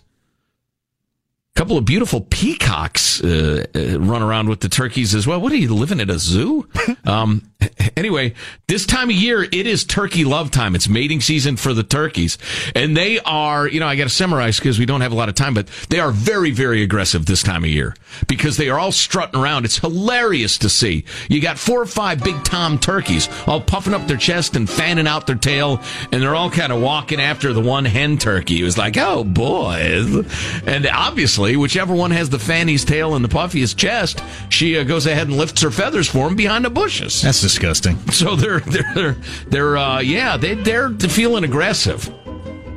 A 1.55 1.59
couple 1.59 1.77
of 1.77 1.83
beautiful 1.85 2.21
peacocks 2.21 3.21
uh, 3.23 3.65
uh, 3.75 3.99
run 3.99 4.21
around 4.21 4.47
with 4.47 4.61
the 4.61 4.69
turkeys 4.69 5.13
as 5.13 5.27
well. 5.27 5.41
What 5.41 5.51
are 5.51 5.57
you 5.57 5.75
living 5.75 5.99
at 5.99 6.09
a 6.09 6.17
zoo? 6.17 6.67
um, 7.05 7.50
anyway, 7.97 8.33
this 8.67 8.85
time 8.85 9.09
of 9.09 9.15
year 9.15 9.43
it 9.43 9.67
is 9.67 9.83
turkey 9.83 10.25
love 10.25 10.51
time. 10.51 10.75
It's 10.75 10.87
mating 10.87 11.21
season 11.21 11.57
for 11.57 11.73
the 11.73 11.83
turkeys, 11.83 12.37
and 12.75 12.95
they 12.95 13.19
are. 13.19 13.67
You 13.67 13.79
know, 13.79 13.87
I 13.87 13.95
got 13.95 14.03
to 14.03 14.09
summarize 14.09 14.57
because 14.57 14.79
we 14.79 14.85
don't 14.85 15.01
have 15.01 15.11
a 15.11 15.15
lot 15.15 15.29
of 15.29 15.35
time, 15.35 15.53
but 15.53 15.67
they 15.89 15.99
are 15.99 16.11
very, 16.11 16.51
very 16.51 16.83
aggressive 16.83 17.25
this 17.25 17.43
time 17.43 17.63
of 17.63 17.69
year 17.69 17.95
because 18.27 18.57
they 18.57 18.69
are 18.69 18.79
all 18.79 18.91
strutting 18.91 19.39
around. 19.39 19.65
It's 19.65 19.79
hilarious 19.79 20.57
to 20.59 20.69
see. 20.69 21.05
You 21.29 21.41
got 21.41 21.57
four 21.57 21.81
or 21.81 21.85
five 21.85 22.23
big 22.23 22.43
tom 22.43 22.79
turkeys 22.79 23.29
all 23.47 23.61
puffing 23.61 23.93
up 23.93 24.07
their 24.07 24.17
chest 24.17 24.55
and 24.55 24.69
fanning 24.69 25.07
out 25.07 25.27
their 25.27 25.35
tail, 25.35 25.81
and 26.11 26.21
they're 26.21 26.35
all 26.35 26.51
kind 26.51 26.71
of 26.71 26.81
walking 26.81 27.19
after 27.19 27.53
the 27.53 27.61
one 27.61 27.85
hen 27.85 28.17
turkey. 28.17 28.61
It 28.61 28.63
was 28.63 28.77
like, 28.77 28.97
oh 28.97 29.23
boy, 29.23 30.23
and 30.65 30.87
obviously, 30.87 31.55
whichever 31.55 31.93
one 31.93 32.11
has 32.11 32.29
the 32.29 32.39
fanny's 32.39 32.85
tail 32.85 33.15
and 33.15 33.23
the 33.23 33.29
puffiest 33.29 33.77
chest, 33.77 34.23
she 34.49 34.77
uh, 34.77 34.83
goes 34.83 35.05
ahead 35.05 35.27
and 35.27 35.37
lifts 35.37 35.61
her 35.61 35.71
feathers 35.71 36.07
for 36.07 36.27
him 36.27 36.35
behind 36.35 36.65
the 36.65 36.69
bushes. 36.69 37.21
That's 37.21 37.41
disgusting. 37.51 37.97
So 38.11 38.35
they're 38.35 38.59
they're 38.59 38.93
they're, 38.93 39.15
they're 39.47 39.77
uh, 39.77 39.99
yeah 40.01 40.37
they 40.37 40.53
they're 40.53 40.89
feeling 40.91 41.43
aggressive. 41.43 42.13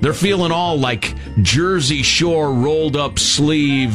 They're 0.01 0.15
feeling 0.15 0.53
all 0.53 0.79
like 0.79 1.15
Jersey 1.43 2.03
Shore 2.03 2.53
rolled 2.53 2.97
up 2.97 3.19
sleeve, 3.19 3.95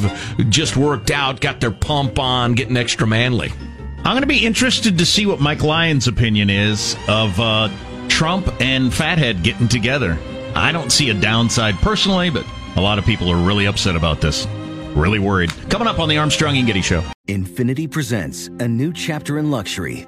just 0.49 0.75
worked 0.75 1.11
out, 1.11 1.39
got 1.39 1.59
their 1.59 1.71
pump 1.71 2.19
on, 2.19 2.53
getting 2.53 2.77
extra 2.77 3.07
manly. 3.07 3.51
I'm 3.97 4.13
going 4.13 4.21
to 4.21 4.27
be 4.27 4.45
interested 4.45 4.97
to 4.97 5.05
see 5.05 5.25
what 5.25 5.39
Mike 5.39 5.61
Lyons' 5.61 6.07
opinion 6.07 6.49
is 6.49 6.95
of 7.07 7.39
uh, 7.39 7.69
Trump 8.07 8.47
and 8.59 8.93
Fathead 8.93 9.43
getting 9.43 9.67
together. 9.67 10.17
I 10.55 10.71
don't 10.71 10.91
see 10.91 11.09
a 11.09 11.13
downside 11.13 11.75
personally, 11.75 12.30
but 12.30 12.45
a 12.75 12.82
lot 12.82 12.97
of 12.97 13.05
people 13.05 13.30
are 13.30 13.38
really 13.38 13.67
upset 13.67 13.95
about 13.95 14.19
this. 14.21 14.47
Really 14.95 15.19
worried. 15.19 15.51
Coming 15.69 15.88
up 15.88 15.99
on 15.99 16.09
the 16.09 16.17
Armstrong 16.17 16.57
and 16.57 16.65
Getty 16.65 16.82
Show. 16.82 17.03
Infiniti 17.27 17.89
presents 17.89 18.47
a 18.59 18.67
new 18.67 18.91
chapter 18.91 19.38
in 19.38 19.51
luxury, 19.51 20.07